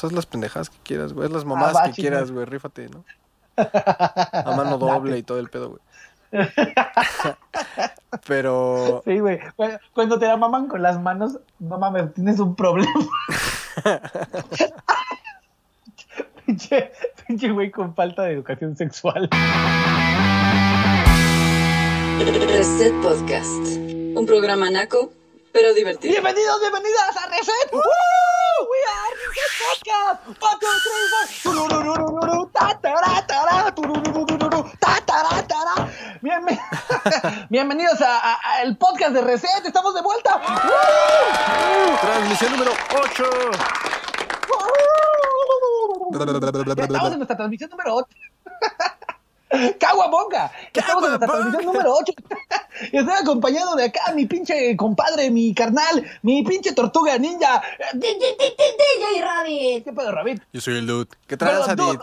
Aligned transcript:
pues 0.00 0.10
haz 0.12 0.16
las 0.16 0.26
pendejadas 0.26 0.70
que 0.70 0.78
quieras, 0.82 1.12
güey. 1.12 1.26
Haz 1.26 1.32
las 1.32 1.44
mamás 1.44 1.74
va, 1.76 1.84
que 1.84 1.92
quieras, 1.92 2.30
güey. 2.30 2.46
Rífate, 2.46 2.88
¿no? 2.88 3.04
A 3.56 4.54
mano 4.56 4.78
doble 4.78 5.18
y 5.18 5.22
todo 5.22 5.38
el 5.38 5.50
pedo, 5.50 5.70
güey. 5.70 5.80
Pero. 8.26 9.02
Sí, 9.04 9.18
güey. 9.18 9.38
Cu- 9.56 9.78
Cuando 9.92 10.18
te 10.18 10.26
la 10.26 10.36
maman 10.36 10.68
con 10.68 10.82
las 10.82 11.00
manos, 11.00 11.38
no 11.58 11.78
mames, 11.78 12.14
tienes 12.14 12.38
un 12.40 12.54
problema. 12.56 12.92
pinche, 16.46 16.92
pinche 17.26 17.50
güey 17.50 17.70
con 17.70 17.94
falta 17.94 18.22
de 18.22 18.32
educación 18.32 18.76
sexual. 18.76 19.28
Reset 22.48 22.94
Podcast. 23.02 23.66
Un 24.16 24.24
programa 24.26 24.70
naco, 24.70 25.12
pero 25.52 25.74
divertido. 25.74 26.12
Bienvenidos, 26.12 26.60
bienvenidas 26.60 27.16
a 27.16 27.26
Reset. 27.28 27.72
¡Woo! 27.72 27.80
We 28.70 28.78
are 28.90 29.14
Reset 29.26 30.18
Podcast. 30.40 30.80
Bienvenidos 37.50 38.00
a- 38.00 38.18
a- 38.18 38.38
al 38.60 38.76
podcast 38.76 39.12
de 39.12 39.20
Reset. 39.22 39.64
Estamos 39.64 39.94
de 39.94 40.02
vuelta. 40.02 40.36
¡Woo! 40.36 41.96
Transmisión 42.00 42.52
número 42.52 42.72
8. 42.94 43.30
Estamos 46.10 47.12
en 47.12 47.18
nuestra 47.18 47.36
transmisión 47.36 47.70
número 47.70 47.94
8. 47.96 48.08
Caguabonga. 49.80 50.50
Estamos 50.72 51.04
en 51.04 51.10
nuestra 51.10 51.26
Caguabonga. 51.26 51.50
transmisión 51.50 51.64
número 51.66 51.94
8. 51.94 52.12
Y 52.92 52.96
estoy 52.98 53.14
acompañado 53.20 53.76
de 53.76 53.84
acá, 53.84 54.12
mi 54.14 54.26
pinche 54.26 54.76
compadre, 54.76 55.30
mi 55.30 55.52
carnal, 55.54 56.04
mi 56.22 56.42
pinche 56.42 56.72
tortuga 56.72 57.18
ninja. 57.18 57.62
DJ 57.94 59.22
Rabbit. 59.22 59.84
¿Qué 59.84 59.92
pedo, 59.92 60.12
Rabit? 60.12 60.42
Yo 60.52 60.60
soy 60.60 60.78
el 60.78 60.86
dude. 60.86 61.08
¿Qué 61.26 61.36
tranza, 61.36 61.74
Dude. 61.74 61.92
Did? 61.92 62.00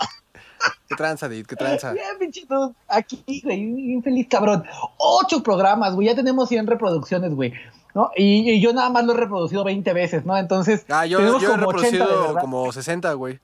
¿Qué 0.89 0.95
tranza, 0.95 1.29
Did? 1.29 1.45
¿Qué 1.45 1.55
tranza? 1.55 1.91
Bien, 1.93 2.17
pinche 2.19 2.45
dude. 2.47 2.73
Aquí, 2.87 3.41
güey, 3.43 3.95
un 3.95 4.03
feliz 4.03 4.27
cabrón. 4.29 4.63
Ocho 4.97 5.41
programas, 5.43 5.93
güey. 5.95 6.07
Ya 6.07 6.15
tenemos 6.15 6.49
100 6.49 6.67
reproducciones, 6.67 7.33
güey. 7.33 7.53
¿No? 7.95 8.11
Y, 8.15 8.51
y 8.51 8.61
yo 8.61 8.73
nada 8.73 8.89
más 8.91 9.05
lo 9.05 9.13
he 9.13 9.17
reproducido 9.17 9.63
20 9.63 9.91
veces, 9.93 10.23
¿no? 10.25 10.37
Entonces, 10.37 10.85
Ah, 10.89 11.05
yo, 11.07 11.17
tenemos 11.17 11.41
yo 11.41 11.47
he 11.47 11.51
como 11.57 11.67
80 11.69 11.87
de 11.89 11.97
reproducido 12.03 12.37
como 12.39 12.71
60, 12.71 13.13
güey. 13.13 13.39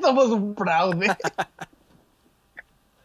Somos 0.00 0.26
un 0.30 0.54
proud, 0.54 0.94
güey. 0.94 1.10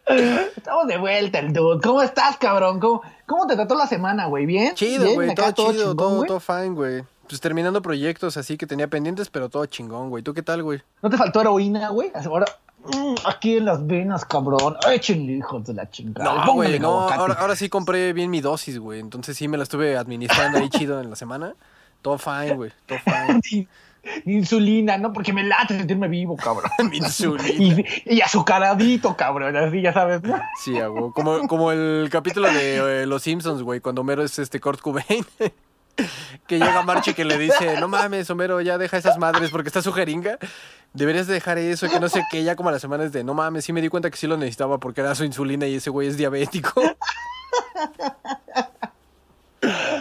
Estamos 0.06 0.88
de 0.88 0.98
vuelta, 0.98 1.40
el 1.40 1.54
dude. 1.54 1.82
¿Cómo 1.82 2.02
estás, 2.02 2.38
cabrón? 2.38 2.80
¿Cómo, 2.80 3.02
cómo 3.26 3.48
te 3.48 3.56
trató 3.56 3.76
la 3.76 3.88
semana, 3.88 4.26
güey? 4.26 4.46
¿Bien? 4.46 4.76
Chido, 4.76 5.14
güey. 5.14 5.34
Todo 5.34 5.52
chido, 5.52 5.72
chingón, 5.72 5.96
todo, 5.96 6.24
todo 6.24 6.40
fine, 6.40 6.70
güey. 6.70 7.04
Pues 7.28 7.40
terminando 7.40 7.82
proyectos 7.82 8.36
así 8.36 8.58
que 8.58 8.68
tenía 8.68 8.88
pendientes, 8.88 9.30
pero 9.30 9.50
todo 9.50 9.66
chingón, 9.66 10.10
güey. 10.10 10.22
¿Tú 10.24 10.34
qué 10.34 10.44
tal, 10.44 10.62
güey? 10.62 10.82
¿No 11.02 11.10
te 11.10 11.18
faltó 11.18 11.40
heroína, 11.42 11.90
güey? 11.90 12.12
Ahora, 12.26 12.46
mm, 12.84 13.16
aquí 13.26 13.58
en 13.58 13.66
las 13.66 13.88
venas, 13.88 14.26
cabrón. 14.26 14.76
Échenle, 14.92 15.34
hijos 15.34 15.64
de 15.66 15.74
la 15.74 15.90
chingada. 15.90 16.46
No, 16.46 16.54
güey, 16.54 16.80
no. 16.80 17.08
ahora 17.10 17.56
sí 17.56 17.70
compré 17.70 18.12
bien 18.12 18.30
mi 18.30 18.42
dosis, 18.42 18.78
güey. 18.80 19.00
Entonces 19.00 19.38
sí 19.38 19.48
me 19.48 19.58
la 19.58 19.64
estuve 19.64 19.98
administrando 19.98 20.60
ahí 20.60 20.70
chido 20.70 21.00
en 21.00 21.10
la 21.10 21.16
semana. 21.16 21.56
Todo 22.02 22.18
fine, 22.18 22.56
güey. 22.56 22.72
Todo 22.86 23.00
fine. 23.00 23.68
Insulina, 24.26 24.98
¿no? 24.98 25.14
Porque 25.14 25.32
me 25.32 25.44
late 25.44 25.78
sentirme 25.78 26.08
vivo, 26.08 26.36
cabrón. 26.36 26.72
Mi 26.90 26.98
insulina. 26.98 27.86
Y, 28.06 28.16
y 28.18 28.22
azucaradito, 28.22 29.16
cabrón, 29.16 29.56
así 29.56 29.82
ya 29.82 29.94
sabes. 29.94 30.22
¿no? 30.24 30.42
Sí, 30.62 30.74
güey. 30.74 31.12
Como, 31.14 31.48
como 31.48 31.72
el 31.72 32.10
capítulo 32.12 32.52
de 32.52 33.04
eh, 33.04 33.06
Los 33.06 33.24
Simpsons, 33.24 33.62
güey, 33.62 33.80
cuando 33.80 34.02
Homero 34.02 34.24
es 34.24 34.40
este 34.40 34.60
Kurt 34.60 34.82
Cobain. 34.82 35.26
que 36.48 36.58
llega 36.58 36.82
March 36.82 37.10
y 37.10 37.14
que 37.14 37.24
le 37.24 37.38
dice, 37.38 37.80
no 37.80 37.88
mames, 37.88 38.30
Homero, 38.30 38.60
ya 38.62 38.78
deja 38.78 38.98
esas 38.98 39.18
madres 39.18 39.52
porque 39.52 39.70
está 39.70 39.82
su 39.82 39.94
jeringa. 39.94 40.40
Deberías 40.94 41.28
de 41.28 41.36
dejar 41.36 41.58
eso, 41.58 41.88
que 41.90 42.00
no 42.00 42.10
sé 42.10 42.24
qué, 42.30 42.44
ya 42.44 42.56
como 42.56 42.70
a 42.70 42.72
la 42.72 42.80
semana 42.80 43.04
es 43.04 43.12
de, 43.12 43.24
no 43.24 43.34
mames, 43.34 43.66
sí 43.66 43.74
me 43.74 43.82
di 43.82 43.90
cuenta 43.90 44.10
que 44.10 44.18
sí 44.18 44.28
lo 44.28 44.38
necesitaba 44.38 44.80
porque 44.80 45.02
era 45.02 45.16
su 45.16 45.24
insulina 45.24 45.68
y 45.68 45.76
ese 45.76 45.90
güey 45.90 46.08
es 46.08 46.18
diabético. 46.18 46.82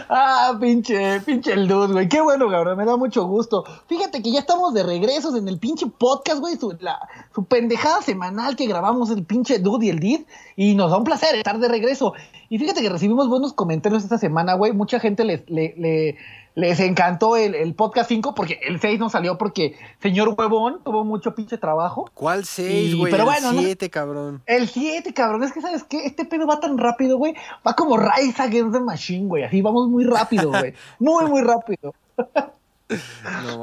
Ah, 0.09 0.57
pinche, 0.59 1.21
pinche 1.21 1.53
el 1.53 1.67
dude, 1.67 1.93
güey. 1.93 2.09
Qué 2.09 2.21
bueno, 2.21 2.49
cabrón. 2.49 2.77
Me 2.77 2.85
da 2.85 2.97
mucho 2.97 3.25
gusto. 3.25 3.63
Fíjate 3.87 4.21
que 4.21 4.31
ya 4.31 4.39
estamos 4.39 4.73
de 4.73 4.83
regresos 4.83 5.35
en 5.35 5.47
el 5.47 5.57
pinche 5.57 5.87
podcast, 5.87 6.39
güey. 6.39 6.57
Su, 6.57 6.75
la, 6.79 6.99
su 7.33 7.45
pendejada 7.45 8.01
semanal 8.01 8.55
que 8.55 8.67
grabamos 8.67 9.09
el 9.09 9.23
pinche 9.25 9.59
dude 9.59 9.85
y 9.85 9.89
el 9.89 9.99
did. 9.99 10.21
Y 10.55 10.75
nos 10.75 10.91
da 10.91 10.97
un 10.97 11.03
placer 11.03 11.35
estar 11.35 11.59
de 11.59 11.67
regreso. 11.67 12.13
Y 12.53 12.59
fíjate 12.59 12.83
que 12.83 12.89
recibimos 12.89 13.27
buenos 13.29 13.51
comentarios 13.53 14.03
esta 14.03 14.19
semana, 14.19 14.53
güey. 14.53 14.73
Mucha 14.73 14.99
gente 14.99 15.23
les, 15.23 15.41
le- 15.49 15.73
le- 15.75 16.17
les 16.53 16.79
encantó 16.81 17.35
el, 17.35 17.55
el 17.55 17.73
podcast 17.73 18.09
5 18.09 18.35
porque 18.35 18.59
el 18.67 18.79
6 18.79 18.99
no 18.99 19.09
salió 19.09 19.39
porque 19.39 19.73
señor 20.03 20.35
huevón 20.37 20.81
tuvo 20.83 21.03
mucho 21.03 21.33
pinche 21.33 21.57
trabajo. 21.57 22.11
¿Cuál 22.13 22.45
seis, 22.45 22.91
Y- 22.93 22.97
güey? 22.99 23.11
pero 23.11 23.23
El 23.23 23.29
bueno, 23.29 23.53
¿no? 23.53 23.59
siete, 23.59 23.89
cabrón. 23.89 24.43
El 24.45 24.67
7, 24.67 25.15
cabrón, 25.15 25.43
es 25.43 25.51
que 25.51 25.61
sabes 25.61 25.83
qué, 25.83 26.05
este 26.05 26.25
pedo 26.25 26.45
va 26.45 26.59
tan 26.59 26.77
rápido, 26.77 27.17
güey. 27.17 27.33
Va 27.67 27.73
como 27.73 27.97
Rise 27.97 28.39
Against 28.39 28.73
the 28.73 28.81
Machine, 28.81 29.27
güey. 29.27 29.41
Así 29.45 29.63
vamos 29.63 29.87
muy 29.89 30.03
rápido, 30.03 30.49
güey. 30.51 30.75
Muy, 30.99 31.25
muy 31.25 31.41
rápido. 31.41 31.95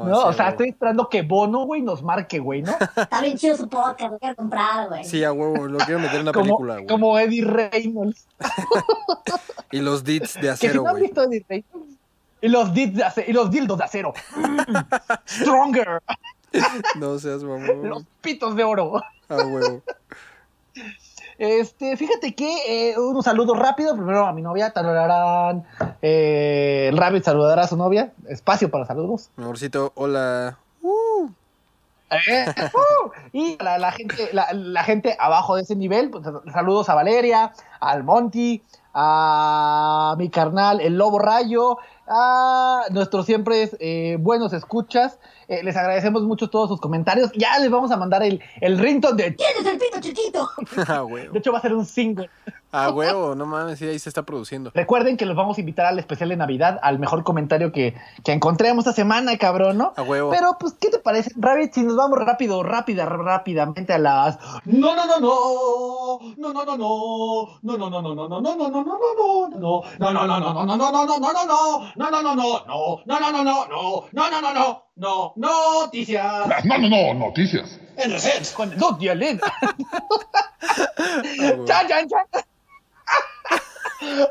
No, 0.05 0.25
o 0.25 0.33
sea, 0.33 0.49
estoy 0.49 0.69
esperando 0.69 1.07
que 1.09 1.21
Bono, 1.21 1.65
güey, 1.65 1.81
nos 1.81 2.01
marque, 2.03 2.39
güey, 2.39 2.61
¿no? 2.61 2.71
Está 2.95 3.21
bien 3.21 3.37
chido 3.37 3.57
su 3.57 3.67
podcast, 3.69 4.11
lo 4.13 4.19
quiero 4.19 4.35
comprar, 4.35 4.87
güey. 4.89 5.03
Sí, 5.03 5.23
a 5.23 5.31
huevo, 5.31 5.67
lo 5.67 5.77
quiero 5.79 5.99
meter 5.99 6.15
en 6.17 6.21
una 6.23 6.31
Como, 6.33 6.45
película, 6.45 6.73
güey. 6.75 6.87
como 6.87 7.19
Eddie 7.19 7.45
Reynolds. 7.45 8.25
Y 9.73 9.79
los 9.79 10.03
dits 10.03 10.33
de 10.33 10.41
Que 10.41 10.45
si 10.57 10.67
acero, 10.67 10.81
no 10.83 10.89
han 10.89 10.93
güey. 10.95 11.03
visto 11.03 11.23
Eddie 11.23 11.45
Reynolds. 11.47 11.95
Y 12.41 12.47
los, 12.49 12.73
dits 12.73 12.95
de 12.97 13.03
ace- 13.05 13.25
y 13.27 13.31
los 13.33 13.49
dildos 13.51 13.77
de 13.77 13.83
acero. 13.85 14.13
Stronger. 15.25 16.01
No 16.95 17.17
seas 17.19 17.43
mamón. 17.43 17.87
Los 17.87 18.03
pitos 18.19 18.55
de 18.57 18.63
oro. 18.65 19.01
A 19.29 19.35
huevo. 19.35 19.81
Este, 21.41 21.97
fíjate 21.97 22.35
que 22.35 22.91
eh, 22.91 22.99
unos 22.99 23.25
saludos 23.25 23.57
rápidos. 23.57 23.95
Primero 23.95 24.27
a 24.27 24.31
mi 24.31 24.43
novia, 24.43 24.69
tarararán. 24.69 25.65
Eh, 26.03 26.89
el 26.91 26.97
Rabbit 26.97 27.23
saludará 27.23 27.63
a 27.63 27.67
su 27.67 27.75
novia. 27.75 28.13
Espacio 28.27 28.69
para 28.69 28.85
saludos. 28.85 29.31
Amorcito, 29.37 29.91
hola. 29.95 30.59
Eh, 32.11 32.45
uh, 32.45 33.09
y 33.33 33.57
la, 33.59 33.79
la 33.79 33.91
gente, 33.91 34.29
la, 34.33 34.53
la 34.53 34.83
gente 34.83 35.17
abajo 35.19 35.55
de 35.55 35.63
ese 35.63 35.75
nivel, 35.75 36.11
pues, 36.11 36.23
saludos 36.53 36.89
a 36.89 36.93
Valeria, 36.93 37.53
al 37.79 38.03
Monty, 38.03 38.61
a 38.93 40.13
mi 40.19 40.29
carnal, 40.29 40.79
el 40.79 40.95
Lobo 40.95 41.17
Rayo, 41.17 41.77
a 42.07 42.83
nuestros 42.91 43.25
siempre 43.25 43.67
eh, 43.79 44.17
buenos 44.19 44.53
escuchas. 44.53 45.17
Eh, 45.51 45.63
les 45.63 45.75
agradecemos 45.75 46.23
mucho 46.23 46.49
todos 46.49 46.69
sus 46.69 46.79
comentarios. 46.79 47.29
Ya 47.33 47.59
les 47.59 47.69
vamos 47.69 47.91
a 47.91 47.97
mandar 47.97 48.23
el, 48.23 48.41
el 48.61 48.79
ringtone 48.79 49.21
de... 49.21 49.31
¿Tienes 49.31 49.65
el 49.65 49.77
pito 49.77 49.99
chiquito? 49.99 50.49
A 50.87 51.03
huevo. 51.03 51.33
De 51.33 51.39
hecho, 51.39 51.51
va 51.51 51.57
a 51.57 51.61
ser 51.61 51.73
un 51.73 51.85
single. 51.85 52.29
A 52.71 52.89
huevo, 52.89 53.35
no 53.35 53.45
mames, 53.45 53.79
sí, 53.79 53.85
ahí 53.85 53.99
se 53.99 54.07
está 54.07 54.23
produciendo. 54.23 54.71
Recuerden 54.73 55.17
que 55.17 55.25
los 55.25 55.35
vamos 55.35 55.57
a 55.57 55.59
invitar 55.59 55.85
al 55.87 55.99
especial 55.99 56.29
de 56.29 56.37
Navidad, 56.37 56.79
al 56.81 56.99
mejor 56.99 57.23
comentario 57.23 57.73
que, 57.73 57.95
que 58.23 58.31
encontremos 58.31 58.85
esta 58.85 58.95
semana, 58.95 59.37
cabrón, 59.37 59.77
¿no? 59.77 59.93
A 59.97 60.03
huevo. 60.03 60.31
Pero, 60.31 60.55
pues, 60.57 60.73
¿qué 60.79 60.89
te 60.89 60.99
parece, 60.99 61.31
Rabbit? 61.35 61.73
Si 61.73 61.83
nos 61.83 61.97
vamos 61.97 62.17
rápido, 62.19 62.63
rápida, 62.63 63.05
rápidamente 63.05 63.91
a 63.93 63.97
las. 63.97 64.39
No, 64.65 64.95
no, 64.95 65.05
no, 65.05 65.19
no. 65.19 66.19
No, 66.37 66.53
no, 66.53 66.65
no, 66.65 66.77
no. 66.77 67.59
No, 67.61 67.77
no, 67.77 67.89
no, 67.89 68.01
no, 68.01 68.15
no, 68.15 68.27
no, 68.29 68.41
no, 68.41 68.55
no, 68.55 68.69
no, 68.69 68.83
no, 68.83 68.97
no, 69.19 69.59
no. 69.59 69.81
No, 69.99 70.11
no, 70.13 70.27
no, 70.27 70.39
no, 70.39 70.53
no, 70.53 70.65
no, 70.65 70.77
no, 70.77 70.91
no, 70.91 71.05
no, 71.07 71.19
no, 71.19 71.33
no, 71.33 71.45
no. 71.45 71.91
No, 71.95 72.09
no, 72.09 72.21
no, 72.21 72.35
no, 72.35 72.65
no. 72.67 73.01
No, 73.05 73.19
no, 73.19 73.31
no, 73.31 73.43
no, 73.43 73.67
no. 73.67 74.05
No, 74.11 74.29
no, 74.31 74.41
no, 74.41 74.53
no. 74.53 74.83
No, 74.95 75.33
noticias. 75.35 76.47
No, 76.65 76.77
no, 76.77 76.89
no, 76.89 77.13
noticias. 77.15 77.79
En 77.97 78.11
reset 78.11 78.53
con 78.53 78.71
el 78.71 78.77
Dot 78.79 79.01
y 79.01 79.09
el 79.09 79.21
Ed. 79.21 79.39
A 79.41 79.75
huevo. 81.39 81.65
¡Chan, 81.65 81.87
chan, 81.87 82.07
chan! 82.07 82.43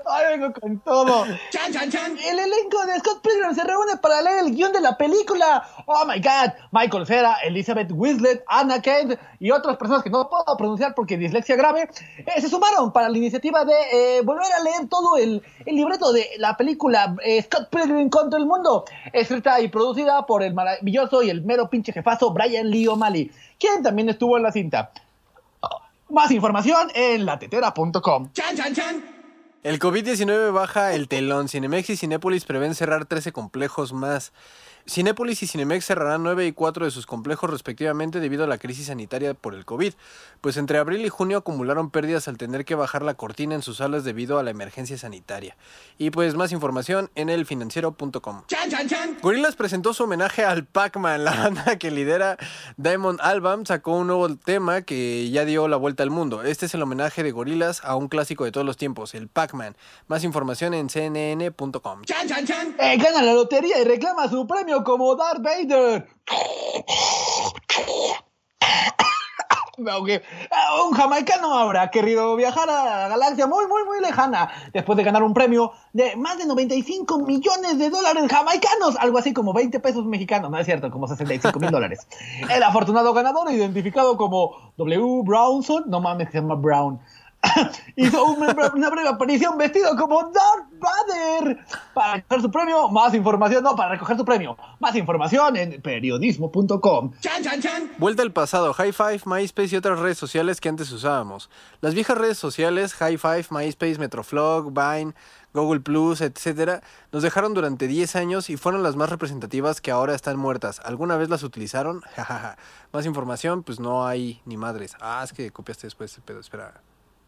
Ay, 0.06 0.38
vengo 0.38 0.52
con 0.52 0.80
todo. 0.80 1.24
¡Chan, 1.50 1.72
chan, 1.72 1.90
chan! 1.90 2.18
El 2.18 2.38
elenco 2.38 2.84
de 2.86 2.98
Scott 2.98 3.22
Pilgrim 3.22 3.54
se 3.54 3.62
reúne 3.62 3.96
para 3.98 4.20
leer 4.20 4.44
el 4.46 4.54
guion 4.54 4.72
de 4.72 4.80
la 4.80 4.96
película. 4.96 5.64
¡Oh, 5.86 6.04
my 6.06 6.20
God! 6.20 6.52
Michael 6.72 7.06
Cera, 7.06 7.36
Elizabeth 7.44 7.90
Winslet, 7.92 8.42
Anna 8.48 8.82
Kent 8.82 9.18
y 9.38 9.50
otras 9.52 9.76
personas 9.76 10.02
que 10.02 10.10
no 10.10 10.28
puedo 10.28 10.56
pronunciar 10.56 10.94
porque 10.94 11.16
dislexia 11.16 11.56
grave, 11.56 11.88
eh, 12.18 12.40
se 12.40 12.48
sumaron 12.48 12.92
para 12.92 13.08
la 13.08 13.16
iniciativa 13.16 13.64
de 13.64 13.74
eh, 13.92 14.22
volver 14.22 14.52
a 14.52 14.62
leer 14.62 14.88
todo 14.88 15.16
el, 15.16 15.42
el 15.64 15.76
libreto 15.76 16.12
de 16.12 16.28
la 16.38 16.56
película 16.56 17.14
eh, 17.24 17.40
Scott 17.42 17.68
Pilgrim 17.70 18.10
contra 18.10 18.38
el 18.38 18.46
mundo, 18.46 18.84
escrita 19.12 19.60
y 19.60 19.68
producida 19.68 20.26
por 20.26 20.42
el 20.42 20.52
maravilloso 20.52 21.22
y 21.22 21.30
el 21.30 21.42
mero 21.42 21.70
pinche 21.70 21.92
jefazo 21.92 22.32
Brian 22.32 22.68
Lee 22.68 22.88
O'Malley, 22.88 23.30
quien 23.58 23.82
también 23.82 24.08
estuvo 24.08 24.36
en 24.36 24.42
la 24.42 24.52
cinta. 24.52 24.90
Más 26.10 26.30
información 26.32 26.88
en 26.94 27.24
latetera.com. 27.24 28.30
El 29.62 29.78
COVID-19 29.78 30.54
baja 30.54 30.94
el 30.94 31.06
telón. 31.06 31.50
Cinemex 31.50 31.90
y 31.90 31.96
Cinépolis 31.98 32.46
prevén 32.46 32.74
cerrar 32.74 33.04
13 33.04 33.32
complejos 33.32 33.92
más. 33.92 34.32
Cinépolis 34.90 35.40
y 35.44 35.46
Cinemex 35.46 35.84
cerrarán 35.84 36.24
9 36.24 36.48
y 36.48 36.52
4 36.52 36.84
de 36.84 36.90
sus 36.90 37.06
complejos 37.06 37.48
respectivamente 37.48 38.18
debido 38.18 38.42
a 38.42 38.48
la 38.48 38.58
crisis 38.58 38.88
sanitaria 38.88 39.34
por 39.34 39.54
el 39.54 39.64
COVID, 39.64 39.92
pues 40.40 40.56
entre 40.56 40.78
abril 40.78 41.06
y 41.06 41.08
junio 41.08 41.38
acumularon 41.38 41.90
pérdidas 41.90 42.26
al 42.26 42.36
tener 42.36 42.64
que 42.64 42.74
bajar 42.74 43.02
la 43.02 43.14
cortina 43.14 43.54
en 43.54 43.62
sus 43.62 43.76
salas 43.76 44.02
debido 44.02 44.40
a 44.40 44.42
la 44.42 44.50
emergencia 44.50 44.98
sanitaria. 44.98 45.56
Y 45.96 46.10
pues 46.10 46.34
más 46.34 46.50
información 46.50 47.08
en 47.14 47.28
elfinanciero.com. 47.28 48.42
Gorillaz 49.22 49.54
presentó 49.54 49.94
su 49.94 50.02
homenaje 50.02 50.44
al 50.44 50.64
Pac-Man, 50.64 51.22
la 51.22 51.36
banda 51.36 51.78
que 51.78 51.92
lidera 51.92 52.36
Diamond 52.76 53.20
Album 53.22 53.66
sacó 53.66 53.92
un 53.92 54.08
nuevo 54.08 54.34
tema 54.34 54.82
que 54.82 55.30
ya 55.30 55.44
dio 55.44 55.68
la 55.68 55.76
vuelta 55.76 56.02
al 56.02 56.10
mundo. 56.10 56.42
Este 56.42 56.66
es 56.66 56.74
el 56.74 56.82
homenaje 56.82 57.22
de 57.22 57.30
Gorillaz 57.30 57.84
a 57.84 57.94
un 57.94 58.08
clásico 58.08 58.44
de 58.44 58.50
todos 58.50 58.66
los 58.66 58.76
tiempos, 58.76 59.14
el 59.14 59.28
Pac-Man. 59.28 59.76
Más 60.08 60.24
información 60.24 60.74
en 60.74 60.88
cnn.com. 60.88 62.02
Eh, 62.80 62.96
gana 62.96 63.22
la 63.22 63.34
lotería 63.34 63.80
y 63.80 63.84
reclama 63.84 64.28
su 64.28 64.48
premio 64.48 64.79
como 64.84 65.16
Darth 65.16 65.42
Vader. 65.42 66.06
Ahogué. 69.88 70.22
Ah, 70.50 70.82
Un 70.84 70.92
jamaicano 70.92 71.54
habrá 71.54 71.90
querido 71.90 72.36
viajar 72.36 72.68
a 72.68 72.84
la 72.84 73.08
galaxia 73.08 73.46
muy, 73.46 73.66
muy, 73.66 73.84
muy 73.84 74.00
lejana 74.00 74.50
después 74.74 74.96
de 74.98 75.04
ganar 75.04 75.22
un 75.22 75.32
premio 75.32 75.72
de 75.92 76.16
más 76.16 76.36
de 76.36 76.46
95 76.46 77.20
millones 77.20 77.78
de 77.78 77.88
dólares 77.88 78.24
jamaicanos, 78.30 78.96
algo 78.96 79.18
así 79.18 79.32
como 79.32 79.54
20 79.54 79.80
pesos 79.80 80.04
mexicanos, 80.04 80.50
no 80.50 80.58
es 80.58 80.66
cierto, 80.66 80.90
como 80.90 81.08
65 81.08 81.58
mil 81.58 81.70
dólares. 81.70 82.06
El 82.50 82.62
afortunado 82.62 83.14
ganador, 83.14 83.50
identificado 83.50 84.16
como 84.16 84.72
W. 84.76 85.22
Brownson, 85.24 85.84
no 85.86 86.00
mames, 86.00 86.30
se 86.30 86.40
llama 86.40 86.56
Brown, 86.56 87.00
hizo 87.96 88.24
una, 88.24 88.54
una 88.74 88.90
breve 88.90 89.08
aparición 89.08 89.56
vestido 89.56 89.96
como 89.96 90.24
Darth 90.24 90.69
Vader 90.80 91.58
para 91.94 92.14
recoger 92.14 92.40
su 92.42 92.50
premio. 92.50 92.88
Más 92.88 93.14
información, 93.14 93.62
no, 93.62 93.76
para 93.76 93.90
recoger 93.90 94.16
su 94.16 94.24
premio. 94.24 94.56
Más 94.78 94.96
información 94.96 95.56
en 95.56 95.80
periodismo.com. 95.82 97.12
Vuelta 97.98 98.22
al 98.22 98.32
pasado, 98.32 98.72
High 98.72 98.92
Five, 98.92 99.20
MySpace 99.26 99.74
y 99.74 99.76
otras 99.76 99.98
redes 99.98 100.18
sociales 100.18 100.60
que 100.60 100.68
antes 100.68 100.90
usábamos. 100.90 101.50
Las 101.80 101.94
viejas 101.94 102.18
redes 102.18 102.38
sociales, 102.38 102.94
High 102.94 103.18
Five, 103.18 103.46
MySpace, 103.50 103.98
Metroflog, 103.98 104.72
Vine, 104.72 105.14
Google 105.52 105.80
Plus, 105.80 106.20
etcétera, 106.20 106.82
nos 107.12 107.22
dejaron 107.22 107.54
durante 107.54 107.86
10 107.86 108.16
años 108.16 108.50
y 108.50 108.56
fueron 108.56 108.82
las 108.82 108.96
más 108.96 109.10
representativas 109.10 109.80
que 109.80 109.90
ahora 109.90 110.14
están 110.14 110.36
muertas. 110.36 110.80
¿Alguna 110.84 111.16
vez 111.16 111.28
las 111.28 111.42
utilizaron? 111.42 112.00
Jajaja. 112.16 112.56
más 112.92 113.06
información, 113.06 113.62
pues 113.62 113.80
no 113.80 114.06
hay 114.06 114.40
ni 114.44 114.56
madres. 114.56 114.96
Ah, 115.00 115.22
es 115.24 115.32
que 115.32 115.50
copiaste 115.50 115.86
después 115.86 116.12
ese 116.12 116.20
pedo, 116.20 116.40
espera. 116.40 116.80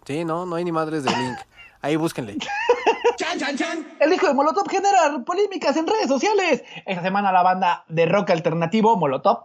Sí, 0.04 0.24
no, 0.24 0.46
no 0.46 0.56
hay 0.56 0.64
ni 0.64 0.72
madres 0.72 1.04
de 1.04 1.10
link. 1.10 1.38
Ahí 1.80 1.96
búsquenle. 1.96 2.38
El 4.00 4.12
hijo 4.12 4.26
de 4.26 4.34
Molotov 4.34 4.68
genera 4.68 5.24
polémicas 5.24 5.76
en 5.76 5.86
redes 5.86 6.08
sociales. 6.08 6.64
Esta 6.84 7.02
semana 7.02 7.30
la 7.30 7.42
banda 7.42 7.84
de 7.88 8.06
rock 8.06 8.30
alternativo 8.30 8.96
Molotov 8.96 9.44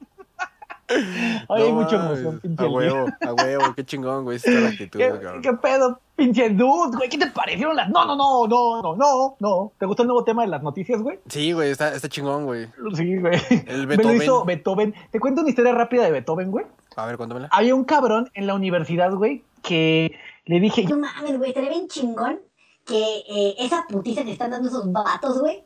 Oye, 1.47 1.63
hay 1.63 1.71
No 1.71 1.81
mucha 1.81 1.97
mames, 1.97 2.19
emoción, 2.19 2.39
pinche 2.39 2.63
A 2.63 2.67
huevo, 2.69 3.05
a 3.21 3.33
huevo, 3.33 3.63
qué 3.75 3.85
chingón, 3.85 4.23
güey. 4.23 4.37
Esa 4.37 4.49
es 4.51 4.61
la 4.61 4.69
actitud, 4.69 4.99
¿Qué, 4.99 5.09
cabrón. 5.09 5.41
¿Qué 5.41 5.53
pedo, 5.53 5.99
pinche 6.15 6.49
dude, 6.49 6.97
güey? 6.97 7.09
¿Qué 7.09 7.17
te 7.17 7.27
parecieron 7.27 7.75
las.? 7.75 7.89
No, 7.89 8.05
no, 8.05 8.15
no, 8.15 8.47
no, 8.47 8.81
no, 8.81 8.95
no, 8.95 9.35
no. 9.39 9.71
¿Te 9.77 9.85
gustó 9.85 10.03
el 10.03 10.07
nuevo 10.07 10.23
tema 10.23 10.41
de 10.43 10.49
las 10.49 10.63
noticias, 10.63 11.01
güey? 11.01 11.19
Sí, 11.27 11.51
güey, 11.53 11.71
está, 11.71 11.93
está 11.93 12.07
chingón, 12.09 12.45
güey. 12.45 12.67
Sí, 12.95 13.17
güey. 13.17 13.39
El 13.67 13.87
Me 13.87 13.95
lo 13.95 14.03
Beethoven. 14.03 14.21
hizo 14.21 14.45
Beethoven. 14.45 14.95
Te 15.11 15.19
cuento 15.19 15.41
una 15.41 15.49
historia 15.49 15.73
rápida 15.73 16.03
de 16.03 16.11
Beethoven, 16.11 16.51
güey. 16.51 16.65
A 16.95 17.05
ver, 17.05 17.17
cuéntamela. 17.17 17.47
Había 17.51 17.73
un 17.75 17.83
cabrón 17.85 18.29
en 18.33 18.47
la 18.47 18.53
universidad, 18.53 19.11
güey, 19.13 19.43
que 19.63 20.13
le 20.45 20.59
dije, 20.59 20.83
No 20.85 20.97
mames, 20.97 21.37
güey, 21.37 21.51
estaría 21.51 21.69
bien 21.69 21.87
chingón 21.87 22.39
que 22.85 22.97
eh, 23.29 23.55
esa 23.59 23.85
putiza 23.87 24.23
que 24.23 24.31
están 24.31 24.51
dando 24.51 24.67
esos 24.67 24.91
vatos, 24.91 25.39
güey, 25.39 25.63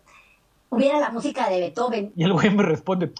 hubiera 0.69 1.00
la 1.00 1.10
música 1.10 1.50
de 1.50 1.60
Beethoven. 1.62 2.12
y 2.16 2.24
el 2.25 2.33
güey 2.33 2.50
me 2.54 2.62
responde, 2.62 3.12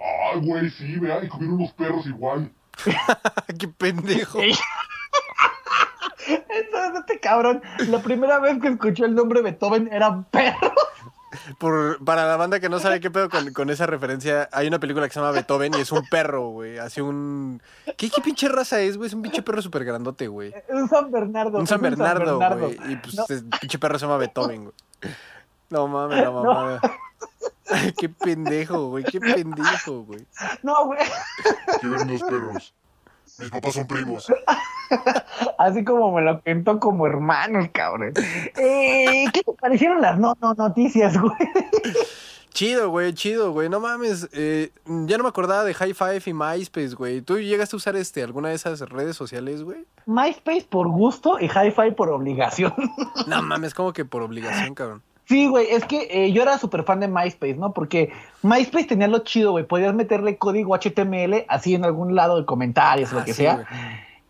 Ay, 0.00 0.40
güey, 0.40 0.70
sí, 0.70 0.98
vea, 0.98 1.22
y 1.24 1.28
comieron 1.28 1.56
unos 1.56 1.72
perros 1.72 2.06
igual. 2.06 2.50
qué 3.58 3.68
pendejo. 3.68 4.38
Entonces 6.28 7.00
este 7.00 7.20
cabrón, 7.20 7.62
la 7.88 8.00
primera 8.02 8.38
vez 8.38 8.60
que 8.60 8.68
escuchó 8.68 9.04
el 9.06 9.14
nombre 9.14 9.40
Beethoven 9.42 9.88
era 9.92 10.22
perro. 10.30 10.72
Por, 11.58 12.02
para 12.04 12.26
la 12.26 12.36
banda 12.36 12.58
que 12.60 12.68
no 12.68 12.78
sabe 12.78 13.00
qué 13.00 13.10
pedo 13.10 13.28
con, 13.30 13.52
con 13.52 13.70
esa 13.70 13.86
referencia, 13.86 14.48
hay 14.52 14.66
una 14.66 14.78
película 14.78 15.06
que 15.06 15.14
se 15.14 15.20
llama 15.20 15.32
Beethoven 15.32 15.72
y 15.76 15.80
es 15.80 15.92
un 15.92 16.04
perro, 16.10 16.48
güey. 16.50 16.78
Hace 16.78 17.02
un. 17.02 17.62
¿Qué, 17.96 18.10
qué 18.10 18.20
pinche 18.22 18.48
raza 18.48 18.80
es, 18.80 18.96
güey? 18.96 19.08
Es 19.08 19.14
un 19.14 19.22
pinche 19.22 19.42
perro 19.42 19.60
súper 19.62 19.84
grandote, 19.84 20.26
güey. 20.28 20.54
Un 20.68 20.88
San 20.88 21.10
Bernardo. 21.10 21.58
Un 21.58 21.66
San 21.66 21.80
Bernardo, 21.80 22.38
güey. 22.38 22.78
Y 22.92 22.96
pues 22.96 23.14
No. 23.14 23.24
el 23.28 23.44
pinche 23.60 23.78
perro 23.78 23.98
se 23.98 24.06
llama 24.06 24.18
Beethoven, 24.18 24.64
güey. 24.64 24.74
No 25.70 25.86
mames, 25.88 26.22
la 26.22 26.30
mamada. 26.30 26.80
Ay, 27.70 27.92
qué 27.98 28.08
pendejo, 28.08 28.88
güey. 28.88 29.04
Qué 29.04 29.20
pendejo, 29.20 30.02
güey. 30.04 30.26
No, 30.62 30.86
güey. 30.86 31.00
Quieren 31.80 32.02
unos 32.08 32.22
perros. 32.22 32.74
Mis 33.38 33.50
papás 33.50 33.74
son 33.74 33.86
primos. 33.86 34.26
Así 35.58 35.84
como 35.84 36.12
me 36.12 36.22
lo 36.22 36.40
pintó 36.40 36.80
como 36.80 37.06
hermanos, 37.06 37.68
cabrón. 37.72 38.12
Eh, 38.56 39.26
¿Qué 39.32 39.42
te 39.42 39.52
parecieron 39.52 40.00
las 40.00 40.18
no, 40.18 40.36
no 40.40 40.54
noticias, 40.54 41.16
güey? 41.20 41.32
Chido, 42.50 42.90
güey, 42.90 43.12
chido, 43.12 43.52
güey. 43.52 43.68
No 43.68 43.78
mames. 43.78 44.28
eh, 44.32 44.70
ya 44.86 45.16
no 45.16 45.22
me 45.22 45.28
acordaba 45.28 45.62
de 45.62 45.74
High 45.74 45.94
Five 45.94 46.22
y 46.26 46.32
MySpace, 46.32 46.94
güey. 46.96 47.20
¿Tú 47.20 47.38
llegaste 47.38 47.76
a 47.76 47.78
usar 47.78 47.94
este 47.94 48.22
alguna 48.24 48.48
de 48.48 48.56
esas 48.56 48.80
redes 48.80 49.14
sociales, 49.14 49.62
güey? 49.62 49.84
MySpace 50.06 50.66
por 50.68 50.88
gusto 50.88 51.38
y 51.38 51.44
Hi-Fi 51.46 51.92
por 51.96 52.08
obligación. 52.08 52.74
No 53.28 53.42
mames, 53.42 53.74
como 53.74 53.92
que 53.92 54.04
por 54.04 54.22
obligación, 54.22 54.74
cabrón. 54.74 55.02
Sí, 55.28 55.46
güey, 55.46 55.66
es 55.70 55.84
que 55.84 56.08
eh, 56.10 56.32
yo 56.32 56.40
era 56.42 56.56
súper 56.56 56.84
fan 56.84 57.00
de 57.00 57.08
MySpace, 57.08 57.54
¿no? 57.56 57.74
Porque 57.74 58.10
MySpace 58.42 58.86
tenía 58.86 59.08
lo 59.08 59.18
chido, 59.18 59.50
güey. 59.52 59.64
Podías 59.66 59.94
meterle 59.94 60.38
código 60.38 60.74
HTML 60.74 61.44
así 61.48 61.74
en 61.74 61.84
algún 61.84 62.14
lado 62.14 62.38
de 62.38 62.46
comentarios 62.46 63.12
o 63.12 63.16
lo 63.16 63.20
Ah, 63.20 63.24
que 63.24 63.34
sí, 63.34 63.42
sea. 63.42 63.66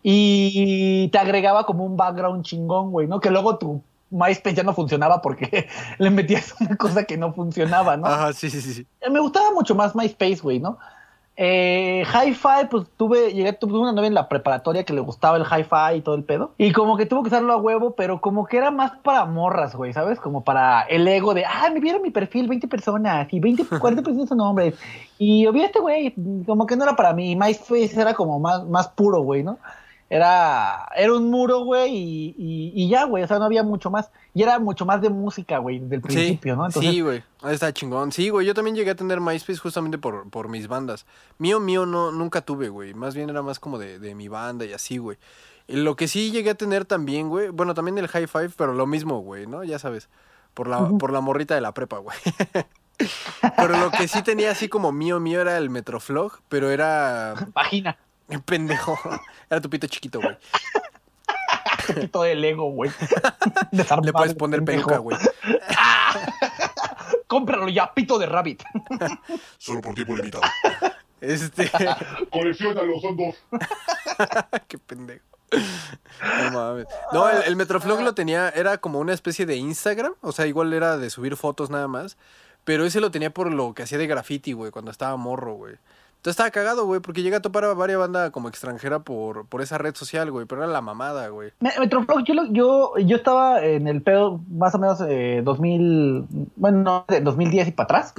Y 0.03 1.09
te 1.09 1.17
agregaba 1.17 1.65
como 1.65 1.85
un 1.85 1.95
background 1.97 2.43
chingón, 2.43 2.91
güey, 2.91 3.07
¿no? 3.07 3.19
Que 3.19 3.29
luego 3.31 3.57
tu 3.57 3.81
MySpace 4.09 4.55
ya 4.55 4.63
no 4.63 4.73
funcionaba 4.73 5.21
porque 5.21 5.67
le 5.99 6.09
metías 6.09 6.55
una 6.59 6.75
cosa 6.75 7.03
que 7.05 7.15
no 7.17 7.33
funcionaba, 7.33 7.95
¿no? 7.95 8.07
Ajá, 8.07 8.33
sí, 8.33 8.49
sí, 8.49 8.59
sí. 8.61 8.73
sí. 8.73 8.87
Eh, 9.01 9.09
Me 9.09 9.19
gustaba 9.19 9.51
mucho 9.53 9.75
más 9.75 9.95
MySpace, 9.95 10.39
güey, 10.41 10.59
¿no? 10.59 10.79
Eh, 11.41 12.03
Hi-Fi, 12.05 12.67
pues 12.69 12.85
tuve, 12.97 13.31
llegué, 13.31 13.53
tuve 13.53 13.79
una 13.79 13.93
novia 13.93 14.09
en 14.09 14.13
la 14.13 14.27
preparatoria 14.27 14.83
que 14.83 14.91
le 14.91 14.99
gustaba 14.99 15.37
el 15.37 15.43
Hi-Fi 15.43 15.99
y 15.99 16.01
todo 16.01 16.15
el 16.15 16.25
pedo. 16.25 16.51
Y 16.57 16.73
como 16.73 16.97
que 16.97 17.05
tuvo 17.05 17.23
que 17.23 17.29
usarlo 17.29 17.53
a 17.53 17.55
huevo, 17.55 17.95
pero 17.95 18.19
como 18.19 18.45
que 18.45 18.57
era 18.57 18.71
más 18.71 18.91
para 19.03 19.23
morras, 19.23 19.73
güey, 19.73 19.93
¿sabes? 19.93 20.19
Como 20.19 20.43
para 20.43 20.81
el 20.81 21.07
ego 21.07 21.33
de, 21.33 21.45
ah, 21.45 21.69
me 21.73 21.79
vieron 21.79 22.01
mi 22.01 22.11
perfil 22.11 22.49
20 22.49 22.67
personas 22.67 23.31
y 23.31 23.39
20, 23.39 23.79
40 23.79 24.01
personas 24.03 24.27
son 24.27 24.41
hombres. 24.41 24.75
Y 25.17 25.43
yo 25.43 25.53
vi 25.53 25.61
a 25.61 25.67
este 25.67 25.79
güey, 25.79 26.13
como 26.45 26.65
que 26.65 26.75
no 26.75 26.83
era 26.83 26.97
para 26.97 27.13
mí. 27.13 27.37
MySpace 27.37 27.93
era 27.95 28.13
como 28.13 28.37
más, 28.41 28.67
más 28.67 28.89
puro, 28.89 29.21
güey, 29.21 29.41
¿no? 29.41 29.59
Era, 30.09 30.89
era 30.95 31.13
un 31.13 31.29
muro, 31.29 31.63
güey, 31.63 31.95
y, 31.95 32.35
y, 32.35 32.71
y 32.73 32.89
ya, 32.89 33.03
güey, 33.03 33.23
o 33.23 33.27
sea, 33.27 33.37
no 33.37 33.45
había 33.45 33.61
mucho 33.61 33.91
más. 33.91 34.09
Y 34.33 34.41
era 34.41 34.57
mucho 34.57 34.85
más 34.85 35.01
de 35.01 35.09
música, 35.09 35.59
güey, 35.59 35.79
desde 35.79 35.95
el 35.95 36.01
principio, 36.01 36.53
sí, 36.53 36.57
¿no? 36.57 36.65
Entonces, 36.65 36.91
sí, 36.91 37.01
güey. 37.01 37.23
Está 37.43 37.71
chingón. 37.71 38.11
Sí, 38.11 38.29
güey. 38.29 38.47
Yo 38.47 38.55
también 38.55 38.75
llegué 38.75 38.91
a 38.91 38.95
tener 38.95 39.21
MySpace 39.21 39.59
justamente 39.59 39.99
por, 39.99 40.29
por 40.31 40.49
mis 40.49 40.67
bandas. 40.67 41.05
Mío, 41.37 41.59
mío, 41.59 41.85
no, 41.85 42.11
nunca 42.11 42.41
tuve, 42.41 42.69
güey. 42.69 42.95
Más 42.95 43.13
bien 43.13 43.29
era 43.29 43.43
más 43.43 43.59
como 43.59 43.77
de, 43.77 43.99
de 43.99 44.15
mi 44.15 44.27
banda 44.27 44.65
y 44.65 44.73
así, 44.73 44.97
güey. 44.97 45.17
Lo 45.67 45.95
que 45.95 46.07
sí 46.07 46.31
llegué 46.31 46.49
a 46.49 46.55
tener 46.55 46.85
también, 46.85 47.29
güey. 47.29 47.49
Bueno, 47.49 47.75
también 47.75 47.99
el 47.99 48.07
High 48.07 48.27
Five, 48.27 48.51
pero 48.57 48.73
lo 48.73 48.87
mismo, 48.87 49.19
güey, 49.19 49.45
¿no? 49.45 49.63
Ya 49.63 49.77
sabes. 49.77 50.09
Por 50.55 50.67
la, 50.67 50.89
por 50.97 51.13
la 51.13 51.21
morrita 51.21 51.53
de 51.53 51.61
la 51.61 51.75
prepa, 51.75 51.99
güey. 51.99 52.17
pero 53.55 53.77
lo 53.77 53.91
que 53.91 54.07
sí 54.07 54.23
tenía 54.23 54.49
así 54.51 54.67
como 54.67 54.91
mío, 54.91 55.19
mío 55.19 55.39
era 55.39 55.57
el 55.57 55.69
Metroflog, 55.69 56.39
pero 56.49 56.71
era. 56.71 57.35
Vagina. 57.53 57.97
Pendejo. 58.45 58.97
Era 59.49 59.61
tu 59.61 59.69
pito 59.69 59.87
chiquito, 59.87 60.21
güey. 60.21 60.37
poquito 61.93 62.21
de 62.23 62.35
Lego, 62.35 62.71
güey. 62.71 62.91
Le 63.71 64.13
puedes 64.13 64.33
poner 64.35 64.63
pendejo. 64.63 64.87
peluca, 64.89 64.97
güey. 64.99 65.17
Cómpralo 67.27 67.69
ya, 67.69 67.93
pito 67.93 68.17
de 68.17 68.25
rabbit. 68.25 68.63
Solo 69.57 69.81
por 69.81 69.93
tiempo 69.93 70.15
limitado. 70.15 70.43
Este. 71.21 71.69
Colecciónalo, 72.31 72.99
son 72.99 73.17
dos. 73.17 73.35
Qué 74.67 74.77
pendejo. 74.77 75.25
No 75.51 76.51
mames. 76.51 76.87
No, 77.11 77.29
el, 77.29 77.43
el 77.43 77.55
Metroflog 77.55 78.01
lo 78.01 78.13
tenía, 78.13 78.49
era 78.49 78.77
como 78.77 78.99
una 78.99 79.13
especie 79.13 79.45
de 79.45 79.55
Instagram, 79.55 80.13
o 80.21 80.31
sea, 80.31 80.45
igual 80.47 80.73
era 80.73 80.97
de 80.97 81.09
subir 81.09 81.35
fotos 81.35 81.69
nada 81.69 81.87
más, 81.87 82.17
Pero 82.65 82.85
ese 82.85 82.99
lo 82.99 83.09
tenía 83.09 83.31
por 83.31 83.51
lo 83.51 83.73
que 83.73 83.83
hacía 83.83 83.97
de 83.97 84.05
graffiti, 84.05 84.53
güey, 84.53 84.71
cuando 84.71 84.91
estaba 84.91 85.15
morro, 85.17 85.53
güey. 85.55 85.75
Entonces 86.19 86.31
estaba 86.31 86.51
cagado, 86.51 86.85
güey, 86.85 86.99
porque 86.99 87.21
llega 87.21 87.37
a 87.37 87.41
topar 87.41 87.63
a 87.63 87.73
varias 87.73 87.97
bandas 87.97 88.29
como 88.31 88.49
extranjera 88.49 88.99
por, 88.99 89.45
por 89.47 89.61
esa 89.61 89.77
red 89.77 89.95
social, 89.95 90.29
güey. 90.31 90.45
Pero 90.45 90.63
era 90.63 90.71
la 90.71 90.81
mamada, 90.81 91.29
güey. 91.29 91.51
Me- 91.61 91.71
Metroflog, 91.79 92.23
yo, 92.25 92.33
yo, 92.51 92.91
yo 92.97 93.15
estaba 93.15 93.63
en 93.63 93.87
el 93.87 94.01
pedo 94.01 94.41
más 94.51 94.75
o 94.75 94.79
menos 94.79 94.99
eh, 95.07 95.41
2000, 95.45 96.25
bueno, 96.57 96.77
no, 96.83 97.05
de 97.07 97.21
2010 97.21 97.69
y 97.69 97.71
para 97.71 97.85
atrás. 97.85 98.13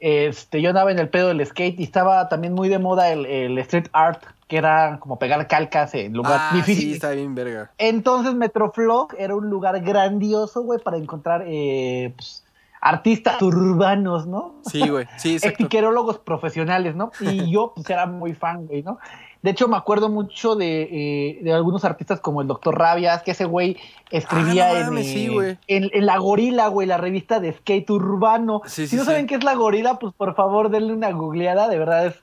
Este, 0.00 0.62
yo 0.62 0.68
andaba 0.70 0.92
en 0.92 0.98
el 0.98 1.08
pedo 1.08 1.28
del 1.28 1.44
skate 1.44 1.78
y 1.80 1.84
estaba 1.84 2.28
también 2.28 2.54
muy 2.54 2.68
de 2.68 2.78
moda 2.78 3.10
el, 3.10 3.26
el 3.26 3.58
street 3.58 3.86
art, 3.92 4.22
que 4.46 4.56
era 4.56 4.98
como 5.00 5.18
pegar 5.18 5.46
calcas 5.48 5.94
en 5.94 6.12
lugares 6.12 6.38
Ah, 6.40 6.50
sí, 6.52 6.56
difíciles. 6.58 6.94
está 6.94 7.10
bien 7.10 7.34
verga. 7.34 7.70
Entonces 7.78 8.34
Metroflog 8.34 9.14
era 9.18 9.34
un 9.34 9.48
lugar 9.50 9.80
grandioso, 9.80 10.62
güey, 10.62 10.80
para 10.80 10.96
encontrar 10.98 11.44
eh, 11.46 12.12
pues, 12.16 12.44
artistas 12.80 13.40
urbanos, 13.42 14.26
¿no? 14.26 14.56
Sí, 14.70 14.88
güey. 14.88 15.06
Sí, 15.16 15.34
exacto. 15.36 15.62
Etiquerólogos 15.64 16.18
profesionales, 16.18 16.94
¿no? 16.96 17.10
Y 17.20 17.50
yo, 17.50 17.72
pues, 17.74 17.88
era 17.90 18.06
muy 18.06 18.34
fan, 18.34 18.66
güey, 18.66 18.82
¿no? 18.82 18.98
De 19.42 19.50
hecho, 19.50 19.68
me 19.68 19.76
acuerdo 19.76 20.08
mucho 20.08 20.56
de, 20.56 20.82
eh, 20.82 21.38
de 21.42 21.52
algunos 21.52 21.84
artistas 21.84 22.18
como 22.20 22.40
el 22.42 22.48
Doctor 22.48 22.76
Rabias, 22.76 23.22
que 23.22 23.30
ese 23.30 23.44
güey 23.44 23.76
escribía 24.10 24.70
Ah, 24.70 24.72
no 24.72 24.78
en, 24.80 24.84
mames, 24.86 25.06
eh, 25.06 25.12
sí, 25.12 25.28
güey. 25.28 25.58
en, 25.68 25.90
en 25.92 26.06
La 26.06 26.18
Gorila, 26.18 26.66
güey, 26.66 26.88
la 26.88 26.96
revista 26.96 27.38
de 27.38 27.52
skate 27.52 27.88
urbano. 27.90 28.62
Sí, 28.66 28.82
si 28.82 28.88
sí, 28.88 28.96
no 28.96 29.04
saben 29.04 29.28
qué 29.28 29.36
es 29.36 29.44
La 29.44 29.54
Gorila, 29.54 29.98
pues 30.00 30.12
por 30.14 30.34
favor 30.34 30.70
denle 30.70 30.92
una 30.92 31.12
googleada, 31.12 31.68
de 31.68 31.78
verdad 31.78 32.06
es... 32.06 32.14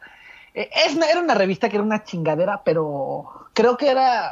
eh, 0.56 0.70
es 0.86 0.96
una- 0.98 1.08
era 1.10 1.22
una 1.22 1.36
revista 1.36 1.70
que 1.70 1.78
era 1.78 1.86
una 1.86 2.04
chingadera, 2.04 2.64
pero 2.66 3.26
creo 3.54 3.78
que 3.78 3.90
era 3.92 4.32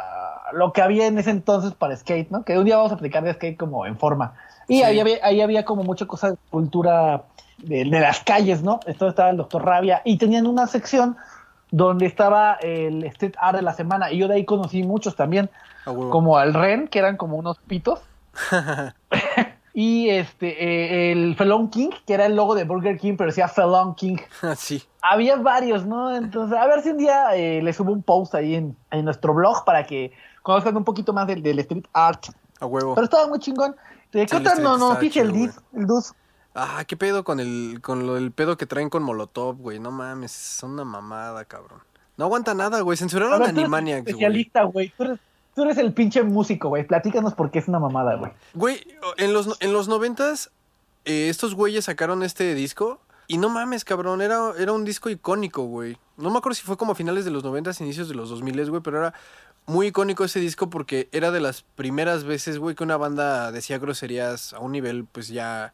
lo 0.51 0.73
que 0.73 0.81
había 0.81 1.07
en 1.07 1.17
ese 1.17 1.29
entonces 1.29 1.73
para 1.73 1.95
skate, 1.95 2.31
¿no? 2.31 2.43
Que 2.43 2.57
un 2.59 2.65
día 2.65 2.75
vamos 2.75 2.91
a 2.91 2.95
aplicar 2.95 3.23
de 3.23 3.33
skate 3.33 3.57
como 3.57 3.85
en 3.85 3.97
forma. 3.97 4.33
Y 4.67 4.77
Sí. 4.77 4.83
ahí, 4.83 4.99
había, 4.99 5.17
ahí 5.23 5.41
había 5.41 5.65
como 5.65 5.83
mucha 5.83 6.05
cosa 6.05 6.31
de 6.31 6.37
cultura 6.49 7.23
de, 7.57 7.85
de 7.85 7.99
las 7.99 8.19
calles, 8.21 8.61
¿no? 8.63 8.79
Entonces 8.85 9.09
estaba 9.09 9.29
el 9.29 9.37
doctor 9.37 9.63
Rabia 9.65 10.01
y 10.05 10.17
tenían 10.17 10.47
una 10.47 10.67
sección 10.67 11.15
donde 11.71 12.05
estaba 12.05 12.53
el 12.61 13.03
street 13.05 13.33
art 13.39 13.55
de 13.57 13.63
la 13.63 13.73
semana 13.73 14.11
y 14.11 14.17
yo 14.19 14.27
de 14.27 14.35
ahí 14.35 14.45
conocí 14.45 14.83
muchos 14.83 15.15
también, 15.15 15.49
A 15.85 15.91
huevo. 15.91 16.09
como 16.11 16.37
al 16.37 16.53
Ren, 16.53 16.87
que 16.87 16.99
eran 16.99 17.17
como 17.17 17.35
unos 17.37 17.57
pitos. 17.59 17.99
y 19.73 20.09
este 20.09 20.63
eh, 20.63 21.11
el 21.11 21.35
Felon 21.35 21.69
King, 21.69 21.89
que 22.05 22.13
era 22.13 22.25
el 22.27 22.35
logo 22.35 22.53
de 22.53 22.63
Burger 22.63 22.99
King, 22.99 23.15
pero 23.17 23.29
decía 23.29 23.47
Felon 23.47 23.95
King. 23.95 24.17
sí. 24.55 24.83
Había 25.01 25.35
varios, 25.35 25.85
¿no? 25.85 26.15
Entonces, 26.15 26.57
a 26.57 26.65
ver 26.67 26.81
si 26.81 26.89
un 26.91 26.97
día 26.97 27.35
eh, 27.35 27.61
les 27.61 27.75
subo 27.75 27.91
un 27.91 28.03
post 28.03 28.35
ahí 28.35 28.55
en, 28.55 28.75
en 28.91 29.03
nuestro 29.03 29.33
blog 29.33 29.65
para 29.65 29.83
que 29.85 30.13
conozcan 30.43 30.77
un 30.77 30.83
poquito 30.85 31.11
más 31.11 31.27
del, 31.27 31.41
del 31.43 31.59
street 31.59 31.85
art. 31.91 32.27
A 32.61 32.65
huevo. 32.65 32.93
Pero 32.95 33.03
estaba 33.05 33.27
muy 33.27 33.39
chingón. 33.39 33.75
¿De 34.13 34.21
Sí, 34.21 34.27
qué 34.27 34.37
otra 34.37 34.55
no, 34.55 34.75
está 34.75 34.85
noticia 34.93 35.21
el 35.23 35.31
DIS? 35.31 35.51
El 35.73 35.87
DUS. 35.87 36.13
Ah, 36.55 36.83
qué 36.87 36.95
pedo 36.95 37.23
con 37.23 37.39
el, 37.39 37.79
con 37.81 38.05
lo, 38.05 38.15
el 38.15 38.31
pedo 38.31 38.57
que 38.57 38.67
traen 38.67 38.89
con 38.89 39.01
Molotov, 39.03 39.57
güey. 39.57 39.79
No 39.79 39.91
mames, 39.91 40.31
son 40.31 40.71
una 40.71 40.85
mamada, 40.85 41.43
cabrón. 41.45 41.79
No 42.15 42.25
aguanta 42.25 42.53
nada, 42.53 42.81
güey. 42.81 42.95
Censuraron 42.95 43.41
a 43.41 43.47
Animaniacs, 43.47 44.03
güey. 44.03 44.11
especialista, 44.11 44.63
güey. 44.63 44.93
Tú 44.95 45.03
eres, 45.03 45.19
tú 45.55 45.63
eres 45.63 45.77
el 45.79 45.93
pinche 45.93 46.21
músico, 46.21 46.69
güey. 46.69 46.85
Platícanos 46.85 47.33
por 47.33 47.49
qué 47.49 47.57
es 47.57 47.67
una 47.67 47.79
mamada, 47.79 48.15
güey. 48.15 48.31
Güey, 48.53 48.85
en 49.17 49.33
los, 49.33 49.57
en 49.61 49.73
los 49.73 49.87
noventas, 49.87 50.51
eh, 51.05 51.29
estos 51.29 51.55
güeyes 51.55 51.85
sacaron 51.85 52.21
este 52.21 52.53
disco. 52.53 52.99
Y 53.27 53.37
no 53.37 53.49
mames, 53.49 53.83
cabrón, 53.83 54.21
era, 54.21 54.51
era 54.59 54.73
un 54.73 54.85
disco 54.85 55.09
icónico, 55.09 55.63
güey. 55.63 55.97
No 56.17 56.29
me 56.29 56.37
acuerdo 56.37 56.55
si 56.55 56.63
fue 56.63 56.77
como 56.77 56.91
a 56.91 56.95
finales 56.95 57.25
de 57.25 57.31
los 57.31 57.43
noventas, 57.43 57.81
inicios 57.81 58.09
de 58.09 58.15
los 58.15 58.29
dos 58.29 58.43
miles, 58.43 58.69
güey, 58.69 58.83
pero 58.83 58.99
era 58.99 59.13
muy 59.65 59.87
icónico 59.87 60.23
ese 60.23 60.39
disco 60.39 60.69
porque 60.69 61.09
era 61.11 61.31
de 61.31 61.39
las 61.39 61.61
primeras 61.61 62.23
veces, 62.23 62.59
güey, 62.59 62.75
que 62.75 62.83
una 62.83 62.97
banda 62.97 63.51
decía 63.51 63.77
groserías 63.77 64.53
a 64.53 64.59
un 64.59 64.71
nivel, 64.71 65.05
pues 65.05 65.27
ya 65.27 65.73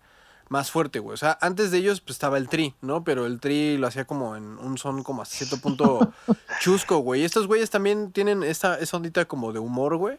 más 0.49 0.71
fuerte, 0.71 0.99
güey. 0.99 1.13
O 1.13 1.17
sea, 1.17 1.37
antes 1.41 1.71
de 1.71 1.77
ellos, 1.77 2.01
pues 2.01 2.15
estaba 2.15 2.37
el 2.37 2.49
Tri, 2.49 2.73
¿no? 2.81 3.03
Pero 3.03 3.25
el 3.25 3.39
Tri 3.39 3.77
lo 3.77 3.87
hacía 3.87 4.05
como 4.05 4.35
en 4.35 4.57
un 4.57 4.77
son 4.77 5.03
como 5.03 5.21
hasta 5.21 5.37
cierto 5.37 5.57
punto 5.57 6.11
chusco, 6.59 6.97
güey. 6.97 7.21
Y 7.21 7.25
estos 7.25 7.47
güeyes 7.47 7.69
también 7.69 8.11
tienen 8.11 8.43
esta, 8.43 8.77
esa 8.79 8.97
ondita 8.97 9.25
como 9.25 9.53
de 9.53 9.59
humor, 9.59 9.95
güey. 9.97 10.17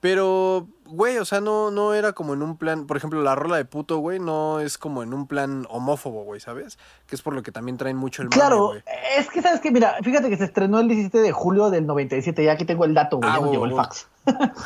Pero, 0.00 0.66
güey, 0.86 1.18
o 1.18 1.24
sea, 1.24 1.40
no, 1.40 1.70
no 1.70 1.92
era 1.92 2.12
como 2.12 2.32
en 2.32 2.42
un 2.42 2.56
plan, 2.56 2.86
por 2.86 2.96
ejemplo, 2.96 3.22
la 3.22 3.34
rola 3.34 3.56
de 3.58 3.66
puto, 3.66 3.98
güey, 3.98 4.18
no 4.18 4.60
es 4.60 4.78
como 4.78 5.02
en 5.02 5.12
un 5.12 5.26
plan 5.26 5.66
homófobo, 5.68 6.24
güey, 6.24 6.40
¿sabes? 6.40 6.78
Que 7.06 7.16
es 7.16 7.22
por 7.22 7.34
lo 7.34 7.42
que 7.42 7.52
también 7.52 7.76
traen 7.76 7.96
mucho 7.98 8.22
el 8.22 8.30
Claro, 8.30 8.72
es 9.16 9.28
que 9.28 9.42
sabes 9.42 9.60
que, 9.60 9.70
mira, 9.70 9.96
fíjate 10.02 10.30
que 10.30 10.38
se 10.38 10.44
estrenó 10.44 10.80
el 10.80 10.88
17 10.88 11.18
de 11.18 11.32
julio 11.32 11.68
del 11.70 11.86
97. 11.86 12.42
Ya 12.42 12.52
aquí 12.52 12.64
tengo 12.64 12.86
el 12.86 12.94
dato, 12.94 13.18
güey. 13.18 13.28
Ah, 13.28 13.34
ya 13.34 13.40
huevo, 13.40 13.52
llegó 13.52 13.64
el 13.66 13.74
fax. 13.74 14.08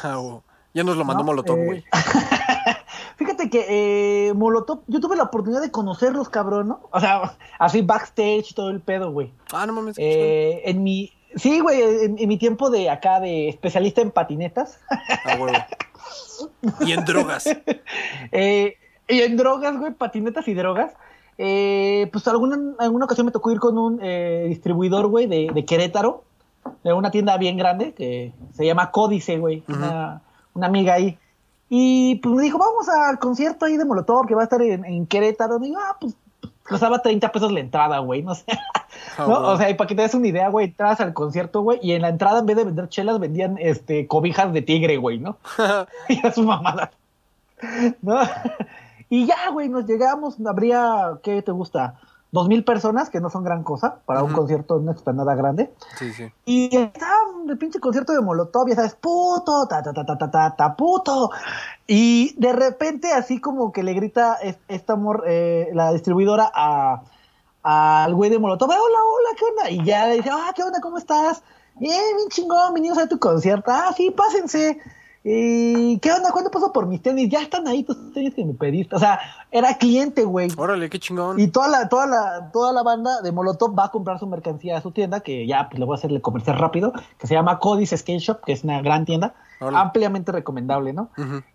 Ah. 0.04 0.38
Ya 0.74 0.82
nos 0.82 0.96
lo 0.96 1.04
mandó 1.04 1.22
¿no? 1.22 1.26
Molotov, 1.28 1.56
Eh, 1.56 1.64
güey. 1.64 1.84
Fíjate 3.16 3.48
que 3.48 4.28
eh, 4.28 4.34
Molotov, 4.34 4.80
yo 4.88 5.00
tuve 5.00 5.14
la 5.14 5.22
oportunidad 5.24 5.62
de 5.62 5.70
conocerlos, 5.70 6.28
cabrón, 6.28 6.68
¿no? 6.68 6.80
O 6.90 6.98
sea, 6.98 7.36
así 7.60 7.80
backstage, 7.82 8.54
todo 8.54 8.70
el 8.70 8.80
pedo, 8.80 9.12
güey. 9.12 9.32
Ah, 9.52 9.66
no 9.66 9.72
mames. 9.72 9.96
Eh, 9.98 10.62
en 10.64 10.82
mi, 10.82 11.12
sí, 11.36 11.60
güey, 11.60 11.80
en, 11.80 12.18
en 12.18 12.28
mi 12.28 12.38
tiempo 12.38 12.70
de 12.70 12.90
acá 12.90 13.20
de 13.20 13.48
especialista 13.48 14.00
en 14.00 14.10
patinetas. 14.10 14.80
Ah, 14.90 15.36
huevo. 15.38 15.58
Y 16.80 16.92
en 16.92 17.04
drogas. 17.04 17.46
eh, 18.32 18.76
y 19.08 19.20
en 19.20 19.36
drogas, 19.36 19.78
güey, 19.78 19.92
patinetas 19.92 20.48
y 20.48 20.54
drogas, 20.54 20.92
eh, 21.38 22.08
pues 22.12 22.26
alguna, 22.28 22.58
alguna 22.78 23.04
ocasión 23.04 23.26
me 23.26 23.32
tocó 23.32 23.50
ir 23.50 23.58
con 23.58 23.78
un 23.78 23.98
eh, 24.02 24.46
distribuidor, 24.48 25.08
güey, 25.08 25.26
de, 25.26 25.50
de 25.52 25.64
Querétaro, 25.64 26.24
de 26.82 26.92
una 26.92 27.10
tienda 27.10 27.36
bien 27.36 27.56
grande 27.56 27.92
que 27.92 28.32
se 28.54 28.64
llama 28.64 28.90
Códice, 28.90 29.38
güey, 29.38 29.62
una, 29.68 30.22
una 30.54 30.66
amiga 30.66 30.94
ahí. 30.94 31.18
Y 31.68 32.16
pues 32.16 32.34
me 32.34 32.42
dijo, 32.42 32.58
vamos 32.58 32.88
al 32.88 33.18
concierto 33.18 33.66
ahí 33.66 33.76
de 33.76 33.84
Molotov 33.84 34.26
que 34.26 34.34
va 34.34 34.42
a 34.42 34.44
estar 34.44 34.62
en, 34.62 34.84
en 34.84 35.06
Querétaro. 35.06 35.58
Digo, 35.58 35.78
ah, 35.80 35.96
pues 36.00 36.14
costaba 36.68 37.00
30 37.00 37.30
pesos 37.30 37.52
la 37.52 37.60
entrada, 37.60 37.98
güey, 37.98 38.22
no 38.22 38.34
sé. 38.34 38.44
Ah, 39.18 39.26
¿no? 39.28 39.40
O 39.48 39.56
sea, 39.56 39.70
y 39.70 39.74
para 39.74 39.88
que 39.88 39.94
te 39.94 40.02
des 40.02 40.14
una 40.14 40.28
idea, 40.28 40.48
güey, 40.48 40.66
entras 40.66 41.00
al 41.00 41.12
concierto, 41.12 41.62
güey, 41.62 41.78
y 41.82 41.92
en 41.92 42.02
la 42.02 42.08
entrada 42.08 42.40
en 42.40 42.46
vez 42.46 42.56
de 42.56 42.64
vender 42.64 42.88
chelas 42.88 43.18
vendían 43.18 43.58
este 43.58 44.06
cobijas 44.06 44.52
de 44.52 44.62
tigre, 44.62 44.96
güey, 44.96 45.18
¿no? 45.18 45.36
y 46.08 46.18
era 46.18 46.32
su 46.32 46.42
mamada. 46.42 46.90
¿No? 48.02 48.20
y 49.08 49.26
ya, 49.26 49.50
güey, 49.52 49.68
nos 49.68 49.86
llegamos, 49.86 50.36
habría, 50.46 51.18
¿qué 51.22 51.42
te 51.42 51.52
gusta? 51.52 52.00
Dos 52.32 52.48
mil 52.48 52.64
personas, 52.64 53.10
que 53.10 53.20
no 53.20 53.30
son 53.30 53.44
gran 53.44 53.62
cosa 53.62 53.98
para 54.06 54.24
un 54.24 54.32
concierto 54.32 54.76
en 54.76 54.82
una 54.82 54.92
explanada 54.92 55.36
grande. 55.36 55.72
sí, 55.96 56.12
sí. 56.12 56.32
Y 56.44 56.76
estaba 56.76 57.12
el 57.48 57.58
pinche 57.58 57.78
concierto 57.78 58.12
de 58.12 58.20
Molotov, 58.20 58.68
ya 58.68 58.74
sabes, 58.74 58.96
puto, 58.96 59.68
ta, 59.68 59.82
ta, 59.82 59.92
ta, 59.92 60.04
ta, 60.04 60.30
ta, 60.30 60.56
ta, 60.56 60.74
puto. 60.74 61.30
Y 61.86 62.34
de 62.38 62.52
repente, 62.52 63.12
así 63.12 63.40
como 63.40 63.72
que 63.72 63.82
le 63.82 63.92
grita 63.94 64.34
es- 64.36 64.58
esta 64.68 64.94
amor, 64.94 65.24
eh, 65.26 65.68
la 65.72 65.92
distribuidora 65.92 66.50
a 66.54 67.02
al 67.66 68.14
güey 68.14 68.28
de 68.30 68.38
Molotov, 68.38 68.70
"Eh, 68.72 68.74
hola, 68.78 68.98
hola, 69.04 69.28
¿qué 69.38 69.44
onda? 69.46 69.70
Y 69.70 69.84
ya 69.86 70.06
le 70.06 70.16
dice, 70.16 70.28
ah, 70.30 70.52
¿qué 70.54 70.62
onda? 70.62 70.80
¿Cómo 70.82 70.98
estás? 70.98 71.42
Bien, 71.76 71.98
bien 72.16 72.28
chingón, 72.28 72.74
vinimos 72.74 72.98
a 72.98 73.08
tu 73.08 73.18
concierto. 73.18 73.70
Ah, 73.70 73.90
sí, 73.96 74.10
pásense. 74.10 74.78
¿Y 75.26 75.98
qué 76.00 76.12
onda? 76.12 76.32
¿Cuándo 76.32 76.50
pasó 76.50 76.70
por 76.70 76.86
mis 76.86 77.00
tenis? 77.00 77.30
Ya 77.30 77.40
están 77.40 77.66
ahí 77.66 77.82
tus 77.82 78.12
tenis 78.12 78.34
que 78.34 78.44
me 78.44 78.52
pediste. 78.52 78.94
O 78.94 78.98
sea, 78.98 79.18
era 79.50 79.78
cliente, 79.78 80.22
güey. 80.24 80.50
Órale, 80.54 80.90
qué 80.90 80.98
chingón. 80.98 81.40
Y 81.40 81.48
toda 81.48 81.66
la, 81.68 81.88
toda 81.88 82.06
la, 82.06 82.50
toda 82.52 82.74
la 82.74 82.82
banda 82.82 83.22
de 83.22 83.32
Molotov 83.32 83.74
va 83.76 83.86
a 83.86 83.90
comprar 83.90 84.18
su 84.18 84.26
mercancía 84.26 84.76
a 84.76 84.82
su 84.82 84.90
tienda, 84.90 85.20
que 85.20 85.46
ya 85.46 85.70
pues 85.70 85.80
le 85.80 85.86
voy 85.86 85.94
a 85.94 85.98
hacerle 85.98 86.20
comercial 86.20 86.58
rápido, 86.58 86.92
que 87.18 87.26
se 87.26 87.32
llama 87.32 87.58
Codice 87.58 87.96
Skate 87.96 88.20
Shop, 88.20 88.40
que 88.44 88.52
es 88.52 88.64
una 88.64 88.82
gran 88.82 89.06
tienda, 89.06 89.34
Órale. 89.62 89.78
ampliamente 89.78 90.30
recomendable, 90.30 90.92
¿no? 90.92 91.08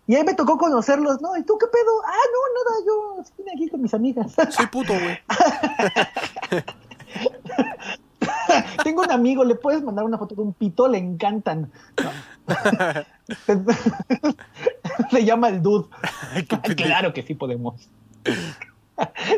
Y 0.08 0.16
ahí 0.16 0.24
me 0.24 0.34
tocó 0.34 0.58
conocerlos, 0.58 1.20
¿no? 1.20 1.36
¿Y 1.36 1.44
tú 1.44 1.56
qué 1.56 1.68
pedo? 1.68 1.92
Ah, 2.04 2.26
no, 2.32 2.40
nada, 2.58 2.74
yo 2.84 3.22
vine 3.38 3.52
aquí 3.54 3.68
con 3.68 3.82
mis 3.82 3.94
amigas. 3.94 4.32
Soy 4.50 4.66
puto, 4.66 4.94
güey. 4.94 5.16
Tengo 8.84 9.02
un 9.02 9.10
amigo, 9.10 9.44
le 9.44 9.54
puedes 9.54 9.82
mandar 9.82 10.04
una 10.04 10.18
foto 10.18 10.34
de 10.34 10.42
un 10.42 10.52
pito, 10.52 10.88
le 10.88 10.98
encantan. 10.98 11.70
No. 12.02 12.10
se 15.10 15.24
llama 15.24 15.48
el 15.48 15.62
dude. 15.62 15.88
Ay, 16.32 16.44
claro 16.44 17.12
que 17.12 17.22
sí 17.22 17.34
podemos. 17.34 17.88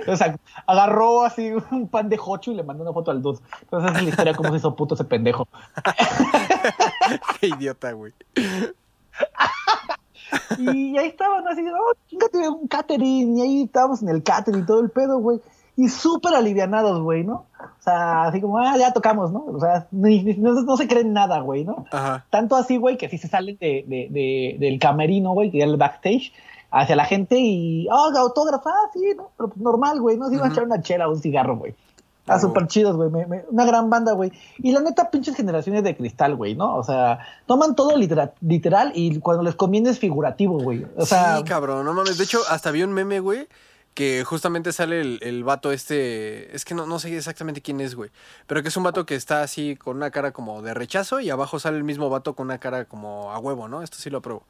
O 0.09 0.17
sea, 0.17 0.37
agarró 0.67 1.25
así 1.25 1.53
un 1.71 1.89
pan 1.89 2.09
de 2.09 2.17
jocho 2.17 2.51
y 2.51 2.55
le 2.55 2.63
mandó 2.63 2.83
una 2.83 2.93
foto 2.93 3.11
al 3.11 3.23
dude. 3.23 3.39
Entonces 3.63 3.91
esa 3.91 3.99
es 3.99 4.05
la 4.05 4.11
historia 4.11 4.33
de 4.33 4.37
cómo 4.37 4.51
se 4.51 4.57
hizo 4.57 4.75
puto 4.75 4.95
ese 4.95 5.05
pendejo. 5.05 5.47
Qué 7.41 7.49
idiota, 7.49 7.93
güey. 7.93 8.13
Y 10.59 10.99
ahí 10.99 11.09
estaban 11.09 11.47
así, 11.47 11.63
oh, 11.69 11.95
chingate 12.09 12.49
un 12.49 12.67
catering. 12.67 13.39
Y 13.39 13.43
ahí 13.43 13.63
estábamos 13.63 14.03
en 14.03 14.09
el 14.09 14.23
catering 14.23 14.63
y 14.63 14.67
todo 14.67 14.81
el 14.81 14.91
pedo, 14.91 15.19
güey. 15.19 15.41
Y 15.77 15.89
súper 15.89 16.35
alivianados, 16.35 17.01
güey, 17.01 17.25
¿no? 17.25 17.47
O 17.59 17.83
sea, 17.83 18.25
así 18.25 18.41
como, 18.41 18.59
ah, 18.59 18.77
ya 18.77 18.93
tocamos, 18.93 19.33
¿no? 19.33 19.45
O 19.47 19.59
sea, 19.59 19.87
ni- 19.91 20.23
ni- 20.23 20.35
no, 20.35 20.53
no 20.63 20.77
se 20.77 20.87
creen 20.87 21.13
nada, 21.15 21.41
güey, 21.41 21.65
¿no? 21.65 21.87
Ajá. 21.91 22.27
Tanto 22.31 22.57
así, 22.57 22.77
güey, 22.77 22.99
que 22.99 23.09
sí 23.09 23.17
se 23.19 23.29
salen 23.29 23.57
de, 23.59 23.85
de- 23.89 24.09
de- 24.11 24.57
del 24.61 24.79
camerino, 24.79 25.33
güey, 25.33 25.51
que 25.51 25.59
era 25.63 25.71
el 25.71 25.79
backstage, 25.79 26.33
hacia 26.71 26.95
la 26.97 27.05
gente 27.07 27.37
y, 27.39 27.89
oh, 27.91 28.13
autógrafo, 28.19 28.69
ah, 28.69 28.91
sí, 28.93 29.01
¿no? 29.17 29.31
Pero 29.37 29.49
pues 29.49 29.61
normal, 29.63 30.01
güey, 30.01 30.17
¿no? 30.19 30.29
Se 30.29 30.35
iban 30.35 30.51
a 30.51 30.53
echar 30.53 30.65
una 30.65 30.83
chela 30.83 31.09
o 31.09 31.13
un 31.13 31.21
cigarro, 31.21 31.57
güey. 31.57 31.75
Ah, 32.29 32.37
Oh. 32.37 32.41
súper 32.41 32.67
chidos, 32.69 32.95
güey. 32.97 33.11
una 33.51 33.65
gran 33.65 33.91
banda, 33.91 34.13
güey. 34.13 34.31
Y 34.59 34.71
la 34.73 34.81
neta, 34.81 35.11
pinches 35.11 35.35
generaciones 35.35 35.83
de 35.83 35.97
cristal, 35.97 36.37
güey, 36.37 36.55
¿no? 36.55 36.77
O 36.77 36.85
sea, 36.85 37.19
toman 37.47 37.75
todo 37.75 37.97
litera- 37.97 38.33
literal 38.43 38.93
y 38.95 39.19
cuando 39.21 39.43
les 39.43 39.55
conviene 39.57 39.91
es 39.91 39.99
figurativo, 39.99 40.59
güey. 40.61 40.87
O 40.97 41.05
sea, 41.05 41.39
sí, 41.39 41.45
cabrón, 41.45 41.85
no 41.85 41.93
mames. 41.95 42.19
De 42.19 42.25
hecho, 42.25 42.39
hasta 42.49 42.71
vi 42.71 42.83
un 42.85 42.93
meme, 42.93 43.19
güey, 43.21 43.49
que 43.95 44.25
justamente 44.25 44.73
sale 44.73 45.01
el, 45.01 45.19
el 45.23 45.45
vato 45.45 45.71
este, 45.71 46.55
es 46.55 46.65
que 46.65 46.75
no, 46.75 46.87
no 46.87 46.99
sé 46.99 47.17
exactamente 47.17 47.61
quién 47.61 47.81
es, 47.81 47.95
güey, 47.95 48.11
pero 48.47 48.63
que 48.63 48.69
es 48.69 48.77
un 48.77 48.85
vato 48.85 49.05
que 49.05 49.15
está 49.15 49.43
así 49.43 49.77
con 49.77 49.97
una 49.97 50.11
cara 50.11 50.33
como 50.33 50.63
de 50.63 50.73
rechazo 50.73 51.21
y 51.21 51.31
abajo 51.31 51.59
sale 51.59 51.77
el 51.77 51.85
mismo 51.85 52.09
vato 52.09 52.35
con 52.35 52.47
una 52.47 52.59
cara 52.59 52.87
como 52.87 53.33
a 53.33 53.39
huevo, 53.39 53.69
¿no? 53.69 53.83
Esto 53.83 53.99
sí 53.99 54.09
lo 54.09 54.19
apruebo. 54.19 54.47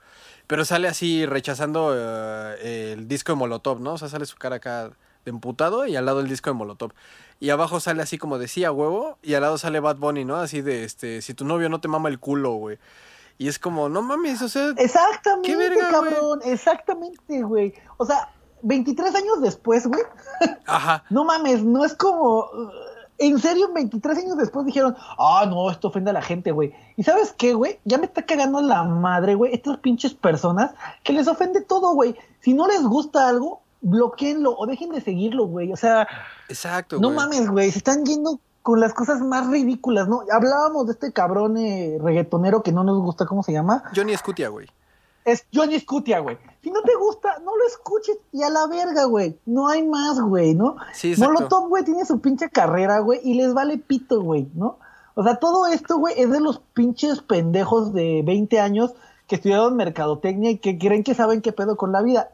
Pero 0.46 0.64
sale 0.64 0.88
así 0.88 1.26
rechazando 1.26 1.92
eh, 1.96 2.92
el 2.92 3.08
disco 3.08 3.32
de 3.32 3.37
Molotov, 3.37 3.80
¿no? 3.80 3.94
O 3.94 3.99
sea, 3.99 4.08
sale 4.08 4.26
su 4.26 4.37
cara 4.37 4.56
acá 4.56 4.90
de 5.25 5.30
emputado 5.30 5.87
y 5.87 5.96
al 5.96 6.04
lado 6.06 6.20
el 6.20 6.28
disco 6.28 6.50
de 6.50 6.54
Molotov. 6.54 6.92
Y 7.40 7.50
abajo 7.50 7.80
sale 7.80 8.02
así 8.02 8.18
como 8.18 8.38
decía 8.38 8.70
huevo 8.70 9.18
y 9.22 9.34
al 9.34 9.42
lado 9.42 9.58
sale 9.58 9.80
Bad 9.80 9.96
Bunny, 9.96 10.25
¿no? 10.25 10.37
Así 10.37 10.62
de, 10.62 10.84
este, 10.84 11.22
si 11.22 11.34
tu 11.34 11.44
novio 11.44 11.68
no 11.68 11.80
te 11.80 11.88
mama 11.88 12.08
el 12.08 12.20
culo, 12.20 12.52
güey. 12.52 12.78
Y 13.38 13.49
es 13.49 13.58
como, 13.58 13.88
no 13.88 14.02
mames, 14.02 14.40
o 14.42 14.49
sea, 14.49 14.72
Exactamente, 14.76 15.49
¿Qué 15.49 15.56
verga, 15.56 15.88
cabrón. 15.90 16.40
Exactamente, 16.44 17.42
güey. 17.42 17.75
O 17.96 18.06
sea, 18.06 18.28
23 18.62 19.14
años 19.14 19.40
después, 19.40 19.87
güey. 19.87 20.02
ajá. 20.66 21.04
No 21.11 21.25
mames, 21.25 21.62
no 21.64 21.85
es 21.85 21.95
como. 21.95 22.49
En 23.19 23.38
serio, 23.38 23.71
23 23.73 24.19
años 24.19 24.37
después 24.37 24.66
dijeron, 24.66 24.97
ah, 25.16 25.47
no, 25.49 25.71
esto 25.71 25.88
ofende 25.88 26.11
a 26.11 26.14
la 26.14 26.23
gente, 26.23 26.50
güey. 26.50 26.75
¿Y 26.97 27.04
sabes 27.04 27.33
qué, 27.33 27.54
güey? 27.54 27.78
Ya 27.85 27.99
me 27.99 28.07
está 28.07 28.23
cagando 28.23 28.61
la 28.61 28.83
madre, 28.83 29.37
güey. 29.37 29.54
Estas 29.54 29.78
pinches 29.78 30.14
personas 30.14 30.73
que 31.04 31.12
les 31.12 31.28
ofende 31.28 31.61
todo, 31.61 31.95
güey. 31.95 32.16
Si 32.40 32.52
no 32.52 32.66
les 32.66 32.83
gusta 32.83 33.28
algo, 33.28 33.62
bloqueenlo 33.81 34.57
o 34.57 34.66
dejen 34.66 34.90
de 34.90 35.00
seguirlo, 35.00 35.47
güey. 35.47 35.73
O 35.73 35.76
sea, 35.76 36.09
Exacto, 36.49 36.99
no 36.99 37.11
mames, 37.11 37.49
güey. 37.49 37.71
Se 37.71 37.78
están 37.78 38.04
yendo 38.04 38.40
con 38.62 38.81
las 38.81 38.95
cosas 38.95 39.21
más 39.21 39.49
ridículas, 39.49 40.09
¿no? 40.09 40.23
Hablábamos 40.33 40.87
de 40.87 40.92
este 40.92 41.12
cabrón 41.12 41.57
eh, 41.57 41.99
reggaetonero 42.00 42.62
que 42.62 42.73
no 42.73 42.83
nos 42.85 43.00
gusta, 43.00 43.26
¿cómo 43.26 43.42
se 43.42 43.52
llama? 43.52 43.85
Johnny 43.95 44.16
Scutia, 44.16 44.49
güey. 44.49 44.69
Es 45.25 45.47
Johnny 45.55 45.79
Scutia, 45.79 46.19
güey. 46.21 46.37
Si 46.62 46.71
no 46.71 46.83
te 46.83 46.95
gusta, 46.97 47.38
no 47.45 47.57
lo 47.57 47.67
escuches 47.67 48.19
y 48.33 48.43
a 48.43 48.50
la 48.50 48.67
verga, 48.67 49.05
güey. 49.05 49.38
No 49.47 49.69
hay 49.69 49.83
más, 49.87 50.21
güey, 50.21 50.55
¿no? 50.55 50.76
Sí. 50.95 51.14
Molotov, 51.19 51.69
güey, 51.69 51.85
tiene 51.85 52.05
su 52.05 52.21
pinche 52.21 52.49
carrera, 52.50 52.99
güey, 53.00 53.21
y 53.23 53.35
les 53.35 53.52
vale 53.55 53.79
pito, 53.79 54.21
güey, 54.23 54.49
¿no? 54.55 54.79
O 55.14 55.23
sea, 55.23 55.37
todo 55.37 55.67
esto, 55.67 55.99
güey, 55.99 56.14
es 56.19 56.31
de 56.31 56.41
los 56.41 56.59
pinches 56.75 57.21
pendejos 57.23 57.93
de 57.93 58.23
20 58.25 58.61
años 58.61 58.95
que 59.26 59.37
estudiaron 59.37 59.76
mercadotecnia 59.76 60.50
y 60.50 60.59
que 60.59 60.79
creen 60.79 61.05
que 61.05 61.14
saben 61.14 61.43
qué 61.43 61.52
pedo 61.52 61.76
con 61.76 61.93
la 61.93 62.02
vida. 62.02 62.31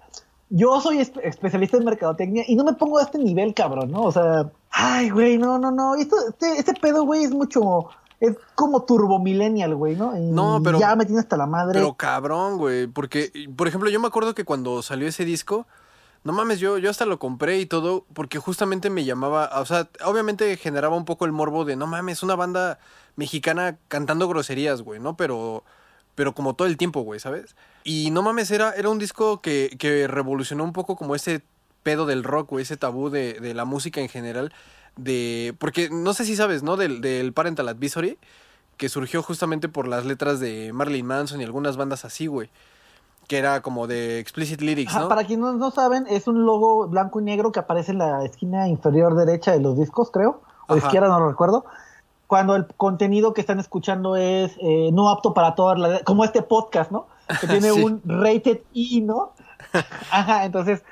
Yo 0.50 0.80
soy 0.80 0.99
espe- 0.99 1.21
especialista 1.25 1.76
en 1.76 1.85
mercadotecnia 1.85 2.45
y 2.47 2.57
no 2.57 2.64
me 2.64 2.73
pongo 2.73 2.99
a 2.99 3.02
este 3.02 3.18
nivel, 3.18 3.52
cabrón, 3.52 3.90
¿no? 3.90 4.02
O 4.04 4.12
sea, 4.12 4.50
ay, 4.71 5.11
güey, 5.11 5.37
no, 5.38 5.59
no, 5.59 5.71
no. 5.71 5.95
Esto, 5.97 6.16
este, 6.28 6.59
este 6.59 6.73
pedo, 6.75 7.04
güey, 7.04 7.25
es 7.25 7.33
mucho. 7.33 7.88
Es 8.20 8.37
como 8.54 8.82
turbo 8.82 9.18
millennial, 9.20 9.75
güey, 9.76 9.94
¿no? 9.96 10.16
Y 10.16 10.20
No, 10.20 10.60
pero- 10.62 10.78
Ya 10.80 10.96
me 10.96 11.04
tiene 11.06 11.20
hasta 11.20 11.37
la 11.37 11.46
madre. 11.46 11.78
Pero 11.78 11.94
cabrón, 11.94 12.58
güey. 12.58 12.87
Porque, 12.88 13.30
por 13.56 13.68
ejemplo, 13.68 13.88
yo 13.90 14.00
me 14.00 14.08
acuerdo 14.08 14.34
que 14.34 14.44
cuando 14.44 14.82
salió 14.82 15.06
ese 15.06 15.25
disco, 15.25 15.66
no 16.25 16.32
mames, 16.32 16.58
yo, 16.58 16.78
yo 16.78 16.90
hasta 16.90 17.06
lo 17.06 17.18
compré 17.20 17.60
y 17.60 17.66
todo, 17.66 18.04
porque 18.12 18.38
justamente 18.38 18.90
me 18.90 19.04
llamaba, 19.04 19.50
o 19.60 19.64
sea, 19.66 19.88
obviamente 20.04 20.56
generaba 20.56 20.96
un 20.96 21.04
poco 21.04 21.26
el 21.26 21.32
morbo 21.32 21.64
de, 21.64 21.76
no 21.76 21.87
mames, 21.87 22.25
una 22.25 22.34
banda 22.34 22.80
mexicana 23.14 23.78
cantando 23.87 24.28
groserías, 24.28 24.82
güey, 24.82 24.98
¿no? 24.98 25.16
Pero, 25.16 25.62
pero 26.16 26.34
como 26.34 26.54
todo 26.54 26.66
el 26.66 26.76
tiempo, 26.76 27.02
güey, 27.02 27.20
¿sabes? 27.20 27.54
Y 27.84 28.10
no 28.10 28.22
mames, 28.22 28.50
era, 28.50 28.72
era 28.72 28.88
un 28.88 28.98
disco 28.98 29.40
que, 29.40 29.76
que 29.78 30.08
revolucionó 30.08 30.64
un 30.64 30.72
poco 30.72 30.96
como 30.96 31.14
ese 31.14 31.42
pedo 31.84 32.04
del 32.04 32.25
rock, 32.25 32.50
güey, 32.50 32.62
ese 32.64 32.76
tabú 32.76 33.10
de, 33.10 33.34
de 33.34 33.54
la 33.54 33.64
música 33.64 34.00
en 34.00 34.08
general. 34.08 34.52
De, 34.98 35.54
porque 35.58 35.88
no 35.90 36.12
sé 36.12 36.24
si 36.24 36.36
sabes, 36.36 36.62
¿no? 36.62 36.76
Del, 36.76 37.00
del 37.00 37.32
Parental 37.32 37.68
Advisory, 37.68 38.18
que 38.76 38.88
surgió 38.88 39.22
justamente 39.22 39.68
por 39.68 39.86
las 39.88 40.04
letras 40.04 40.40
de 40.40 40.72
Marilyn 40.72 41.06
Manson 41.06 41.40
y 41.40 41.44
algunas 41.44 41.76
bandas 41.76 42.04
así, 42.04 42.26
güey. 42.26 42.50
Que 43.28 43.38
era 43.38 43.60
como 43.62 43.86
de 43.86 44.18
explicit 44.18 44.60
lyrics, 44.60 44.90
Ajá, 44.92 45.00
¿no? 45.02 45.08
Para 45.08 45.24
quienes 45.24 45.54
no 45.54 45.70
saben, 45.70 46.06
es 46.08 46.26
un 46.26 46.44
logo 46.44 46.88
blanco 46.88 47.20
y 47.20 47.24
negro 47.24 47.52
que 47.52 47.60
aparece 47.60 47.92
en 47.92 47.98
la 47.98 48.24
esquina 48.24 48.68
inferior 48.68 49.14
derecha 49.16 49.52
de 49.52 49.60
los 49.60 49.78
discos, 49.78 50.10
creo. 50.10 50.40
O 50.66 50.74
Ajá. 50.74 50.86
izquierda, 50.86 51.08
no 51.08 51.20
lo 51.20 51.28
recuerdo. 51.30 51.64
Cuando 52.26 52.56
el 52.56 52.66
contenido 52.66 53.32
que 53.34 53.40
están 53.40 53.58
escuchando 53.60 54.16
es 54.16 54.52
eh, 54.60 54.90
no 54.92 55.08
apto 55.10 55.32
para 55.32 55.54
todas 55.54 55.78
las... 55.78 56.02
Como 56.02 56.24
este 56.24 56.42
podcast, 56.42 56.90
¿no? 56.90 57.06
Que 57.40 57.46
tiene 57.46 57.70
Sí. 57.72 57.82
un 57.82 58.02
rated 58.04 58.60
E, 58.74 59.00
¿no? 59.00 59.32
Ajá, 60.10 60.44
entonces, 60.44 60.82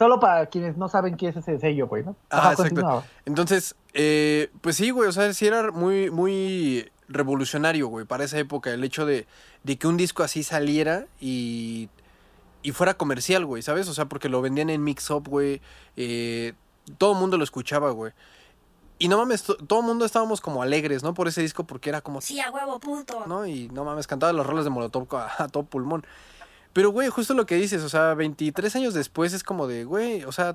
solo 0.00 0.18
para 0.18 0.46
quienes 0.46 0.78
no 0.78 0.88
saben 0.88 1.14
qué 1.18 1.28
es 1.28 1.36
ese 1.36 1.58
sello, 1.58 1.86
güey, 1.86 2.02
¿no? 2.04 2.16
Ajá, 2.30 2.54
continúa. 2.56 2.94
exacto. 2.96 3.10
Entonces, 3.26 3.76
eh, 3.92 4.48
pues 4.62 4.76
sí, 4.76 4.88
güey, 4.88 5.10
o 5.10 5.12
sea, 5.12 5.30
sí 5.34 5.46
era 5.46 5.70
muy, 5.72 6.10
muy 6.10 6.90
revolucionario, 7.06 7.86
güey, 7.88 8.06
para 8.06 8.24
esa 8.24 8.38
época, 8.38 8.70
el 8.72 8.82
hecho 8.82 9.04
de, 9.04 9.26
de 9.62 9.76
que 9.76 9.86
un 9.86 9.98
disco 9.98 10.22
así 10.22 10.42
saliera 10.42 11.04
y, 11.20 11.90
y 12.62 12.72
fuera 12.72 12.94
comercial, 12.94 13.44
güey, 13.44 13.60
¿sabes? 13.62 13.88
O 13.88 13.94
sea, 13.94 14.06
porque 14.06 14.30
lo 14.30 14.40
vendían 14.40 14.70
en 14.70 14.82
Mix 14.82 15.10
Up, 15.10 15.28
güey, 15.28 15.60
eh, 15.96 16.54
todo 16.96 17.12
el 17.12 17.18
mundo 17.18 17.36
lo 17.36 17.44
escuchaba, 17.44 17.90
güey. 17.90 18.12
Y 18.98 19.08
no 19.08 19.18
mames, 19.18 19.42
to- 19.42 19.56
todo 19.56 19.80
el 19.80 19.86
mundo 19.86 20.04
estábamos 20.06 20.40
como 20.40 20.62
alegres, 20.62 21.02
¿no? 21.02 21.12
Por 21.12 21.28
ese 21.28 21.42
disco, 21.42 21.64
porque 21.64 21.90
era 21.90 22.00
como, 22.00 22.22
Sí, 22.22 22.40
a 22.40 22.50
huevo, 22.50 22.78
puto. 22.80 23.26
¿no? 23.26 23.46
Y 23.46 23.68
no 23.68 23.84
mames, 23.84 24.06
cantaba 24.06 24.32
los 24.32 24.46
roles 24.46 24.64
de 24.64 24.70
Molotov 24.70 25.14
a, 25.16 25.30
a 25.44 25.48
todo 25.48 25.64
pulmón. 25.64 26.06
Pero, 26.72 26.90
güey, 26.90 27.08
justo 27.08 27.34
lo 27.34 27.46
que 27.46 27.56
dices, 27.56 27.82
o 27.82 27.88
sea, 27.88 28.14
23 28.14 28.76
años 28.76 28.94
después 28.94 29.32
es 29.32 29.42
como 29.42 29.66
de, 29.66 29.84
güey, 29.84 30.24
o 30.24 30.32
sea, 30.32 30.54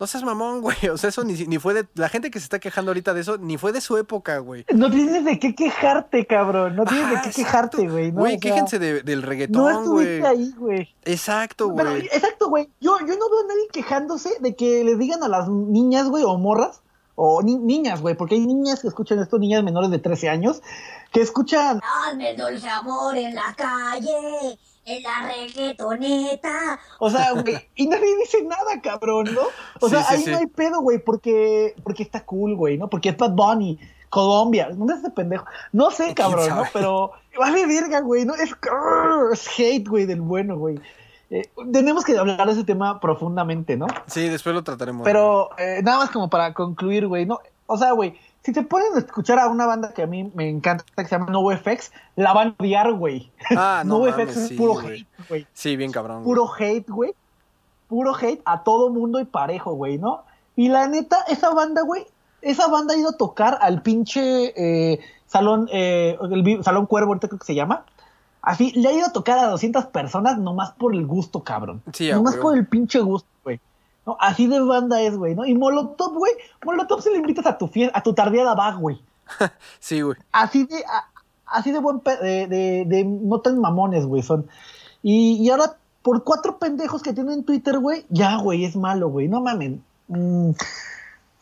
no 0.00 0.06
seas 0.06 0.22
mamón, 0.22 0.60
güey. 0.62 0.76
O 0.92 0.96
sea, 0.96 1.08
eso 1.10 1.24
ni, 1.24 1.32
ni 1.46 1.58
fue 1.58 1.74
de. 1.74 1.88
La 1.96 2.08
gente 2.08 2.30
que 2.30 2.38
se 2.38 2.44
está 2.44 2.60
quejando 2.60 2.90
ahorita 2.90 3.14
de 3.14 3.20
eso, 3.22 3.36
ni 3.36 3.58
fue 3.58 3.72
de 3.72 3.80
su 3.80 3.96
época, 3.96 4.38
güey. 4.38 4.64
No 4.72 4.88
tienes 4.90 5.24
de 5.24 5.40
qué 5.40 5.56
quejarte, 5.56 6.24
cabrón. 6.24 6.76
No 6.76 6.84
tienes 6.84 7.06
Ajá, 7.06 7.14
de 7.16 7.20
qué 7.22 7.28
exacto. 7.40 7.78
quejarte, 7.78 7.88
güey. 7.88 8.12
¿no? 8.12 8.20
Güey, 8.20 8.36
O 8.36 8.38
sea, 8.40 8.52
quéjense 8.52 8.78
de- 8.78 9.02
del 9.02 9.20
No 9.22 9.26
reggaetón, 9.26 9.72
estuviste 9.72 10.18
güey. 10.20 10.30
ahí, 10.32 10.52
güey. 10.56 10.94
Exacto, 11.04 11.74
Pero, 11.76 11.90
güey. 11.90 12.06
exacto, 12.12 12.48
güey. 12.48 12.70
Yo, 12.80 12.96
yo 13.00 13.06
no 13.16 13.28
veo 13.28 13.40
a 13.44 13.48
nadie 13.48 13.66
quejándose 13.72 14.30
de 14.40 14.54
que 14.54 14.84
le 14.84 14.94
digan 14.96 15.22
a 15.24 15.28
las 15.28 15.48
niñas, 15.48 16.08
güey, 16.08 16.22
o 16.24 16.38
morras, 16.38 16.80
o 17.16 17.42
ni- 17.42 17.56
niñas, 17.58 18.00
güey, 18.00 18.14
porque 18.14 18.36
hay 18.36 18.46
niñas 18.46 18.78
que 18.80 18.86
escuchan 18.86 19.18
esto, 19.18 19.36
niñas 19.40 19.64
menores 19.64 19.90
de 19.90 19.98
13 19.98 20.28
años, 20.28 20.62
que 21.10 21.22
escuchan, 21.22 21.80
el 22.20 22.36
dulce 22.36 22.68
amor 22.68 23.16
en 23.16 23.34
la 23.34 23.52
calle, 23.56 24.56
en 24.88 25.02
la 25.02 25.28
reggaetoneta. 25.28 26.78
o 26.98 27.10
sea, 27.10 27.32
güey, 27.32 27.56
y 27.74 27.86
nadie 27.86 28.16
dice 28.18 28.42
nada, 28.42 28.80
cabrón, 28.82 29.28
¿no? 29.34 29.42
O 29.80 29.88
Sí, 29.88 29.94
sea, 29.94 30.04
sí, 30.04 30.14
ahí 30.14 30.22
sí. 30.24 30.30
no 30.30 30.38
hay 30.38 30.46
pedo, 30.46 30.80
güey, 30.80 30.98
porque, 30.98 31.74
porque 31.82 32.02
está 32.02 32.24
cool, 32.24 32.54
güey, 32.56 32.78
¿no? 32.78 32.88
Porque 32.88 33.10
es 33.10 33.16
Bad 33.16 33.32
Bunny, 33.32 33.78
Colombia, 34.08 34.68
¿dónde 34.70 34.94
es 34.94 35.00
ese 35.00 35.10
pendejo? 35.10 35.44
No 35.72 35.90
sé, 35.90 36.14
cabrón, 36.14 36.48
¿no? 36.48 36.62
Pero 36.72 37.12
vale 37.38 37.66
verga, 37.66 38.00
güey, 38.00 38.24
¿no? 38.24 38.34
Es, 38.34 38.50
es 39.32 39.48
hate, 39.58 39.86
güey, 39.88 40.06
del 40.06 40.20
bueno, 40.20 40.56
güey. 40.56 40.80
Eh, 41.30 41.42
tenemos 41.72 42.04
que 42.04 42.16
hablar 42.16 42.46
de 42.46 42.52
ese 42.54 42.64
tema 42.64 43.00
profundamente, 43.00 43.76
¿no? 43.76 43.86
Sí, 44.06 44.28
después 44.28 44.54
lo 44.54 44.64
trataremos. 44.64 45.04
Pero 45.04 45.50
eh, 45.58 45.80
nada 45.82 45.98
más 45.98 46.10
como 46.10 46.30
para 46.30 46.54
concluir, 46.54 47.06
güey, 47.06 47.26
¿no? 47.26 47.38
O 47.66 47.76
sea, 47.76 47.92
güey, 47.92 48.18
si 48.48 48.54
te 48.54 48.62
ponen 48.62 48.94
a 48.94 49.00
escuchar 49.00 49.38
a 49.38 49.48
una 49.48 49.66
banda 49.66 49.92
que 49.92 50.00
a 50.00 50.06
mí 50.06 50.32
me 50.34 50.48
encanta, 50.48 50.82
que 50.96 51.04
se 51.04 51.10
llama 51.10 51.30
NoFX, 51.30 51.92
la 52.16 52.32
van 52.32 52.48
a 52.48 52.54
odiar, 52.58 52.90
güey. 52.94 53.30
Ah, 53.54 53.82
no 53.86 53.98
NoFX 53.98 54.16
mames, 54.16 54.36
es 54.38 54.48
sí, 54.48 54.54
puro 54.54 54.72
güey. 54.72 54.86
hate, 54.86 55.28
güey. 55.28 55.46
Sí, 55.52 55.76
bien 55.76 55.92
cabrón. 55.92 56.24
güey. 56.24 56.24
Puro 56.24 56.50
hate, 56.58 56.88
güey. 56.88 57.14
Puro 57.88 58.14
hate 58.16 58.40
a 58.46 58.62
todo 58.62 58.88
mundo 58.88 59.20
y 59.20 59.26
parejo, 59.26 59.74
güey, 59.74 59.98
¿no? 59.98 60.24
Y 60.56 60.70
la 60.70 60.88
neta, 60.88 61.18
esa 61.28 61.50
banda, 61.50 61.82
güey, 61.82 62.06
esa 62.40 62.68
banda 62.68 62.94
ha 62.94 62.96
ido 62.96 63.10
a 63.10 63.16
tocar 63.18 63.58
al 63.60 63.82
pinche 63.82 64.54
eh, 64.56 65.00
salón, 65.26 65.68
eh, 65.70 66.16
el 66.22 66.64
salón 66.64 66.86
Cuervo, 66.86 67.08
ahorita 67.08 67.28
creo 67.28 67.40
que 67.40 67.44
se 67.44 67.54
llama. 67.54 67.84
Así, 68.40 68.72
le 68.72 68.88
ha 68.88 68.92
ido 68.92 69.08
a 69.08 69.12
tocar 69.12 69.38
a 69.40 69.48
200 69.48 69.84
personas 69.88 70.38
nomás 70.38 70.70
por 70.70 70.94
el 70.94 71.06
gusto, 71.06 71.44
cabrón. 71.44 71.82
Sí, 71.92 72.10
nomás 72.10 72.36
por 72.36 72.56
el 72.56 72.66
pinche 72.66 73.00
gusto, 73.00 73.28
güey. 73.44 73.60
¿No? 74.08 74.16
Así 74.20 74.46
de 74.46 74.58
banda 74.60 75.02
es, 75.02 75.16
güey, 75.16 75.34
¿no? 75.34 75.44
Y 75.44 75.54
Molotov, 75.54 76.14
güey, 76.16 76.32
Molotov 76.64 77.02
se 77.02 77.10
le 77.10 77.18
invitas 77.18 77.44
a 77.46 77.58
tu 77.58 77.68
fiesta, 77.68 77.98
a 77.98 78.02
tu 78.02 78.14
tardeada 78.14 78.54
va, 78.54 78.72
güey. 78.72 78.98
Sí, 79.80 80.00
güey. 80.00 80.16
Así 80.32 80.64
de, 80.64 80.78
a- 80.78 81.08
así 81.44 81.70
de 81.72 81.78
buen, 81.78 82.00
pe- 82.00 82.16
de, 82.16 82.46
de, 82.46 82.84
de 82.86 83.04
no 83.04 83.40
tan 83.40 83.60
mamones, 83.60 84.06
güey, 84.06 84.22
son. 84.22 84.48
Y, 85.02 85.34
y 85.36 85.50
ahora, 85.50 85.76
por 86.00 86.24
cuatro 86.24 86.58
pendejos 86.58 87.02
que 87.02 87.12
tienen 87.12 87.44
Twitter, 87.44 87.78
güey, 87.80 88.06
ya, 88.08 88.36
güey, 88.38 88.64
es 88.64 88.76
malo, 88.76 89.08
güey, 89.10 89.28
no 89.28 89.42
mamen. 89.42 89.84
Mm, 90.08 90.52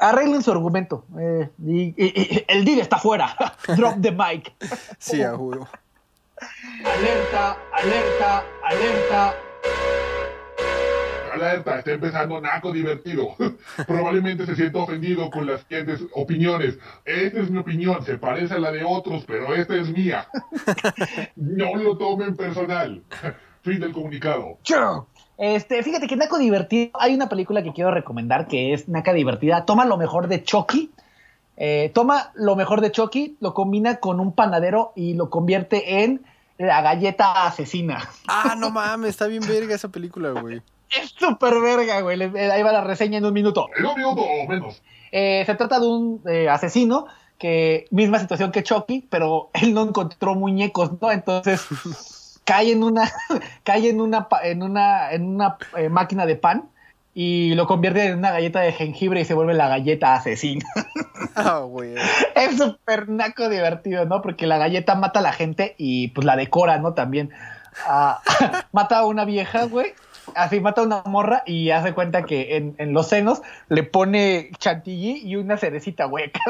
arreglen 0.00 0.42
su 0.42 0.50
argumento. 0.50 1.05
eh, 1.18 1.48
y, 1.64 1.94
el 2.48 2.64
deal 2.64 2.81
está 2.81 2.98
fuera. 2.98 3.37
Drop 3.76 4.00
the 4.02 4.11
mic. 4.11 4.52
Sí, 4.98 5.22
a. 5.22 5.35
Alerta, 6.85 7.57
alerta, 7.72 8.44
alerta. 8.64 9.35
Alerta, 11.37 11.79
está 11.79 11.92
empezando 11.92 12.40
Naco 12.40 12.72
divertido. 12.72 13.35
Probablemente 13.87 14.44
se 14.46 14.57
sienta 14.57 14.79
ofendido 14.81 15.31
con 15.31 15.46
las 15.46 15.61
siguientes 15.62 16.01
opiniones. 16.14 16.79
Esta 17.05 17.40
es 17.40 17.51
mi 17.51 17.59
opinión, 17.59 18.05
se 18.05 18.18
parece 18.18 18.55
a 18.55 18.59
la 18.59 18.72
de 18.72 18.83
otros, 18.85 19.25
pero 19.27 19.55
esta 19.55 19.75
es 19.77 19.88
mía. 19.90 20.27
No 21.37 21.75
lo 21.77 21.96
tomen 21.96 22.37
personal. 22.37 23.03
Fin 23.62 23.81
del 23.81 23.92
comunicado. 23.92 24.59
Chao. 24.62 25.09
Este, 25.38 25.83
fíjate 25.83 26.07
que 26.07 26.16
Naco 26.16 26.38
Divertido, 26.38 26.90
hay 26.99 27.14
una 27.14 27.29
película 27.29 27.62
que 27.62 27.72
quiero 27.72 27.90
recomendar 27.90 28.46
que 28.49 28.72
es 28.72 28.88
Naca 28.88 29.12
Divertida. 29.12 29.64
Toma 29.66 29.85
lo 29.85 29.96
mejor 29.96 30.29
de 30.29 30.42
Chucky. 30.42 30.90
eh, 31.57 31.90
toma 31.94 32.33
lo 32.35 32.55
mejor 32.57 32.81
de 32.81 32.90
Chucky, 32.90 33.37
lo 33.40 33.55
combina 33.55 33.96
con 33.96 34.20
un 34.20 34.33
panadero 34.33 34.92
y 34.94 35.14
lo 35.14 35.29
convierte 35.31 36.03
en 36.05 36.25
la 36.59 36.81
galleta 36.81 37.46
asesina. 37.46 38.09
Ah, 38.29 38.55
no 38.59 38.70
mames, 38.70 39.11
está 39.11 39.27
bien 39.27 39.42
verga 39.46 39.75
esa 39.75 39.88
película, 39.90 40.31
güey. 40.31 40.62
Es 40.90 41.11
súper 41.18 41.61
verga, 41.61 42.01
güey. 42.01 42.20
Eh, 42.22 42.51
Ahí 42.51 42.62
va 42.62 42.72
la 42.72 42.83
reseña 42.85 43.18
en 43.18 43.25
un 43.25 43.33
minuto. 43.33 43.68
En 43.79 43.87
un 43.87 43.94
minuto 43.96 44.22
o 44.22 44.46
menos. 44.49 44.83
Eh, 45.12 45.42
se 45.46 45.55
trata 45.55 45.81
de 45.81 45.87
un 45.87 46.20
eh, 46.29 46.49
asesino 46.49 47.07
que, 47.38 47.87
misma 47.90 48.18
situación 48.18 48.53
que 48.53 48.62
Chucky, 48.62 49.07
pero 49.11 49.51
él 49.55 49.75
no 49.75 49.83
encontró 49.83 50.35
muñecos, 50.35 50.90
¿no? 51.01 51.11
Entonces 51.12 51.66
cae 52.44 52.72
en 52.72 52.83
una, 52.83 53.11
cae 53.64 53.88
en 53.90 54.01
una, 54.01 54.29
pa- 54.29 54.46
en 54.46 54.62
una, 54.62 55.11
en 55.12 55.27
una 55.35 55.57
eh, 55.77 55.88
máquina 55.88 56.27
de 56.27 56.37
pan 56.37 56.68
y 57.14 57.55
lo 57.55 57.66
convierte 57.66 58.05
en 58.07 58.18
una 58.18 58.31
galleta 58.31 58.61
de 58.61 58.72
jengibre 58.72 59.20
y 59.22 59.25
se 59.25 59.33
vuelve 59.35 59.55
la 59.55 59.68
galleta 59.68 60.14
asesina. 60.14 60.64
Ah, 61.38 61.59
güey. 61.59 61.94
es 62.35 62.57
súper 62.57 63.11
naco 63.11 63.51
divertido, 63.51 64.07
¿no? 64.07 64.22
Porque 64.22 64.46
la 64.46 64.57
galleta 64.57 64.94
mata 64.94 65.18
a 65.18 65.22
la 65.22 65.33
gente 65.35 65.75
y 65.77 66.09
pues 66.09 66.25
la 66.25 66.35
decora, 66.35 66.79
¿no? 66.79 66.94
También. 66.94 67.31
Ah, 67.87 68.22
mata 68.72 68.99
a 69.01 69.05
una 69.07 69.27
vieja, 69.27 69.64
güey. 69.64 69.92
Así 70.35 70.61
mata 70.61 70.81
a 70.81 70.85
una 70.85 71.03
morra 71.07 71.43
y 71.47 71.71
hace 71.71 71.93
cuenta 71.93 72.23
que 72.23 72.57
en, 72.57 72.93
los 72.93 73.09
senos 73.09 73.43
le 73.69 73.83
pone 73.83 74.51
chantilly 74.59 75.23
y 75.25 75.37
una 75.37 75.57
cerecita 75.57 76.07
hueca. 76.07 76.41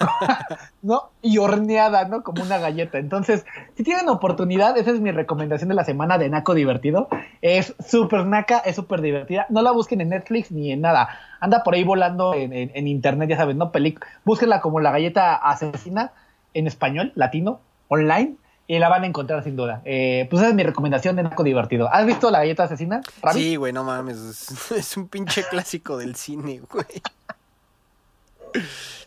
¿No? 0.82 1.10
Y 1.20 1.38
horneada, 1.38 2.06
¿no? 2.06 2.22
Como 2.22 2.42
una 2.42 2.58
galleta. 2.58 2.98
Entonces, 2.98 3.44
si 3.76 3.84
tienen 3.84 4.08
oportunidad, 4.08 4.76
esa 4.76 4.90
es 4.90 5.00
mi 5.00 5.10
recomendación 5.10 5.68
de 5.68 5.74
la 5.74 5.84
semana 5.84 6.18
de 6.18 6.28
Naco 6.28 6.54
Divertido. 6.54 7.08
Es 7.40 7.74
súper 7.86 8.26
naca, 8.26 8.58
es 8.58 8.76
súper 8.76 9.00
divertida. 9.00 9.46
No 9.48 9.62
la 9.62 9.72
busquen 9.72 10.00
en 10.00 10.10
Netflix 10.10 10.50
ni 10.50 10.72
en 10.72 10.80
nada. 10.80 11.08
Anda 11.40 11.62
por 11.62 11.74
ahí 11.74 11.84
volando 11.84 12.34
en 12.34 12.86
internet, 12.86 13.28
ya 13.28 13.36
saben, 13.36 13.58
¿no? 13.58 13.72
Pelic 13.72 14.04
Búsquenla 14.24 14.60
como 14.60 14.80
la 14.80 14.92
galleta 14.92 15.34
asesina 15.34 16.12
en 16.54 16.66
español, 16.66 17.12
latino, 17.14 17.60
online. 17.88 18.36
Y 18.68 18.78
la 18.78 18.88
van 18.88 19.02
a 19.02 19.06
encontrar 19.06 19.42
sin 19.44 19.56
duda. 19.56 19.82
Eh, 19.84 20.26
pues 20.30 20.40
esa 20.40 20.50
es 20.50 20.54
mi 20.54 20.62
recomendación 20.62 21.16
de 21.16 21.24
Naco 21.24 21.42
Divertido. 21.42 21.88
¿Has 21.92 22.06
visto 22.06 22.30
la 22.30 22.38
galleta 22.38 22.62
asesina? 22.64 23.00
Ravi? 23.20 23.40
Sí, 23.40 23.56
güey, 23.56 23.72
no 23.72 23.84
mames. 23.84 24.70
Es, 24.76 24.96
un 24.96 25.08
pinche 25.08 25.42
clásico 25.44 25.96
del 25.98 26.14
cine, 26.16 26.60
güey. 26.70 26.86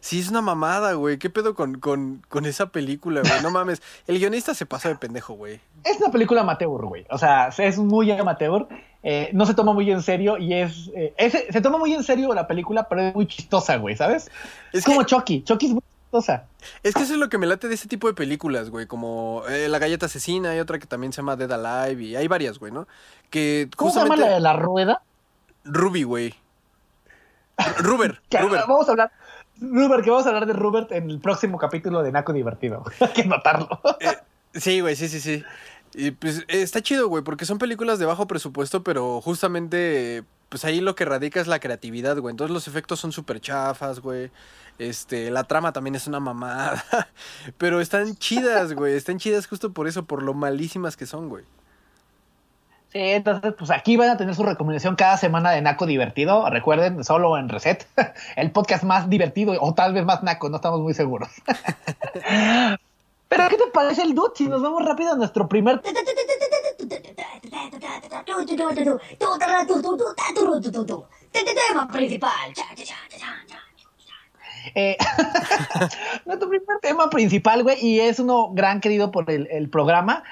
Sí, 0.01 0.19
es 0.19 0.29
una 0.29 0.41
mamada, 0.41 0.93
güey. 0.93 1.17
¿Qué 1.17 1.29
pedo 1.29 1.55
con, 1.55 1.79
con, 1.79 2.21
con 2.29 2.45
esa 2.45 2.67
película, 2.67 3.21
güey? 3.21 3.41
No 3.41 3.49
mames. 3.51 3.81
El 4.07 4.19
guionista 4.19 4.53
se 4.53 4.65
pasó 4.65 4.87
de 4.89 4.95
pendejo, 4.95 5.33
güey. 5.33 5.59
Es 5.83 5.97
una 5.99 6.11
película 6.11 6.41
amateur, 6.41 6.85
güey. 6.85 7.05
O 7.09 7.17
sea, 7.17 7.47
es 7.57 7.77
muy 7.77 8.11
amateur. 8.11 8.67
eh, 9.03 9.29
no 9.33 9.45
se 9.45 9.53
toma 9.53 9.71
muy 9.73 9.89
en 9.91 10.01
serio 10.01 10.37
y 10.37 10.53
es, 10.53 10.89
eh, 10.95 11.13
es- 11.17 11.45
Se 11.51 11.61
toma 11.61 11.77
muy 11.77 11.93
en 11.93 12.03
serio 12.03 12.33
la 12.33 12.47
película, 12.47 12.87
pero 12.89 13.01
es 13.01 13.15
muy 13.15 13.27
chistosa, 13.27 13.77
güey, 13.77 13.95
¿sabes? 13.95 14.25
Es, 14.73 14.79
Es 14.79 14.85
como 14.85 15.03
Chucky. 15.03 15.43
Chucky 15.43 15.67
es 15.67 15.71
muy 15.73 15.81
Es 16.83 16.93
que 16.93 17.03
eso 17.03 17.13
es 17.13 17.19
lo 17.19 17.29
que 17.29 17.37
me 17.37 17.47
late 17.47 17.67
de 17.67 17.75
ese 17.75 17.87
tipo 17.87 18.07
de 18.07 18.13
películas, 18.13 18.69
güey. 18.69 18.85
Como 18.87 19.43
eh, 19.49 19.67
La 19.69 19.79
Galleta 19.79 20.05
Asesina, 20.05 20.51
hay 20.51 20.59
otra 20.59 20.79
que 20.79 20.87
también 20.87 21.13
se 21.13 21.17
llama 21.17 21.35
Dead 21.35 21.51
Alive 21.51 22.03
y 22.03 22.15
hay 22.15 22.27
varias, 22.27 22.59
güey, 22.59 22.71
¿no? 22.71 22.87
Que 23.29 23.69
¿Cómo 23.75 23.91
se 23.91 23.99
llama 23.99 24.15
la 24.15 24.29
de 24.29 24.39
la 24.39 24.53
rueda? 24.53 25.01
Ruby, 25.63 26.03
güey. 26.03 26.35
Ruber, 27.79 28.21
Ruber. 28.31 28.61
Vamos 28.67 28.87
a 28.87 28.91
hablar. 28.91 29.11
Rubert, 29.59 30.03
que 30.03 30.09
vamos 30.09 30.25
a 30.25 30.29
hablar 30.29 30.45
de 30.45 30.53
Rubert 30.53 30.91
en 30.91 31.09
el 31.09 31.19
próximo 31.19 31.57
capítulo 31.57 32.03
de 32.03 32.11
Naco 32.11 32.33
Divertido. 32.33 32.83
Hay 32.99 33.13
que 33.13 33.25
notarlo. 33.25 33.79
Sí, 34.53 34.81
güey, 34.81 34.95
sí, 34.95 35.07
sí, 35.07 35.19
sí. 35.19 35.43
Y 35.93 36.11
pues 36.11 36.39
eh, 36.39 36.61
está 36.61 36.81
chido, 36.81 37.07
güey, 37.07 37.23
porque 37.23 37.45
son 37.45 37.57
películas 37.57 37.99
de 37.99 38.05
bajo 38.05 38.27
presupuesto, 38.27 38.83
pero 38.83 39.21
justamente, 39.21 40.25
pues 40.49 40.65
ahí 40.65 40.81
lo 40.81 40.95
que 40.95 41.05
radica 41.05 41.39
es 41.39 41.47
la 41.47 41.59
creatividad, 41.59 42.17
güey. 42.17 42.31
Entonces 42.31 42.53
los 42.53 42.67
efectos 42.67 42.99
son 42.99 43.11
súper 43.11 43.39
chafas, 43.39 43.99
güey. 43.99 44.31
Este, 44.77 45.31
la 45.31 45.45
trama 45.45 45.71
también 45.71 45.95
es 45.95 46.07
una 46.07 46.19
mamada. 46.19 46.83
Pero 47.57 47.81
están 47.81 48.15
chidas, 48.15 48.73
güey. 48.73 48.93
Están 48.93 49.17
chidas 49.17 49.47
justo 49.47 49.73
por 49.73 49.87
eso, 49.87 50.05
por 50.05 50.21
lo 50.23 50.33
malísimas 50.33 50.97
que 50.97 51.05
son, 51.05 51.29
güey. 51.29 51.43
Sí, 52.95 52.99
entonces, 53.01 53.53
pues 53.57 53.71
aquí 53.71 53.97
van 53.97 54.09
a 54.09 54.17
tener 54.17 54.35
su 54.35 54.43
recomendación 54.43 54.95
cada 54.95 55.17
semana 55.17 55.51
de 55.51 55.61
Naco 55.61 55.85
Divertido. 55.85 56.49
Recuerden, 56.49 57.03
solo 57.03 57.37
en 57.37 57.49
Reset, 57.49 57.85
el 58.37 58.51
podcast 58.51 58.83
más 58.83 59.09
divertido 59.09 59.53
o 59.59 59.73
tal 59.73 59.93
vez 59.93 60.05
más 60.05 60.23
Naco, 60.23 60.49
no 60.49 60.57
estamos 60.57 60.79
muy 60.79 60.93
seguros. 60.93 61.29
Pero, 63.27 63.49
¿qué 63.49 63.57
te 63.57 63.67
parece 63.73 64.03
el 64.03 64.15
dude? 64.15 64.31
Si 64.35 64.47
nos 64.47 64.61
vamos 64.61 64.85
rápido 64.85 65.11
a 65.11 65.17
nuestro 65.17 65.49
primer. 65.49 65.81
Tema 71.67 71.87
principal. 71.87 72.53
Eh, 74.73 74.97
nuestro 76.25 76.49
primer 76.49 76.79
tema 76.81 77.09
principal, 77.09 77.63
güey, 77.63 77.85
y 77.85 77.99
es 77.99 78.19
uno 78.19 78.49
gran 78.53 78.81
querido 78.81 79.11
por 79.11 79.29
el, 79.29 79.47
el 79.51 79.69
programa. 79.69 80.23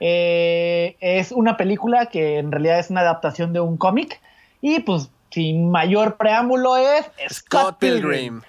Eh, 0.00 0.96
es 1.00 1.32
una 1.32 1.56
película 1.56 2.06
que 2.06 2.38
en 2.38 2.50
realidad 2.50 2.78
es 2.78 2.90
una 2.90 3.00
adaptación 3.00 3.52
de 3.52 3.60
un 3.60 3.76
cómic. 3.76 4.20
Y 4.60 4.80
pues, 4.80 5.10
sin 5.30 5.70
mayor 5.70 6.16
preámbulo, 6.16 6.76
es 6.76 7.10
Scott 7.30 7.78
Pilgrim. 7.78 8.42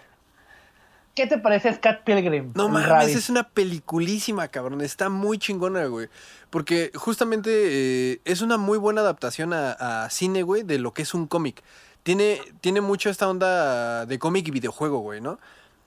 ¿Qué 1.15 1.27
te 1.27 1.37
parece 1.37 1.73
Scott 1.73 2.03
Pilgrim? 2.05 2.53
No 2.55 2.69
mames, 2.69 2.87
Ravi? 2.87 3.11
es 3.11 3.29
una 3.29 3.43
peliculísima, 3.49 4.47
cabrón. 4.47 4.81
Está 4.81 5.09
muy 5.09 5.37
chingona, 5.37 5.85
güey. 5.85 6.07
Porque 6.49 6.91
justamente 6.95 7.49
eh, 8.13 8.21
es 8.23 8.41
una 8.41 8.57
muy 8.57 8.77
buena 8.77 9.01
adaptación 9.01 9.53
a, 9.53 10.03
a 10.05 10.09
cine, 10.09 10.43
güey, 10.43 10.63
de 10.63 10.79
lo 10.79 10.93
que 10.93 11.01
es 11.01 11.13
un 11.13 11.27
cómic. 11.27 11.61
Tiene, 12.03 12.41
tiene 12.61 12.81
mucho 12.81 13.09
esta 13.09 13.27
onda 13.29 14.05
de 14.05 14.19
cómic 14.19 14.47
y 14.47 14.51
videojuego, 14.51 14.99
güey, 14.99 15.21
¿no? 15.21 15.37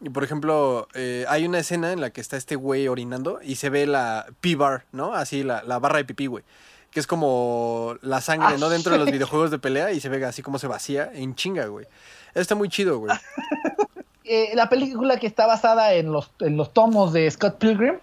Y 0.01 0.11
por 0.11 0.23
ejemplo, 0.25 0.89
eh, 0.95 1.25
hay 1.29 1.47
una 1.47 1.59
escena 1.59 1.93
en 1.93 2.01
la 2.01 2.11
que 2.11 2.21
está 2.21 2.37
este 2.37 2.57
güey 2.57 2.87
orinando 2.89 3.41
y 3.43 3.57
se 3.57 3.71
ve 3.71 3.87
la 3.87 4.27
P-bar, 4.41 4.85
¿no? 4.93 5.15
Así, 5.15 5.43
la, 5.43 5.63
la 5.63 5.79
barra 5.79 5.99
de 5.99 6.05
pipí, 6.05 6.27
güey. 6.27 6.45
Que 6.91 7.01
es 7.01 7.07
como 7.07 7.97
la 8.03 8.21
sangre, 8.21 8.55
Ah, 8.55 8.57
¿no? 8.59 8.69
Dentro 8.69 8.93
de 8.93 8.99
los 8.99 9.11
videojuegos 9.11 9.51
de 9.51 9.59
pelea 9.59 9.91
y 9.93 10.01
se 10.01 10.09
ve 10.11 10.25
así 10.25 10.43
como 10.43 10.59
se 10.59 10.67
vacía 10.67 11.11
en 11.15 11.35
chinga, 11.35 11.67
güey. 11.67 11.87
Está 12.35 12.55
muy 12.55 12.69
chido, 12.69 12.99
güey. 12.99 13.17
Eh, 14.25 14.51
la 14.55 14.69
película 14.69 15.19
que 15.19 15.27
está 15.27 15.47
basada 15.47 15.93
en 15.95 16.11
los, 16.11 16.31
en 16.41 16.57
los 16.57 16.73
tomos 16.73 17.13
de 17.13 17.31
Scott 17.31 17.59
Pilgrim, 17.59 17.97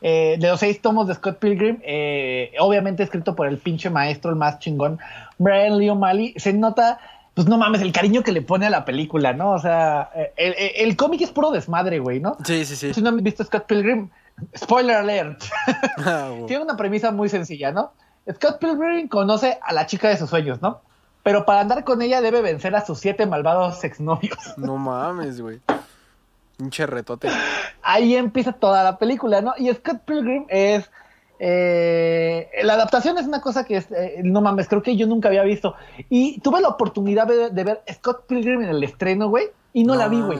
eh, 0.00 0.36
de 0.38 0.48
los 0.48 0.60
seis 0.60 0.80
tomos 0.80 1.06
de 1.06 1.14
Scott 1.14 1.38
Pilgrim, 1.38 1.78
eh, 1.84 2.52
obviamente 2.58 3.02
escrito 3.02 3.34
por 3.36 3.46
el 3.46 3.58
pinche 3.58 3.90
maestro, 3.90 4.30
el 4.30 4.36
más 4.36 4.58
chingón, 4.58 4.98
Brian 5.38 5.76
Lee 5.78 5.90
O'Malley, 5.90 6.34
se 6.38 6.52
nota, 6.54 6.98
pues 7.34 7.46
no 7.46 7.58
mames, 7.58 7.82
el 7.82 7.92
cariño 7.92 8.22
que 8.22 8.32
le 8.32 8.40
pone 8.42 8.66
a 8.66 8.70
la 8.70 8.84
película, 8.86 9.34
¿no? 9.34 9.52
O 9.52 9.58
sea, 9.58 10.10
eh, 10.14 10.32
el, 10.36 10.54
el- 10.58 10.88
el 10.88 10.96
cómic 10.96 11.20
es 11.20 11.30
puro 11.30 11.50
desmadre, 11.50 11.98
güey, 11.98 12.20
¿no? 12.20 12.36
Sí, 12.44 12.64
sí, 12.64 12.74
sí. 12.76 12.94
Si 12.94 13.02
no 13.02 13.10
han 13.10 13.16
visto 13.22 13.44
Scott 13.44 13.66
Pilgrim, 13.66 14.08
spoiler 14.56 14.96
alert. 14.96 15.42
Ah. 15.98 16.30
Tiene 16.46 16.62
una 16.62 16.76
premisa 16.76 17.10
muy 17.10 17.28
sencilla, 17.28 17.70
¿no? 17.72 17.92
Scott 18.32 18.58
Pilgrim 18.58 19.08
conoce 19.08 19.58
a 19.62 19.72
la 19.72 19.86
chica 19.86 20.08
de 20.08 20.16
sus 20.16 20.30
sueños, 20.30 20.60
¿no? 20.62 20.80
Pero 21.26 21.44
para 21.44 21.58
andar 21.60 21.82
con 21.82 22.02
ella 22.02 22.20
debe 22.20 22.40
vencer 22.40 22.76
a 22.76 22.86
sus 22.86 23.00
siete 23.00 23.26
malvados 23.26 23.82
exnovios. 23.82 24.38
No 24.56 24.76
mames, 24.76 25.40
güey. 25.40 25.58
Pinche 26.56 26.86
retote. 26.86 27.28
ahí 27.82 28.14
empieza 28.14 28.52
toda 28.52 28.84
la 28.84 28.96
película, 28.96 29.40
¿no? 29.40 29.52
Y 29.58 29.68
Scott 29.74 30.02
Pilgrim 30.06 30.44
es... 30.48 30.88
eh, 31.40 32.48
la 32.62 32.74
adaptación 32.74 33.18
es 33.18 33.26
una 33.26 33.40
cosa 33.40 33.64
que 33.64 33.76
es, 33.78 33.90
eh, 33.90 34.20
no 34.22 34.40
mames, 34.40 34.68
creo 34.68 34.82
que 34.82 34.96
yo 34.96 35.06
nunca 35.08 35.26
había 35.28 35.42
visto. 35.42 35.74
Y 36.08 36.38
tuve 36.40 36.60
la 36.60 36.68
oportunidad 36.68 37.26
de, 37.26 37.50
de 37.50 37.64
ver 37.64 37.82
Scott 37.92 38.26
Pilgrim 38.26 38.62
en 38.62 38.68
el 38.68 38.84
estreno, 38.84 39.28
güey, 39.28 39.48
y 39.72 39.82
no, 39.84 39.94
No 39.94 39.98
la 39.98 40.08
vi, 40.08 40.20
güey. 40.20 40.38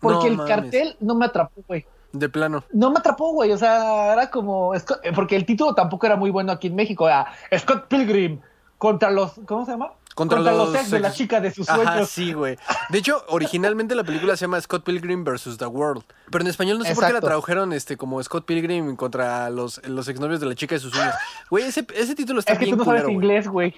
Porque 0.00 0.24
No 0.26 0.30
el 0.32 0.36
mames. 0.36 0.54
cartel 0.54 0.96
no 1.00 1.14
me 1.14 1.26
atrapó, 1.26 1.62
güey. 1.68 1.86
De 2.12 2.28
plano. 2.28 2.64
No 2.72 2.90
me 2.90 2.98
atrapó, 2.98 3.32
güey. 3.32 3.50
O 3.52 3.56
sea, 3.58 4.12
era 4.12 4.30
como. 4.30 4.74
Scott- 4.74 5.00
eh, 5.04 5.12
Porque 5.14 5.34
el 5.36 5.46
título 5.46 5.74
tampoco 5.74 6.06
era 6.06 6.16
muy 6.16 6.30
bueno 6.30 6.52
aquí 6.52 6.66
en 6.68 6.74
México. 6.76 7.08
Era 7.08 7.26
Scott 7.58 7.86
Pilgrim 7.88 8.40
contra 8.78 9.10
los. 9.10 9.32
¿Cómo 9.46 9.64
se 9.64 9.72
llama? 9.72 9.92
Contra, 10.14 10.38
los, 10.40 10.74
ex 10.74 10.90
de 10.90 11.00
la 11.00 11.12
chica 11.12 11.40
de 11.40 11.50
sus 11.52 11.68
Ajá, 11.68 11.82
sueños. 11.84 12.08
sí, 12.08 12.32
güey. 12.32 12.56
De 12.90 12.98
hecho, 12.98 13.24
originalmente 13.28 13.94
la 13.96 14.04
película 14.04 14.36
se 14.36 14.42
llama 14.42 14.60
Scott 14.60 14.84
Pilgrim 14.84 15.24
vs. 15.24 15.56
The 15.58 15.66
World. 15.66 16.04
Pero 16.30 16.42
en 16.42 16.48
español 16.48 16.78
no 16.78 16.84
sé 16.84 16.90
por 16.94 17.00
qué 17.02 17.06
la 17.06 17.08
Exacto. 17.18 17.26
tradujeron 17.26 17.72
este, 17.72 17.96
como 17.96 18.22
Scott 18.22 18.44
Pilgrim 18.46 18.94
contra 18.96 19.50
los, 19.50 19.84
los 19.88 20.06
exnovios 20.08 20.38
de 20.40 20.46
la 20.46 20.54
chica 20.54 20.76
de 20.76 20.80
sus 20.80 20.92
sueños. 20.92 21.14
Güey, 21.50 21.64
ese, 21.64 21.84
ese 21.96 22.14
título 22.14 22.38
está 22.40 22.52
Es 22.52 22.58
que 22.60 22.64
bien 22.66 22.76
tú 22.76 22.78
no 22.78 22.84
sabes 22.84 23.02
culero, 23.02 23.14
inglés, 23.20 23.48
güey. 23.48 23.74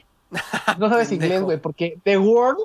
No 0.78 0.88
sabes 0.90 1.10
inglés, 1.12 1.40
güey, 1.42 1.56
porque 1.58 1.98
The 2.04 2.18
World 2.18 2.58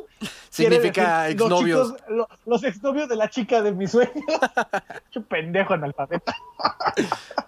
Significa 0.50 1.24
los 1.30 1.32
exnovios. 1.32 1.94
chicos- 1.94 2.10
lo- 2.10 2.28
Los, 2.46 2.64
exnovios 2.64 3.08
de 3.08 3.16
la 3.16 3.30
chica 3.30 3.62
de 3.62 3.72
mis 3.72 3.92
sueños. 3.92 4.14
Qué 5.12 5.22
pendejo 5.22 5.74
analfabeta. 5.76 6.36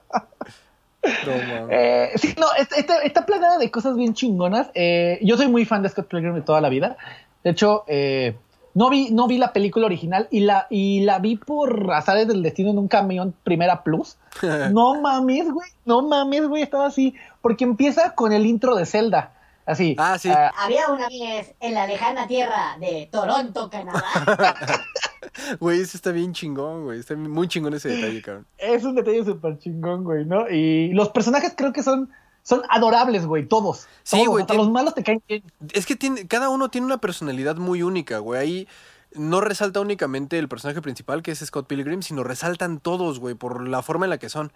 No, 1.25 1.31
mames. 1.31 1.67
Eh, 1.69 2.11
sí, 2.15 2.35
no, 2.37 2.47
está, 2.57 2.75
está, 2.77 3.01
está 3.01 3.25
plagada 3.25 3.57
de 3.57 3.69
cosas 3.69 3.95
bien 3.95 4.13
chingonas. 4.13 4.69
Eh, 4.73 5.19
yo 5.21 5.37
soy 5.37 5.47
muy 5.47 5.65
fan 5.65 5.83
de 5.83 5.89
Scott 5.89 6.07
Pilgrim 6.07 6.33
de 6.33 6.41
toda 6.41 6.61
la 6.61 6.69
vida. 6.69 6.97
De 7.43 7.51
hecho, 7.51 7.83
eh, 7.87 8.35
no, 8.73 8.89
vi, 8.89 9.11
no 9.11 9.27
vi 9.27 9.37
la 9.37 9.53
película 9.53 9.85
original 9.85 10.27
y 10.31 10.41
la, 10.41 10.67
y 10.69 11.01
la 11.01 11.19
vi 11.19 11.35
por 11.35 11.91
azares 11.93 12.27
del 12.27 12.41
destino 12.41 12.71
en 12.71 12.77
un 12.77 12.87
camión 12.87 13.35
Primera 13.43 13.83
Plus. 13.83 14.17
No 14.71 15.01
mames, 15.01 15.51
güey. 15.51 15.69
No 15.85 16.01
mames, 16.01 16.47
güey. 16.47 16.63
Estaba 16.63 16.87
así. 16.87 17.15
Porque 17.41 17.65
empieza 17.65 18.15
con 18.15 18.31
el 18.31 18.45
intro 18.45 18.75
de 18.75 18.85
Zelda. 18.85 19.33
Así. 19.65 19.95
Ah, 19.97 20.17
sí. 20.17 20.29
Había 20.57 20.89
una 20.89 21.07
vez 21.07 21.53
en 21.59 21.73
la 21.73 21.87
lejana 21.87 22.27
tierra 22.27 22.75
de 22.79 23.07
Toronto, 23.11 23.69
Canadá. 23.69 24.03
Güey, 25.59 25.81
ese 25.81 25.97
está 25.97 26.12
bien 26.12 26.33
chingón, 26.33 26.83
güey. 26.83 26.99
Está 26.99 27.15
muy 27.15 27.47
chingón 27.47 27.73
ese 27.73 27.89
detalle, 27.89 28.21
cabrón. 28.21 28.45
Es 28.57 28.83
un 28.83 28.95
detalle 28.95 29.23
súper 29.25 29.57
chingón, 29.59 30.03
güey, 30.03 30.25
¿no? 30.25 30.49
Y 30.49 30.93
los 30.93 31.09
personajes 31.09 31.53
creo 31.55 31.73
que 31.73 31.83
son 31.83 32.09
son 32.45 32.62
adorables, 32.69 33.25
güey, 33.25 33.47
todos. 33.47 33.88
Sí, 34.03 34.25
güey, 34.25 34.41
Hasta 34.41 34.53
tiene- 34.53 34.63
los 34.65 34.71
malos 34.73 34.93
te 34.93 35.03
caen 35.03 35.23
bien. 35.27 35.43
Es 35.71 35.86
que 35.86 35.95
tiene, 35.95 36.27
cada 36.27 36.49
uno 36.49 36.69
tiene 36.69 36.86
una 36.86 36.97
personalidad 36.97 37.55
muy 37.55 37.83
única, 37.83 38.17
güey. 38.17 38.39
Ahí 38.41 38.67
no 39.13 39.39
resalta 39.39 39.79
únicamente 39.79 40.38
el 40.39 40.49
personaje 40.49 40.81
principal, 40.81 41.23
que 41.23 41.31
es 41.31 41.39
Scott 41.39 41.67
Pilgrim, 41.67 42.01
sino 42.01 42.23
resaltan 42.23 42.79
todos, 42.79 43.19
güey, 43.19 43.36
por 43.36 43.65
la 43.67 43.81
forma 43.81 44.05
en 44.05 44.09
la 44.09 44.17
que 44.17 44.27
son. 44.27 44.51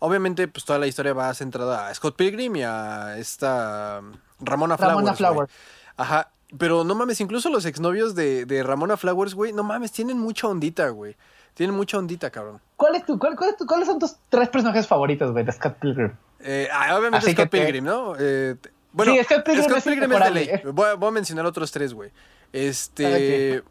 Obviamente, 0.00 0.48
pues 0.48 0.64
toda 0.64 0.78
la 0.80 0.86
historia 0.88 1.12
va 1.12 1.32
centrada 1.34 1.88
a 1.88 1.94
Scott 1.94 2.16
Pilgrim 2.16 2.56
y 2.56 2.62
a 2.62 3.18
esta 3.18 4.00
Ramona 4.40 4.76
Flowers. 4.76 4.96
Ramona. 4.96 5.14
Flowers. 5.14 5.52
Ajá. 5.96 6.30
Pero 6.56 6.82
no 6.84 6.94
mames, 6.94 7.20
incluso 7.20 7.50
los 7.50 7.66
exnovios 7.66 8.14
de, 8.14 8.46
de 8.46 8.62
Ramona 8.62 8.96
Flowers, 8.96 9.34
güey, 9.34 9.52
no 9.52 9.62
mames, 9.62 9.92
tienen 9.92 10.18
mucha 10.18 10.48
ondita, 10.48 10.88
güey. 10.88 11.14
Tienen 11.54 11.76
mucha 11.76 11.98
ondita, 11.98 12.30
cabrón. 12.30 12.60
¿Cuál 12.76 12.94
es 12.94 13.04
tu, 13.04 13.18
cuál, 13.18 13.36
cuál 13.36 13.50
es 13.50 13.56
tu- 13.56 13.66
¿Cuáles 13.66 13.86
son 13.88 13.98
tus 13.98 14.14
tres 14.28 14.48
personajes 14.48 14.86
favoritos, 14.86 15.32
güey, 15.32 15.44
de 15.44 15.52
Scott 15.52 15.74
Pilgrim? 15.80 16.12
Eh, 16.40 16.68
ah, 16.72 16.96
obviamente 16.96 17.26
Así 17.26 17.32
Scott 17.32 17.50
te- 17.50 17.58
Pilgrim, 17.58 17.84
¿no? 17.84 18.14
Eh, 18.18 18.54
bueno, 18.92 19.12
Sí, 19.12 19.24
Scott 19.24 19.44
Pilgrim 19.44 19.64
es 20.12 20.18
es 20.18 20.24
de 20.24 20.30
ley. 20.30 20.50
Voy 20.72 20.86
a, 20.88 20.94
voy 20.94 21.08
a 21.08 21.12
mencionar 21.12 21.44
otros 21.46 21.70
tres, 21.72 21.92
güey. 21.92 22.10
Este. 22.52 23.62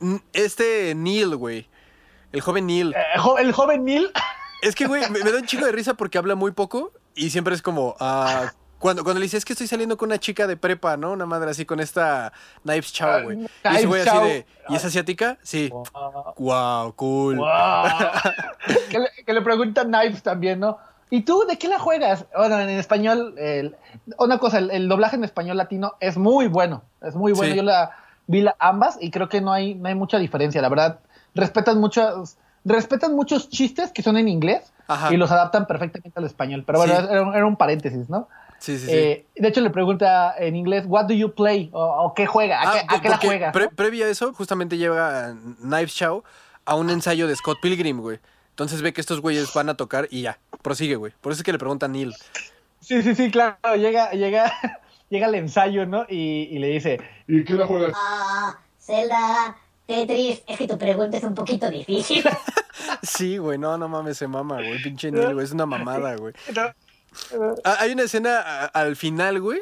n- 0.00 0.22
Este 0.32 0.94
Neil, 0.96 1.36
güey. 1.36 1.68
El 2.32 2.40
joven 2.40 2.66
Neil. 2.66 2.94
Eh, 2.96 3.18
jo- 3.20 3.38
el 3.38 3.52
joven 3.52 3.84
Neil. 3.84 4.10
Es 4.62 4.74
que, 4.74 4.86
güey, 4.86 5.02
me, 5.10 5.22
me 5.22 5.30
da 5.30 5.38
un 5.38 5.46
chico 5.46 5.64
de 5.66 5.72
risa 5.72 5.94
porque 5.94 6.18
habla 6.18 6.34
muy 6.34 6.50
poco 6.50 6.92
y 7.14 7.30
siempre 7.30 7.54
es 7.54 7.62
como. 7.62 7.94
ah, 8.00 8.52
cuando, 8.84 9.02
cuando 9.02 9.18
le 9.18 9.24
dice, 9.24 9.38
es 9.38 9.46
que 9.46 9.54
estoy 9.54 9.66
saliendo 9.66 9.96
con 9.96 10.10
una 10.10 10.18
chica 10.18 10.46
de 10.46 10.58
prepa, 10.58 10.98
¿no? 10.98 11.12
Una 11.12 11.24
madre 11.24 11.50
así 11.52 11.64
con 11.64 11.80
esta 11.80 12.34
Knives 12.64 12.92
Chow, 12.92 13.22
güey. 13.22 13.38
Y 13.40 13.44
ese 13.46 13.52
Knives 13.62 13.86
güey 13.86 14.02
así 14.02 14.18
de. 14.28 14.46
¿Y 14.68 14.74
es 14.76 14.84
asiática? 14.84 15.38
Sí. 15.42 15.70
Wow, 16.36 16.92
cool. 16.94 17.36
Wow. 17.38 17.48
que, 18.90 18.98
le, 18.98 19.08
que 19.24 19.32
le 19.32 19.40
preguntan 19.40 19.88
Knives 19.88 20.22
también, 20.22 20.60
¿no? 20.60 20.76
¿Y 21.08 21.22
tú 21.22 21.44
de 21.48 21.56
qué 21.58 21.68
la 21.68 21.78
juegas? 21.78 22.26
Bueno, 22.36 22.58
en 22.60 22.68
español, 22.70 23.34
el- 23.38 23.74
una 24.18 24.36
cosa, 24.38 24.58
el, 24.58 24.70
el 24.70 24.86
doblaje 24.88 25.16
en 25.16 25.24
español 25.24 25.56
latino 25.56 25.94
es 26.00 26.16
muy 26.18 26.46
bueno, 26.48 26.82
es 27.00 27.14
muy 27.14 27.32
bueno. 27.32 27.52
Sí. 27.52 27.56
Yo 27.56 27.62
la 27.62 27.90
vi 28.26 28.42
la, 28.42 28.54
ambas 28.58 28.98
y 29.00 29.10
creo 29.10 29.28
que 29.30 29.40
no 29.40 29.52
hay, 29.52 29.74
no 29.76 29.88
hay 29.88 29.94
mucha 29.94 30.18
diferencia, 30.18 30.60
la 30.60 30.68
verdad. 30.68 31.00
Respetan 31.34 31.80
muchos, 31.80 32.36
respetan 32.64 33.14
muchos 33.14 33.48
chistes 33.48 33.92
que 33.92 34.02
son 34.02 34.16
en 34.18 34.28
inglés 34.28 34.72
Ajá. 34.88 35.12
y 35.12 35.16
los 35.16 35.30
adaptan 35.30 35.66
perfectamente 35.66 36.18
al 36.18 36.24
español. 36.26 36.64
Pero 36.66 36.78
bueno, 36.80 36.94
Sí. 36.96 37.06
era, 37.10 37.22
un- 37.22 37.34
era 37.34 37.46
un 37.46 37.56
paréntesis, 37.56 38.08
¿no? 38.10 38.28
Sí, 38.58 38.78
sí, 38.78 38.86
sí. 38.86 38.92
Eh, 38.92 39.26
de 39.36 39.48
hecho, 39.48 39.60
le 39.60 39.70
pregunta 39.70 40.34
en 40.38 40.56
inglés, 40.56 40.84
¿What 40.86 41.06
do 41.06 41.14
you 41.14 41.34
play? 41.34 41.68
O, 41.72 41.82
o 41.84 42.14
¿qué 42.14 42.26
juega? 42.26 42.60
¿A, 42.62 42.70
Ah, 42.70 42.72
qué, 42.72 42.80
a 42.80 42.96
po- 42.96 43.02
qué 43.02 43.08
la 43.10 43.16
juegas? 43.18 43.52
pre- 43.52 43.68
previo 43.68 44.06
a 44.06 44.08
eso, 44.08 44.32
justamente 44.32 44.78
llega 44.78 45.34
Knives 45.60 45.94
Chow 45.94 46.22
a 46.64 46.74
un 46.76 46.88
ensayo 46.90 47.26
de 47.28 47.36
Scott 47.36 47.58
Pilgrim, 47.60 48.00
güey. 48.00 48.18
Entonces 48.50 48.80
ve 48.82 48.92
que 48.92 49.00
estos 49.00 49.20
güeyes 49.20 49.52
van 49.52 49.68
a 49.68 49.76
tocar 49.76 50.06
y 50.10 50.22
ya, 50.22 50.38
prosigue, 50.62 50.96
güey. 50.96 51.12
Por 51.20 51.32
eso 51.32 51.40
es 51.40 51.44
que 51.44 51.52
le 51.52 51.58
pregunta 51.58 51.86
a 51.86 51.88
Neil. 51.88 52.14
Sí, 52.80 53.02
sí, 53.02 53.14
sí, 53.14 53.30
claro. 53.30 53.58
Llega, 53.76 54.12
llega, 54.12 54.52
llega 55.10 55.26
al 55.26 55.34
ensayo, 55.34 55.84
¿no? 55.86 56.06
Y, 56.08 56.48
y 56.50 56.58
le 56.58 56.68
dice, 56.68 57.00
¿Y 57.26 57.44
qué 57.44 57.54
la 57.54 57.66
juegas? 57.66 57.92
Ah, 57.96 58.58
Zelda, 58.78 59.56
Tetris, 59.86 60.42
es 60.46 60.56
que 60.58 60.68
tu 60.68 60.78
pregunta 60.78 61.16
es 61.16 61.24
un 61.24 61.34
poquito 61.34 61.68
difícil. 61.68 62.24
Sí, 63.02 63.36
güey, 63.38 63.56
no, 63.58 63.76
no 63.78 63.88
mames, 63.88 64.16
se 64.18 64.26
mama, 64.26 64.56
güey. 64.56 64.82
Pinche 64.82 65.10
Neil, 65.12 65.32
güey, 65.34 65.44
es 65.44 65.52
una 65.52 65.64
mamada, 65.66 66.16
güey. 66.16 66.34
"No, 66.56 66.62
Hay 67.64 67.92
una 67.92 68.04
escena 68.04 68.40
a- 68.40 68.64
al 68.66 68.96
final, 68.96 69.40
güey, 69.40 69.60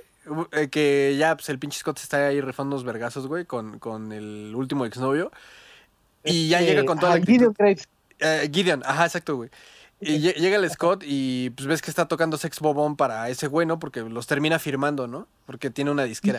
eh, 0.52 0.68
que 0.68 1.16
ya, 1.18 1.34
pues 1.36 1.48
el 1.48 1.58
pinche 1.58 1.78
Scott 1.78 1.98
está 1.98 2.28
ahí 2.28 2.40
rifando 2.40 2.76
unos 2.76 2.84
vergazos, 2.84 3.26
güey, 3.26 3.44
con, 3.44 3.78
con 3.78 4.12
el 4.12 4.52
último 4.54 4.84
exnovio. 4.86 5.32
Y 6.24 6.48
ya 6.48 6.60
este, 6.60 6.70
llega 6.70 6.84
con 6.84 6.98
toda 6.98 7.10
la 7.10 7.16
actitud. 7.16 7.32
Gideon 7.32 7.54
Graves. 7.58 7.88
Eh, 8.20 8.50
Gideon, 8.52 8.82
ajá, 8.84 9.06
exacto, 9.06 9.36
güey. 9.36 9.50
Y 10.04 10.18
lle- 10.20 10.34
llega 10.34 10.56
el 10.56 10.68
Scott 10.68 11.04
y 11.06 11.50
pues 11.50 11.66
ves 11.68 11.80
que 11.80 11.90
está 11.90 12.06
tocando 12.08 12.36
Sex 12.36 12.58
Bobón 12.60 12.96
para 12.96 13.28
ese 13.28 13.46
güey, 13.46 13.66
¿no? 13.66 13.78
Porque 13.78 14.00
los 14.00 14.26
termina 14.26 14.58
firmando, 14.58 15.06
¿no? 15.06 15.28
Porque 15.46 15.70
tiene 15.70 15.90
una 15.92 16.02
disquera. 16.04 16.38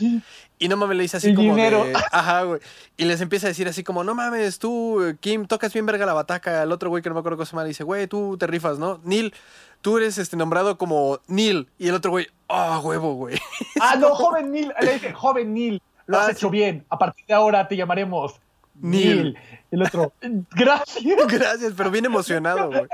Y 0.60 0.67
no 0.67 0.76
mames, 0.78 0.97
le 0.97 1.04
dice 1.04 1.17
así 1.17 1.30
El 1.30 1.36
como 1.36 1.56
dinero. 1.56 1.86
de... 1.86 1.93
Ajá, 2.12 2.43
güey. 2.43 2.60
Y 2.97 3.06
les 3.06 3.21
empieza 3.21 3.47
a 3.47 3.49
decir 3.49 3.67
así 3.67 3.84
como, 3.84 4.04
no 4.04 4.15
mames, 4.15 4.60
tú, 4.60 5.02
Kim, 5.21 5.45
tocas 5.45 5.71
bien 5.73 5.86
verga 5.86 6.06
la 6.06 6.13
bataca. 6.13 6.62
El 6.63 6.71
otro 6.71 6.89
güey 6.89 7.02
que 7.02 7.10
no 7.10 7.15
me 7.15 7.19
acuerdo 7.19 7.38
cómo 7.38 7.45
se 7.45 7.52
llama, 7.54 7.63
le 7.63 7.69
dice, 7.69 7.84
güey, 7.84 8.08
tú 8.08 8.38
te 8.38 8.47
rifas, 8.47 8.80
¿no? 8.80 8.99
Neil, 9.04 9.34
tú 9.82 9.97
eres 9.97 10.17
este 10.17 10.36
nombrado 10.36 10.78
como 10.78 11.19
Neil. 11.28 11.69
Y 11.80 11.88
el 11.88 11.95
otro 11.95 12.12
güey, 12.12 12.28
ah, 12.49 12.80
huevo, 12.84 13.13
güey. 13.15 13.39
Ah, 13.82 13.95
no, 13.95 14.13
joven 14.15 14.52
Neil. 14.52 14.73
Le 14.82 14.93
dice, 14.93 15.13
joven 15.13 15.54
Neil, 15.54 15.82
lo 16.06 16.19
has 16.19 16.28
Ah, 16.28 16.32
hecho 16.32 16.47
sí. 16.47 16.52
bien. 16.52 16.86
A 16.89 16.97
partir 16.97 17.26
de 17.26 17.34
ahora 17.34 17.67
te 17.67 17.78
llamaremos 17.78 18.34
Neil. 18.76 19.23
Neil. 19.23 19.38
El 19.71 19.82
otro, 19.84 20.13
gracias. 20.52 21.04
Gracias, 21.30 21.73
pero 21.78 21.89
bien 21.89 22.06
emocionado, 22.06 22.67
güey. 22.69 22.88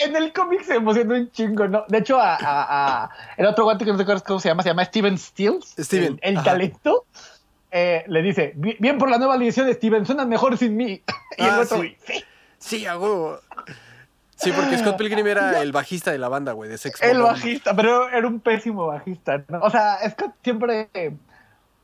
En 0.00 0.16
el 0.16 0.32
cómic 0.32 0.62
se 0.64 0.74
emocionó 0.76 1.14
un 1.14 1.30
chingo, 1.30 1.68
¿no? 1.68 1.84
De 1.88 1.98
hecho, 1.98 2.18
a, 2.20 2.34
a- 2.36 3.04
a- 3.04 3.10
el 3.36 3.46
otro 3.46 3.64
guante 3.64 3.84
que 3.84 3.90
no 3.90 3.96
te 3.96 4.02
acuerdas 4.04 4.22
cómo 4.22 4.40
se 4.40 4.48
llama, 4.48 4.62
se 4.62 4.70
llama 4.70 4.84
Steven 4.84 5.18
Stills. 5.18 5.74
Steven, 5.78 6.18
El, 6.22 6.42
talento. 6.42 7.04
eh, 7.70 8.04
le 8.08 8.22
dice, 8.22 8.52
"Bi- 8.56 8.76
bien 8.80 8.98
por 8.98 9.10
la 9.10 9.18
nueva 9.18 9.36
edición, 9.36 9.72
Steven, 9.72 10.04
suenan 10.06 10.28
mejor 10.28 10.56
sin 10.58 10.76
mí. 10.76 11.02
Y 11.38 11.42
el 11.44 11.50
Ah, 11.50 11.60
otro, 11.60 11.80
sí. 11.82 11.96
sí. 12.06 12.24
Sí, 12.58 12.86
a 12.86 12.98
huevo. 12.98 13.38
Sí, 14.36 14.52
porque 14.52 14.78
Scott 14.78 14.96
Pilgrim 14.96 15.26
era 15.26 15.60
el 15.60 15.70
bajista 15.70 16.10
de 16.12 16.18
la 16.18 16.28
banda, 16.30 16.52
güey, 16.52 16.70
de 16.70 16.78
Sex 16.78 17.02
El 17.02 17.20
bajista, 17.20 17.76
pero 17.76 18.08
era 18.08 18.26
un 18.26 18.40
pésimo 18.40 18.86
bajista. 18.86 19.44
¿no? 19.48 19.60
O 19.60 19.70
sea, 19.70 19.98
Scott 20.10 20.32
siempre. 20.42 20.88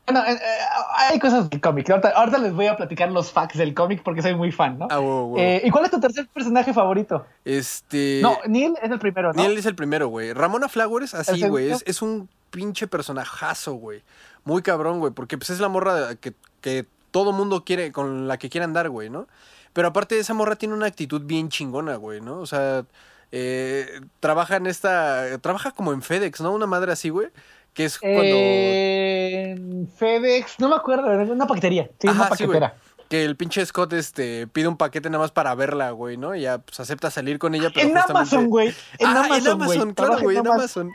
Bueno, 0.07 0.25
eh, 0.25 0.33
eh, 0.33 0.57
hay 0.95 1.19
cosas 1.19 1.49
del 1.49 1.59
cómic. 1.59 1.89
Ahorita, 1.89 2.09
ahorita 2.09 2.37
les 2.37 2.53
voy 2.53 2.67
a 2.67 2.77
platicar 2.77 3.11
los 3.11 3.31
facts 3.31 3.57
del 3.57 3.73
cómic 3.73 4.01
porque 4.03 4.21
soy 4.21 4.35
muy 4.35 4.53
fan, 4.53 4.79
¿no? 4.79 4.87
Ah, 4.89 4.99
huevo. 4.99 5.35
Eh, 5.37 5.61
¿Y 5.65 5.69
cuál 5.69 5.83
es 5.83 5.91
tu 5.91 5.99
tercer 5.99 6.27
personaje 6.27 6.73
favorito? 6.73 7.25
Este. 7.43 8.19
no, 8.21 8.37
Neil 8.47 8.75
es 8.81 8.89
el 8.89 8.99
primero, 8.99 9.33
¿no? 9.33 9.43
Neil 9.43 9.57
es 9.57 9.65
el 9.65 9.75
primero, 9.75 10.07
güey. 10.07 10.31
Ramona 10.31 10.69
Flowers, 10.69 11.13
así, 11.13 11.43
¿El 11.43 11.49
güey. 11.49 11.71
es 11.71 12.01
un 12.01 12.29
pinche 12.51 12.87
personajazo, 12.87 13.73
güey. 13.73 14.01
Muy 14.45 14.61
cabrón, 14.61 14.99
güey. 14.99 15.11
Porque 15.11 15.37
pues 15.37 15.49
es 15.49 15.59
la 15.59 15.67
morra 15.67 16.15
que, 16.15 16.33
que 16.61 16.85
todo 17.11 17.33
mundo 17.33 17.65
quiere, 17.65 17.91
con 17.91 18.29
la 18.29 18.37
que 18.37 18.49
quiere 18.49 18.63
andar, 18.63 18.89
güey, 18.89 19.09
¿no? 19.09 19.27
Pero 19.73 19.89
aparte, 19.89 20.17
esa 20.17 20.33
morra 20.33 20.55
tiene 20.55 20.73
una 20.73 20.85
actitud 20.85 21.21
bien 21.23 21.49
chingona, 21.49 21.97
güey, 21.97 22.21
¿no? 22.21 22.39
O 22.39 22.45
sea, 22.45 22.85
eh, 23.33 23.99
trabaja 24.21 24.55
en 24.55 24.67
esta. 24.67 25.37
Trabaja 25.39 25.71
como 25.71 25.91
en 25.91 26.01
FedEx, 26.01 26.39
¿no? 26.39 26.53
Una 26.53 26.65
madre 26.65 26.93
así, 26.93 27.09
güey. 27.09 27.27
Que 27.77 27.85
es 27.85 27.99
cuando. 27.99 28.23
Eh, 28.23 29.51
en 29.51 29.87
FedEx, 29.87 30.59
no 30.59 30.67
me 30.67 30.75
acuerdo, 30.77 31.05
una 31.31 31.45
paquetería. 31.45 31.87
Sí, 31.99 32.07
una 32.07 32.23
sí, 32.23 32.29
paquetera. 32.31 32.75
Que 33.07 33.23
el 33.23 33.35
pinche 33.35 33.63
Scott 33.63 33.93
este, 33.93 34.47
pide 34.47 34.67
un 34.67 34.77
paquete 34.77 35.11
nada 35.11 35.23
más 35.23 35.29
para 35.29 35.53
verla, 35.53 35.91
güey, 35.91 36.17
¿no? 36.17 36.33
Y 36.33 36.41
ya 36.41 36.57
pues 36.57 36.79
acepta 36.79 37.11
salir 37.11 37.37
con 37.37 37.53
ella, 37.53 37.69
pero 37.71 37.87
en 37.87 37.93
justamente... 37.93 38.35
Amazon, 38.35 38.49
güey. 38.49 38.69
En 38.97 39.07
ah, 39.07 39.11
Amazon, 39.11 39.37
en 39.37 39.47
Amazon, 39.47 39.77
güey. 39.83 39.93
claro, 39.93 40.19
güey, 40.19 40.37
en 40.37 40.47
Amazon. 40.47 40.91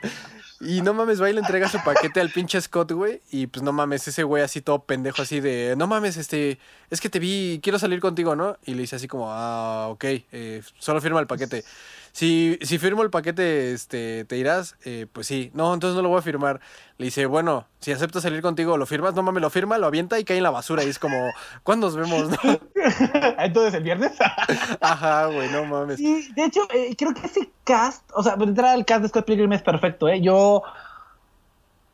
Y 0.60 0.82
no 0.82 0.92
mames, 0.92 1.22
va 1.22 1.30
y 1.30 1.32
le 1.32 1.40
entrega 1.40 1.68
su 1.68 1.78
paquete 1.84 2.20
al 2.20 2.30
pinche 2.30 2.60
Scott, 2.60 2.90
güey. 2.90 3.20
Y 3.30 3.46
pues 3.46 3.62
no 3.62 3.72
mames, 3.72 4.08
ese 4.08 4.24
güey 4.24 4.42
así 4.42 4.60
todo 4.60 4.84
pendejo, 4.84 5.22
así 5.22 5.38
de, 5.38 5.74
no 5.76 5.86
mames, 5.86 6.16
este, 6.16 6.58
es 6.90 7.00
que 7.00 7.08
te 7.08 7.20
vi, 7.20 7.60
quiero 7.62 7.78
salir 7.78 8.00
contigo, 8.00 8.34
¿no? 8.34 8.56
Y 8.64 8.74
le 8.74 8.82
dice 8.82 8.96
así 8.96 9.06
como, 9.06 9.26
ah, 9.30 9.86
ok, 9.88 10.04
eh, 10.04 10.62
solo 10.80 11.00
firma 11.00 11.20
el 11.20 11.28
paquete. 11.28 11.64
Si, 12.12 12.58
si 12.60 12.78
firmo 12.78 13.02
el 13.02 13.08
paquete, 13.10 13.72
este, 13.72 14.26
¿te 14.26 14.36
irás? 14.36 14.76
Eh, 14.84 15.06
pues 15.10 15.26
sí. 15.26 15.50
No, 15.54 15.72
entonces 15.72 15.96
no 15.96 16.02
lo 16.02 16.10
voy 16.10 16.18
a 16.18 16.22
firmar. 16.22 16.60
Le 16.98 17.06
dice, 17.06 17.24
bueno, 17.24 17.66
si 17.80 17.90
acepto 17.90 18.20
salir 18.20 18.42
contigo, 18.42 18.76
¿lo 18.76 18.84
firmas? 18.84 19.14
No 19.14 19.22
mames, 19.22 19.40
lo 19.40 19.48
firma, 19.48 19.78
lo 19.78 19.86
avienta 19.86 20.18
y 20.18 20.24
cae 20.24 20.36
en 20.36 20.42
la 20.42 20.50
basura. 20.50 20.84
Y 20.84 20.88
es 20.88 20.98
como, 20.98 21.16
¿cuándo 21.62 21.86
nos 21.86 21.96
vemos? 21.96 22.28
no? 22.28 22.36
Entonces, 23.38 23.74
el 23.74 23.82
viernes. 23.82 24.12
Ajá, 24.80 25.26
güey, 25.26 25.50
no 25.50 25.64
mames. 25.64 25.96
Sí, 25.96 26.28
de 26.36 26.44
hecho, 26.44 26.60
eh, 26.74 26.94
creo 26.98 27.14
que 27.14 27.26
ese 27.26 27.50
cast, 27.64 28.04
o 28.14 28.22
sea, 28.22 28.34
entrar 28.34 28.74
al 28.74 28.84
cast 28.84 29.02
de 29.02 29.08
Scott 29.08 29.24
Pilgrim 29.24 29.52
es 29.54 29.62
perfecto, 29.62 30.06
¿eh? 30.08 30.20
Yo. 30.20 30.62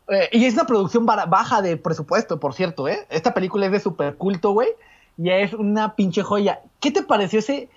eh, 0.08 0.28
y 0.32 0.46
es 0.46 0.54
una 0.54 0.66
producción 0.66 1.06
baja 1.06 1.62
de 1.62 1.76
presupuesto, 1.76 2.40
por 2.40 2.54
cierto, 2.54 2.88
¿eh? 2.88 3.06
Esta 3.08 3.34
película 3.34 3.66
es 3.66 3.72
de 3.72 3.80
super 3.80 4.16
culto, 4.16 4.50
güey. 4.50 4.68
Y 5.16 5.30
es 5.30 5.52
una 5.52 5.94
pinche 5.94 6.22
joya. 6.24 6.60
¿Qué 6.80 6.90
te 6.90 7.02
pareció 7.02 7.38
ese 7.38 7.68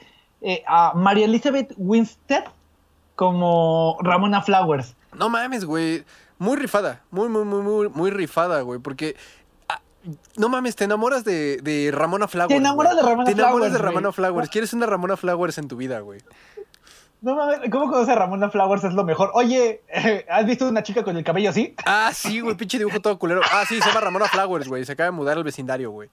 eh, 0.42 0.64
a 0.68 0.94
María 0.96 1.26
Elizabeth 1.26 1.74
Winstead 1.78 2.46
como 3.16 3.98
Ramona 4.02 4.42
Flowers? 4.42 4.96
No 5.18 5.30
mames, 5.30 5.66
güey. 5.66 6.04
Muy 6.40 6.58
rifada. 6.58 7.02
Muy, 7.12 7.30
muy, 7.30 7.44
muy, 7.46 7.62
muy, 7.62 7.90
muy 7.90 8.10
rifada, 8.12 8.62
güey. 8.62 8.80
Porque. 8.80 9.16
ah, 9.70 9.80
No 10.38 10.50
mames, 10.50 10.76
te 10.76 10.86
enamoras 10.86 11.24
de, 11.24 11.58
de 11.58 11.92
Ramona 11.94 12.28
Flowers. 12.28 12.50
Te 12.50 12.56
enamoras 12.56 12.94
güey. 12.94 13.04
de 13.04 13.10
Ramona 13.10 13.26
Te 13.26 13.32
enamoras 13.34 13.54
Flowers, 13.56 13.74
de 13.74 13.80
güey. 13.80 13.90
Ramona 13.94 14.12
Flowers. 14.12 14.50
Quieres 14.50 14.74
una 14.74 14.86
Ramona 14.88 15.18
Flowers 15.18 15.58
en 15.60 15.68
tu 15.68 15.76
vida, 15.78 16.00
güey. 16.00 16.22
No 17.22 17.36
mames, 17.36 17.60
¿cómo 17.72 17.92
conoce 17.92 18.12
a 18.12 18.16
Ramona 18.16 18.50
Flowers? 18.50 18.84
Es 18.84 18.94
lo 18.94 19.04
mejor. 19.04 19.30
Oye, 19.36 19.84
¿has 20.30 20.44
visto 20.48 20.68
una 20.68 20.82
chica 20.82 21.04
con 21.04 21.16
el 21.18 21.24
cabello 21.24 21.52
así? 21.52 21.76
Ah, 21.86 22.10
sí, 22.16 22.40
güey, 22.40 22.56
pinche 22.56 22.80
dibujo 22.80 23.00
todo 23.00 23.20
culero. 23.20 23.42
Ah, 23.52 23.64
sí, 23.70 23.80
se 23.80 23.88
llama 23.90 24.02
Ramona 24.02 24.26
Flowers, 24.26 24.68
güey. 24.68 24.84
Se 24.86 24.94
acaba 24.94 25.06
de 25.06 25.12
mudar 25.12 25.38
al 25.38 25.44
vecindario, 25.44 25.92
güey. 25.92 26.10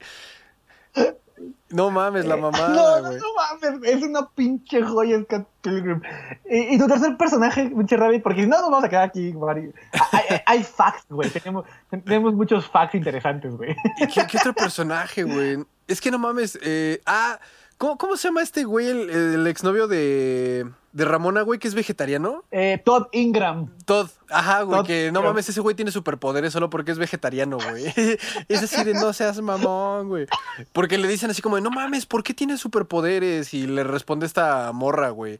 No 1.69 1.91
mames, 1.91 2.25
la 2.25 2.35
no, 2.37 2.51
mamada, 2.51 2.69
no, 3.01 3.07
güey. 3.07 3.19
no 3.19 3.25
mames, 3.35 3.89
es 3.89 4.03
una 4.03 4.27
pinche 4.29 4.81
joya 4.83 5.21
Scott 5.23 5.47
Pilgrim. 5.61 6.01
Y, 6.49 6.75
y 6.75 6.77
tu 6.79 6.87
tercer 6.87 7.15
personaje, 7.17 7.69
pinche 7.69 7.95
Rabbit, 7.97 8.23
porque 8.23 8.47
no 8.47 8.57
nos 8.61 8.69
vamos 8.69 8.83
a 8.83 8.89
quedar 8.89 9.03
aquí, 9.03 9.33
Mari. 9.33 9.71
Hay, 10.11 10.21
hay- 10.29 10.41
hay 10.45 10.63
facts, 10.63 11.05
güey. 11.09 11.29
Tenemos, 11.29 11.65
tenemos 11.89 12.33
muchos 12.33 12.67
facts 12.67 12.95
interesantes, 12.95 13.55
güey. 13.55 13.75
¿Y 13.99 14.07
qué, 14.07 14.25
qué 14.27 14.37
otro 14.37 14.53
personaje, 14.53 15.23
güey? 15.23 15.63
Es 15.87 16.01
que 16.01 16.11
no 16.11 16.19
mames. 16.19 16.57
eh, 16.61 17.01
ah, 17.05 17.39
¿Cómo, 17.79 17.97
cómo 17.97 18.17
se 18.17 18.27
llama 18.27 18.41
este 18.43 18.65
güey, 18.65 18.87
el, 18.89 19.09
el 19.09 19.47
exnovio 19.47 19.87
de, 19.87 20.69
de 20.91 21.05
Ramona, 21.05 21.43
güey, 21.43 21.59
que 21.59 21.67
es 21.69 21.73
vegetariano? 21.75 22.43
Eh, 22.51 22.81
Todd 22.83 23.07
Ingram. 23.13 23.71
Todd, 23.85 24.09
ajá, 24.29 24.63
güey, 24.63 24.79
Todd, 24.79 24.85
que 24.85 25.11
no 25.13 25.23
mames, 25.23 25.47
ese 25.47 25.61
güey 25.61 25.75
tiene 25.77 25.89
superpoderes 25.91 26.51
solo 26.51 26.69
porque 26.69 26.91
es 26.91 26.97
vegetariano, 26.97 27.57
güey. 27.57 27.85
Es 28.49 28.61
así 28.63 28.83
de 28.83 28.93
no 28.95 29.13
seas 29.13 29.39
mamón, 29.39 30.09
güey. 30.09 30.27
Porque 30.73 30.97
le 30.97 31.07
dicen 31.07 31.31
así 31.31 31.41
como, 31.41 31.55
de, 31.55 31.61
no 31.61 31.71
mames, 31.71 32.05
¿por 32.05 32.21
qué 32.21 32.33
tiene 32.33 32.57
superpoderes? 32.57 33.53
Y 33.53 33.65
le 33.65 33.85
responde 33.85 34.25
esta 34.25 34.71
morra, 34.73 35.09
güey. 35.11 35.39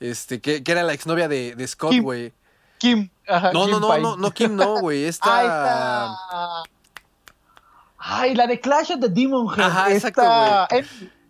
Este, 0.00 0.40
que, 0.40 0.64
que 0.64 0.72
era 0.72 0.82
la 0.84 0.94
exnovia 0.94 1.28
de, 1.28 1.54
de 1.54 1.68
Scott, 1.68 1.90
Kim. 1.90 2.02
güey. 2.02 2.32
Kim. 2.78 3.10
Ajá, 3.28 3.52
No, 3.52 3.66
no, 3.68 3.72
Kim 3.72 3.80
no, 3.80 3.88
Pine. 3.90 4.00
no, 4.02 4.16
no, 4.16 4.30
Kim 4.30 4.56
no, 4.56 4.80
güey. 4.80 5.04
Esta. 5.06 5.42
está. 5.42 6.62
Ay, 7.98 8.34
la 8.34 8.46
de 8.46 8.60
Clash 8.60 8.92
of 8.92 9.00
the 9.00 9.08
Demon 9.08 9.48
Head. 9.54 9.64
Ajá, 9.66 9.92
exacto, 9.92 10.22
Esta- 10.22 10.68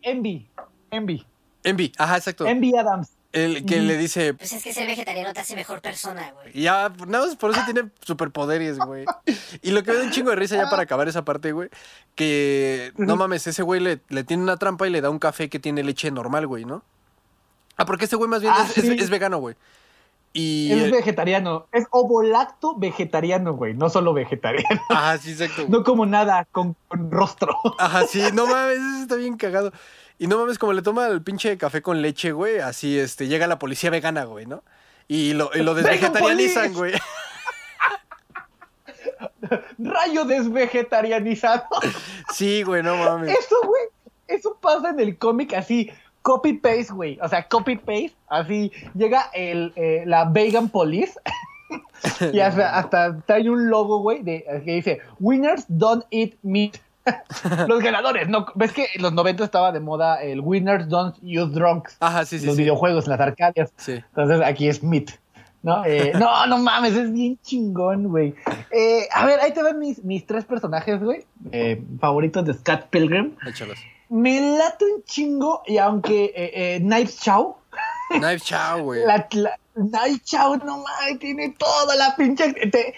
Envy. 0.05 0.47
Envy. 0.91 1.27
Envy. 1.65 1.93
Ajá, 1.99 2.17
exacto. 2.19 2.47
Envy 2.47 2.77
Adams. 2.77 3.09
El 3.33 3.65
que 3.67 3.81
le 3.81 3.99
dice, 3.99 4.33
Pues 4.35 4.53
es 4.53 4.63
que 4.63 4.73
ser 4.73 4.87
vegetariano 4.87 5.33
te 5.33 5.41
hace 5.41 5.57
mejor 5.57 5.81
persona, 5.81 6.31
güey. 6.35 6.53
Ya, 6.53 6.93
nada 7.09 7.27
más 7.27 7.35
por 7.35 7.51
eso 7.51 7.61
tiene 7.65 7.91
superpoderes, 8.03 8.79
güey. 8.79 9.05
Y 9.61 9.73
lo 9.73 9.83
que 9.83 9.91
me 9.91 9.97
da 9.99 10.05
un 10.05 10.13
chingo 10.13 10.31
de 10.31 10.37
risa 10.37 10.55
ya 10.57 10.71
para 10.71 10.83
acabar 10.85 11.09
esa 11.09 11.25
parte, 11.25 11.51
güey, 11.51 11.69
que 12.15 12.93
no 12.97 13.17
mames, 13.17 13.45
ese 13.49 13.63
güey 13.65 13.81
le, 13.81 14.01
le 14.09 14.23
tiene 14.23 14.45
una 14.45 14.57
trampa 14.57 14.87
y 14.87 14.91
le 14.91 15.01
da 15.01 15.11
un 15.11 15.19
café 15.19 15.49
que 15.49 15.59
tiene 15.59 15.83
leche 15.83 16.13
normal, 16.13 16.47
güey, 16.47 16.65
¿no? 16.65 16.85
Ah, 17.77 17.85
porque 17.87 18.05
este 18.05 18.15
güey 18.15 18.31
más 18.31 18.41
bien 18.41 18.53
Ah, 18.57 18.65
es, 18.71 18.79
es- 18.79 18.85
sí. 18.85 18.97
es 19.01 19.11
vegano, 19.11 19.39
güey. 19.39 19.57
Y. 20.35 20.73
Es 20.73 20.91
vegetariano. 20.91 21.69
Es 21.73 21.87
ovolacto 21.91 22.77
vegetariano, 22.77 23.55
güey. 23.55 23.73
No 23.73 23.89
solo 23.89 24.13
vegetariano. 24.13 24.83
Ajá, 24.91 25.17
sí, 25.17 25.31
exacto. 25.31 25.67
No 25.69 25.85
como 25.85 26.05
nada 26.05 26.47
con, 26.51 26.77
con 26.89 27.11
rostro. 27.11 27.57
Ajá, 27.79 28.07
sí, 28.07 28.21
no 28.35 28.47
mames, 28.47 28.79
eso 28.79 29.03
está 29.03 29.15
bien 29.15 29.37
cagado. 29.37 29.73
Y 30.19 30.27
no 30.27 30.37
mames, 30.37 30.59
como 30.59 30.73
le 30.73 30.83
toma 30.83 31.07
el 31.07 31.23
pinche 31.23 31.57
café 31.57 31.83
con 31.83 32.03
leche, 32.03 32.33
güey, 32.33 32.59
así 32.59 32.99
este, 32.99 33.29
llega 33.29 33.47
la 33.47 33.59
policía 33.59 33.91
vegana, 33.91 34.25
güey, 34.25 34.47
¿no? 34.47 34.63
Y 35.07 35.35
lo, 35.35 35.51
y 35.55 35.63
lo 35.63 35.75
desvegetarianizan, 35.75 36.73
güey. 36.73 36.95
Rayo 39.79 40.25
desvegetarianizado. 40.25 41.65
Sí, 42.33 42.63
güey, 42.63 42.83
no 42.83 42.97
mames. 42.97 43.37
Eso, 43.39 43.57
güey. 43.65 43.83
Eso 44.27 44.59
pasa 44.61 44.91
en 44.91 45.01
el 45.01 45.19
cómic 45.19 45.53
así. 45.55 45.93
Copy 46.25 46.55
paste, 46.55 46.91
güey. 46.91 47.19
O 47.21 47.29
sea, 47.29 47.47
copy 47.47 47.77
paste. 47.77 48.15
Así 48.29 48.73
llega 48.95 49.31
el, 49.35 49.75
eh, 49.77 50.05
la 50.07 50.25
Vegan 50.25 50.71
Police. 50.71 51.13
y 52.33 52.41
hasta, 52.41 52.79
hasta 52.79 53.19
trae 53.27 53.51
un 53.51 53.69
logo, 53.69 53.99
güey, 53.99 54.23
de, 54.23 54.43
que 54.65 54.75
dice: 54.77 55.01
Winners 55.21 55.67
don't 55.69 56.05
eat 56.11 56.33
meat. 56.43 56.79
los 57.69 57.83
ganadores, 57.83 58.27
¿no? 58.31 58.47
¿Ves 58.55 58.73
que 58.73 58.87
en 58.95 59.03
los 59.03 59.13
90 59.13 59.45
estaba 59.45 59.71
de 59.71 59.81
moda 59.81 60.23
el 60.23 60.41
Winners 60.41 60.89
don't 60.89 61.15
use 61.23 61.53
drunks? 61.53 61.99
Ajá, 62.01 62.25
sí, 62.25 62.39
sí, 62.39 62.47
los 62.47 62.57
sí. 62.57 62.63
videojuegos, 62.63 63.07
las 63.07 63.21
arcadias. 63.21 63.75
Sí. 63.77 63.93
Entonces 63.93 64.41
aquí 64.41 64.69
es 64.69 64.83
meat. 64.83 65.11
¿No? 65.63 65.85
Eh, 65.85 66.13
no, 66.19 66.47
no 66.47 66.57
mames, 66.59 66.95
es 66.95 67.13
bien 67.13 67.39
chingón, 67.43 68.09
güey. 68.09 68.35
Eh, 68.71 69.09
a 69.13 69.27
ver, 69.27 69.41
ahí 69.41 69.53
te 69.53 69.63
van 69.63 69.79
mis, 69.79 70.03
mis 70.05 70.27
tres 70.27 70.47
personajes, 70.47 71.03
güey. 71.03 71.25
eh, 71.53 71.83
favoritos 72.01 72.45
de 72.47 72.55
Scott 72.55 72.87
Pilgrim. 72.91 73.35
Échalos. 73.47 73.79
Me 74.09 74.41
late 74.59 74.85
un 74.85 75.03
chingo 75.05 75.63
y 75.67 75.79
aunque 75.79 76.25
eh, 76.27 76.77
eh, 76.77 76.79
Knives 76.81 77.19
Chow, 77.21 77.57
Knife 78.11 78.41
Chow, 78.41 78.83
güey. 78.83 79.03
Knives 79.75 80.23
Chow, 80.25 80.57
no 80.65 80.79
mames, 80.79 81.19
tiene 81.19 81.51
toda 81.59 81.97
la 81.97 82.15
pinche... 82.17 82.53
Te, 82.71 82.95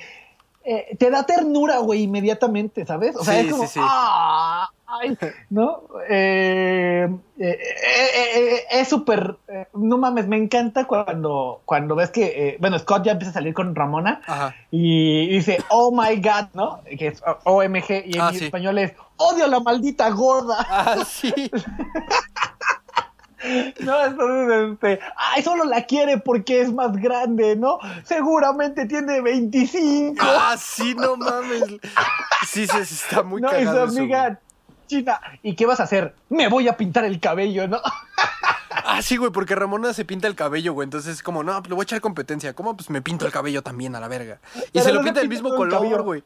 eh, 0.64 0.96
te 0.98 1.10
da 1.10 1.24
ternura, 1.24 1.78
güey, 1.78 2.02
inmediatamente, 2.02 2.84
¿sabes? 2.84 3.14
O 3.16 3.24
sea, 3.24 3.34
Sí, 3.40 3.46
es 3.46 3.52
como... 3.52 3.62
sí, 3.64 3.68
sí. 3.74 3.80
"Ah, 3.82 4.68
ay", 4.86 5.16
¿No? 5.48 5.82
Eh, 6.08 7.08
eh, 7.38 7.58
eh, 7.58 8.64
es 8.70 8.88
súper... 8.88 9.36
no 9.74 9.98
mames, 9.98 10.26
me 10.28 10.36
encanta 10.36 10.86
cuando, 10.86 11.62
cuando 11.64 11.94
ves 11.94 12.10
que... 12.10 12.56
bueno, 12.60 12.78
Scott 12.78 13.04
ya 13.04 13.12
empieza 13.12 13.30
a 13.30 13.34
salir 13.34 13.54
con 13.54 13.74
Ramona 13.74 14.20
Ajá. 14.26 14.54
y 14.70 15.28
dice, 15.28 15.58
oh 15.68 15.90
my 15.92 16.16
god, 16.16 16.48
¿no? 16.54 16.80
Que 16.98 17.08
es 17.08 17.22
OMG 17.44 18.06
y 18.06 18.16
en 18.16 18.20
Ah, 18.20 18.32
sí. 18.32 18.44
español 18.46 18.78
es, 18.78 18.92
odio 19.16 19.44
a 19.44 19.48
la 19.48 19.60
maldita 19.60 20.08
gorda. 20.10 20.56
Ah, 20.68 20.96
sí. 21.06 21.32
No, 23.80 24.04
entonces, 24.04 24.72
este, 24.72 25.00
ay, 25.16 25.42
solo 25.42 25.64
la 25.64 25.84
quiere 25.84 26.18
porque 26.18 26.62
es 26.62 26.72
más 26.72 26.96
grande, 26.96 27.54
¿no? 27.54 27.78
Seguramente 28.02 28.86
tiene 28.86 29.20
25. 29.20 30.16
Ah, 30.20 30.56
sí, 30.58 30.94
no 30.94 31.16
mames. 31.16 31.62
Sí, 32.48 32.66
sí, 32.66 32.84
sí, 32.84 32.94
está 32.94 33.22
muy 33.22 33.40
no, 33.40 33.48
y 33.48 33.60
su 33.60 33.66
cagado 33.66 33.84
eso, 33.86 33.98
amiga. 33.98 34.40
China, 34.86 35.20
¿y 35.42 35.54
qué 35.54 35.66
vas 35.66 35.80
a 35.80 35.84
hacer? 35.84 36.14
Me 36.28 36.48
voy 36.48 36.68
a 36.68 36.76
pintar 36.76 37.04
el 37.04 37.20
cabello, 37.20 37.66
¿no? 37.68 37.80
Ah, 38.88 39.02
sí, 39.02 39.16
güey, 39.16 39.32
porque 39.32 39.54
Ramona 39.56 39.92
se 39.94 40.04
pinta 40.04 40.28
el 40.28 40.36
cabello, 40.36 40.72
güey. 40.72 40.84
Entonces 40.84 41.14
es 41.14 41.22
como, 41.22 41.42
no, 41.42 41.54
pues 41.60 41.70
le 41.70 41.74
voy 41.74 41.82
a 41.82 41.84
echar 41.84 42.00
competencia. 42.00 42.52
¿Cómo? 42.54 42.76
Pues 42.76 42.88
me 42.90 43.02
pinto 43.02 43.26
el 43.26 43.32
cabello 43.32 43.62
también 43.62 43.96
a 43.96 44.00
la 44.00 44.06
verga. 44.06 44.38
Y 44.54 44.60
Pero 44.74 44.84
se 44.84 44.92
lo 44.92 45.00
no 45.00 45.04
pinta 45.04 45.20
del 45.20 45.28
mismo 45.28 45.48
el 45.48 45.56
color, 45.56 46.02
güey. 46.02 46.22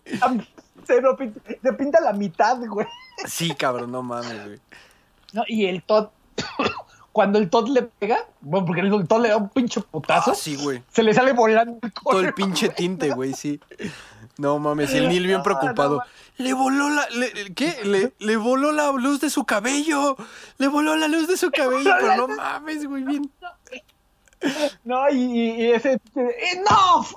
Se, 0.86 1.00
lo 1.00 1.16
pinta, 1.16 1.40
se 1.62 1.72
pinta 1.72 2.00
la 2.00 2.12
mitad, 2.12 2.58
güey. 2.66 2.86
Sí, 3.26 3.54
cabrón, 3.54 3.90
no 3.92 4.02
mames, 4.02 4.44
güey. 4.44 4.58
¿No? 5.32 5.42
Y 5.46 5.66
el 5.66 5.82
Todd, 5.84 6.08
cuando 7.12 7.38
el 7.38 7.48
Todd 7.48 7.68
le 7.68 7.82
pega, 7.82 8.18
bueno, 8.42 8.66
porque 8.66 8.82
el 8.82 9.08
Todd 9.08 9.22
le 9.22 9.28
da 9.30 9.36
un 9.38 9.48
pinche 9.48 9.80
putazo, 9.80 10.32
Ah, 10.32 10.34
sí, 10.34 10.56
güey. 10.56 10.82
se 10.92 11.02
le 11.02 11.14
sale 11.14 11.32
volando 11.32 11.78
el 11.82 11.92
Todo 11.92 12.20
el 12.20 12.26
color, 12.26 12.34
pinche 12.34 12.66
güey. 12.66 12.76
tinte, 12.76 13.10
güey, 13.10 13.32
sí. 13.32 13.58
No 14.38 14.58
mames, 14.58 14.92
el 14.94 15.08
Neil 15.08 15.26
bien 15.26 15.42
preocupado. 15.44 15.96
no, 15.98 16.02
le 16.44 16.52
voló 16.54 16.88
la. 16.88 17.08
le- 17.10 17.52
¿Qué? 17.54 17.78
Le, 17.84 18.12
le 18.18 18.36
voló 18.36 18.72
la 18.72 18.90
luz 18.92 19.20
de 19.20 19.28
su 19.30 19.44
cabello. 19.44 20.16
Le 20.58 20.68
voló 20.68 20.96
la 20.96 21.08
luz 21.08 21.28
de 21.28 21.36
su 21.36 21.50
cabello, 21.50 21.90
pero 22.00 22.16
no 22.26 22.28
mames, 22.36 22.86
güey, 22.86 23.04
bien. 23.04 23.30
No, 24.84 25.10
y, 25.10 25.16
y- 25.20 25.70
ese. 25.72 26.00
¡Enough! 26.14 27.12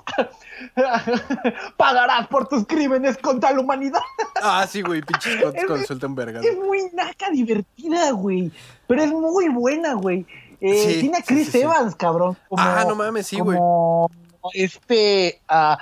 Pagarás 1.76 2.26
por 2.28 2.48
tus 2.48 2.66
crímenes 2.66 3.16
contra 3.18 3.52
la 3.52 3.60
humanidad. 3.60 4.00
Ah, 4.42 4.66
sí, 4.68 4.82
güey, 4.82 5.00
pinche 5.02 5.38
Scott 5.38 5.54
Es- 5.56 5.64
cuando 5.66 5.86
suelta 5.86 6.06
un 6.06 6.14
vergado. 6.14 6.46
Es 6.46 6.56
muy 6.58 6.90
naca 6.92 7.30
divertida, 7.30 8.10
güey. 8.12 8.52
Pero 8.86 9.02
es 9.02 9.10
muy 9.12 9.48
buena, 9.48 9.94
güey. 9.94 10.26
Eh, 10.60 10.74
Sí, 10.94 11.00
tiene 11.00 11.18
a 11.18 11.22
Chris 11.22 11.46
sí, 11.46 11.52
sí. 11.52 11.60
Evans, 11.62 11.94
cabrón. 11.96 12.36
como- 12.48 12.62
Ah, 12.62 12.84
no 12.86 12.94
mames, 12.94 13.26
sí, 13.26 13.38
güey. 13.40 13.56
Como 13.58 14.10
este. 14.52 15.40
ah, 15.48 15.78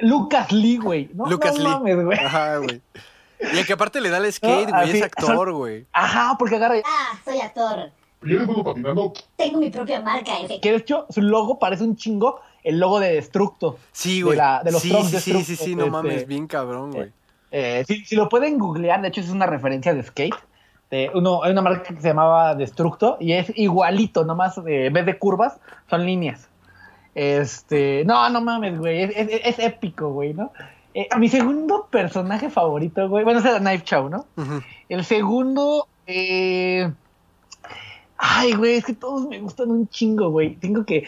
Lucas 0.00 0.50
Lee, 0.52 0.78
güey. 0.78 1.10
No, 1.14 1.26
Lucas 1.26 1.56
no 1.58 1.64
Lee. 1.64 1.68
mames, 1.70 2.04
güey. 2.04 2.18
Ajá, 2.18 2.56
güey. 2.58 2.80
Y 3.52 3.58
el 3.58 3.66
que 3.66 3.72
aparte 3.72 4.00
le 4.00 4.08
da 4.10 4.18
el 4.18 4.32
skate, 4.32 4.70
güey, 4.70 4.90
es 4.90 5.02
actor, 5.02 5.52
güey. 5.52 5.86
Ajá, 5.92 6.36
porque 6.38 6.56
agarra. 6.56 6.76
Ah, 6.84 7.18
soy 7.24 7.40
actor. 7.40 7.90
Yo 8.22 8.38
vengo 8.38 8.62
patinando. 8.62 9.12
Tengo 9.36 9.58
mi 9.58 9.70
propia 9.70 10.00
marca, 10.00 10.38
F. 10.40 10.60
Que 10.60 10.70
de 10.70 10.76
hecho, 10.76 11.06
su 11.10 11.20
logo 11.22 11.58
parece 11.58 11.82
un 11.84 11.96
chingo 11.96 12.40
el 12.62 12.78
logo 12.78 13.00
de 13.00 13.14
Destructo. 13.14 13.78
Sí, 13.90 14.18
de 14.18 14.22
güey. 14.24 14.36
la- 14.38 14.62
de 14.62 14.70
los 14.70 14.80
sí, 14.82 14.90
Trunks 14.90 15.08
sí, 15.08 15.14
de 15.16 15.20
sí, 15.20 15.44
sí, 15.44 15.56
sí, 15.56 15.74
no 15.74 15.82
este, 15.82 15.90
mames, 15.90 16.26
bien 16.28 16.46
cabrón, 16.46 16.92
güey. 16.92 17.10
Eh, 17.50 17.82
si, 17.88 18.04
si 18.04 18.14
lo 18.14 18.28
pueden 18.28 18.58
googlear, 18.58 19.02
de 19.02 19.08
hecho 19.08 19.20
es 19.20 19.28
una 19.30 19.46
referencia 19.46 19.92
de 19.92 20.02
skate. 20.04 20.36
De 20.90 21.10
uno, 21.14 21.42
hay 21.42 21.50
una 21.50 21.62
marca 21.62 21.92
que 21.94 22.00
se 22.00 22.08
llamaba 22.08 22.54
Destructo 22.54 23.16
y 23.18 23.32
es 23.32 23.50
igualito, 23.56 24.24
nomás 24.24 24.56
eh, 24.58 24.86
en 24.86 24.92
vez 24.92 25.04
de 25.06 25.18
curvas, 25.18 25.58
son 25.90 26.06
líneas. 26.06 26.48
Este, 27.14 28.04
no, 28.04 28.28
no 28.30 28.40
mames, 28.40 28.78
güey, 28.78 29.02
es, 29.02 29.10
es- 29.16 29.40
es 29.44 29.58
épico, 29.58 30.10
güey, 30.10 30.32
¿no? 30.34 30.50
Eh, 30.94 31.08
mi 31.18 31.28
segundo 31.28 31.86
personaje 31.90 32.50
favorito, 32.50 33.08
güey, 33.08 33.24
bueno, 33.24 33.40
ese 33.40 33.48
era 33.50 33.58
Knife 33.60 33.84
Chow, 33.84 34.08
¿no? 34.10 34.26
El 34.88 35.04
segundo, 35.04 35.86
eh... 36.06 36.90
Ay, 38.24 38.52
güey, 38.52 38.74
es 38.76 38.84
que 38.84 38.92
todos 38.94 39.26
me 39.28 39.40
gustan 39.40 39.70
un 39.70 39.88
chingo, 39.88 40.30
güey. 40.30 40.54
Tengo 40.56 40.84
que... 40.84 41.06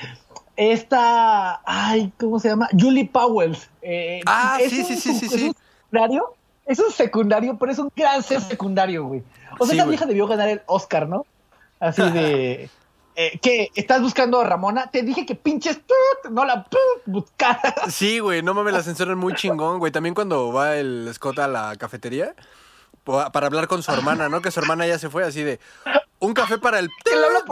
Esta... 0.57 1.61
Ay, 1.65 2.13
¿cómo 2.19 2.39
se 2.41 2.49
llama? 2.49 2.69
Julie 2.79 3.07
Powells. 3.07 3.71
Eh, 3.83 4.21
Ah, 4.27 4.59
es 4.61 4.71
sí, 4.73 4.81
un 4.81 4.87
sí, 4.87 4.97
sí, 4.97 5.15
sí, 5.15 5.27
es 5.27 5.33
sí. 5.33 5.45
un 5.49 5.55
secundario, 5.55 6.35
es 6.67 6.79
un 6.81 6.91
secundario, 6.91 7.57
pero 7.59 7.71
es 7.73 7.79
un 7.79 7.93
gran 7.95 8.23
ser 8.23 8.41
secundario, 8.41 9.05
güey. 9.07 9.23
O 9.61 9.65
sea, 9.67 9.73
Sí, 9.73 9.75
esa 9.77 9.85
güey. 9.85 9.91
vieja 9.91 10.07
debió 10.07 10.27
ganar 10.27 10.49
el 10.49 10.63
Oscar, 10.67 11.09
¿no? 11.09 11.25
Así 11.79 12.03
de... 12.11 12.69
eh, 13.17 13.39
¿Qué? 13.41 13.71
¿Estás 13.75 14.03
buscando 14.03 14.41
a 14.41 14.45
Ramona? 14.45 14.91
Te 14.91 15.03
dije 15.03 15.25
que 15.25 15.35
pinches... 15.35 15.81
tut, 15.81 16.31
No 16.31 16.45
la 16.45 16.65
tut, 16.65 17.03
buscaras. 17.07 17.75
Sí, 17.89 18.19
güey, 18.19 18.43
no 18.43 18.55
mames, 18.55 18.73
la 18.75 18.83
censuran 18.83 19.19
muy 19.19 19.35
chingón, 19.35 19.79
güey. 19.79 19.93
También 19.93 20.15
cuando 20.15 20.53
va 20.53 20.77
el 20.77 21.11
Scott 21.15 21.39
a 21.39 21.49
la 21.49 21.77
cafetería 21.77 22.35
para 23.05 23.47
hablar 23.47 23.69
con 23.69 23.83
su 23.83 23.93
hermana, 23.93 24.29
¿no? 24.29 24.41
Que 24.41 24.51
su 24.51 24.61
hermana 24.61 24.87
ya 24.87 24.99
se 24.99 25.11
fue 25.11 25.25
así 25.25 25.43
de 25.43 25.61
un 26.19 26.33
café 26.33 26.59
para 26.59 26.79
el 26.79 26.89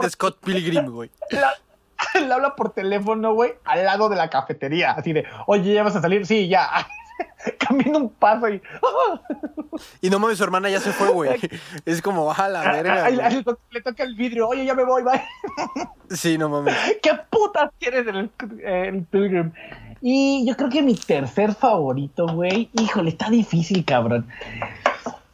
de 0.01 0.09
Scott 0.09 0.39
Pilgrim, 0.43 0.87
güey. 0.87 1.11
Le 2.15 2.33
habla 2.33 2.55
por 2.55 2.73
teléfono, 2.73 3.33
güey, 3.33 3.53
al 3.63 3.85
lado 3.85 4.09
de 4.09 4.15
la 4.15 4.29
cafetería. 4.29 4.91
Así 4.91 5.13
de, 5.13 5.25
oye, 5.47 5.73
¿ya 5.73 5.83
vas 5.83 5.95
a 5.95 6.01
salir? 6.01 6.25
Sí, 6.25 6.47
ya. 6.47 6.69
Camino 7.59 7.99
un 7.99 8.09
paso 8.09 8.49
y... 8.49 8.61
Y 10.01 10.09
no 10.09 10.19
mames, 10.19 10.37
su 10.37 10.43
hermana 10.43 10.69
ya 10.69 10.79
se 10.79 10.91
fue, 10.91 11.09
güey. 11.09 11.39
Es 11.85 12.01
como, 12.01 12.31
a 12.31 12.47
la 12.49 12.71
verga. 12.71 13.05
Ay, 13.05 13.15
le, 13.15 13.43
to- 13.43 13.59
le 13.71 13.81
toca 13.81 14.03
el 14.03 14.15
vidrio. 14.15 14.47
Oye, 14.47 14.65
ya 14.65 14.73
me 14.73 14.83
voy, 14.83 15.03
bye. 15.03 15.21
Sí, 16.09 16.37
no 16.37 16.49
mames. 16.49 16.75
¿Qué 17.01 17.11
putas 17.29 17.71
quieres 17.79 18.05
el, 18.07 18.29
el 18.63 19.03
Pilgrim? 19.05 19.51
Y 20.01 20.45
yo 20.45 20.55
creo 20.55 20.69
que 20.69 20.81
mi 20.81 20.95
tercer 20.95 21.55
favorito, 21.55 22.27
güey. 22.27 22.69
Híjole, 22.73 23.09
está 23.09 23.29
difícil, 23.29 23.83
cabrón. 23.85 24.27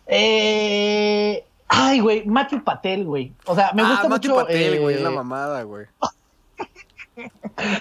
Eh, 0.07 1.43
Ay, 1.71 1.99
güey, 1.99 2.25
Matthew 2.25 2.63
Patel, 2.63 3.05
güey. 3.05 3.31
O 3.45 3.53
sea, 3.53 3.71
me 3.73 3.83
gusta 3.83 4.05
ah, 4.05 4.09
Matthew 4.09 4.31
mucho. 4.31 4.41
Patel, 4.41 4.81
güey, 4.81 4.95
es 4.95 5.01
la 5.01 5.09
eh, 5.11 5.15
mamada, 5.15 5.63
güey. 5.63 5.85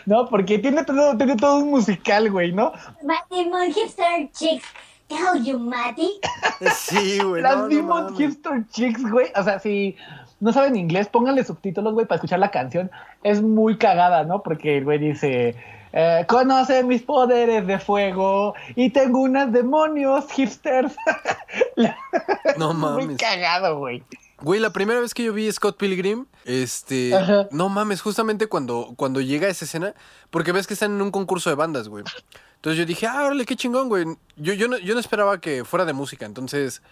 No, 0.06 0.26
porque 0.28 0.58
tiene 0.58 0.84
todo, 0.84 1.16
tiene 1.16 1.36
todo 1.36 1.58
un 1.58 1.70
musical, 1.70 2.30
güey, 2.30 2.52
¿no? 2.52 2.72
My 3.02 3.16
Demon 3.30 3.72
Hipster 3.72 4.30
Chicks. 4.32 4.66
Tell 5.08 5.42
you, 5.42 5.58
Matty. 5.58 6.20
Sí, 6.74 7.18
güey. 7.20 7.40
Las 7.42 7.56
no, 7.56 7.62
no 7.62 7.68
Demon 7.68 8.04
mames. 8.04 8.18
Hipster 8.18 8.66
Chicks, 8.70 9.02
güey. 9.10 9.28
O 9.36 9.42
sea, 9.42 9.58
si 9.58 9.96
no 10.40 10.52
saben 10.52 10.76
inglés, 10.76 11.08
pónganle 11.08 11.44
subtítulos, 11.44 11.94
güey, 11.94 12.06
para 12.06 12.16
escuchar 12.16 12.38
la 12.40 12.50
canción. 12.50 12.90
Es 13.22 13.40
muy 13.42 13.78
cagada, 13.78 14.24
¿no? 14.24 14.42
Porque 14.42 14.78
el 14.78 14.84
güey 14.84 14.98
dice. 14.98 15.54
eh, 15.92 16.24
conoce 16.28 16.84
mis 16.84 17.00
poderes 17.02 17.66
de 17.66 17.78
fuego 17.78 18.52
y 18.76 18.90
tengo 18.90 19.20
unas 19.20 19.50
demonios 19.52 20.30
hipsters. 20.32 20.94
No 22.58 22.74
Muy 22.74 23.04
mames. 23.04 23.16
cagado, 23.18 23.78
güey. 23.78 24.02
Güey, 24.40 24.60
la 24.60 24.72
primera 24.72 25.00
vez 25.00 25.14
que 25.14 25.24
yo 25.24 25.32
vi 25.32 25.50
Scott 25.50 25.76
Pilgrim, 25.76 26.26
este, 26.44 27.14
Ajá. 27.14 27.48
no 27.50 27.68
mames, 27.68 28.00
justamente 28.00 28.46
cuando, 28.46 28.94
cuando 28.96 29.20
llega 29.20 29.48
esa 29.48 29.64
escena, 29.64 29.94
porque 30.30 30.52
ves 30.52 30.66
que 30.66 30.74
están 30.74 30.92
en 30.92 31.02
un 31.02 31.10
concurso 31.10 31.50
de 31.50 31.56
bandas, 31.56 31.88
güey. 31.88 32.04
Entonces 32.54 32.78
yo 32.78 32.86
dije, 32.86 33.06
ah, 33.06 33.24
órale, 33.24 33.44
qué 33.44 33.56
chingón, 33.56 33.88
güey. 33.88 34.04
Yo, 34.36 34.52
yo, 34.52 34.68
no, 34.68 34.78
yo 34.78 34.94
no 34.94 35.00
esperaba 35.00 35.40
que 35.40 35.64
fuera 35.64 35.84
de 35.84 35.92
música, 35.92 36.24
entonces 36.24 36.82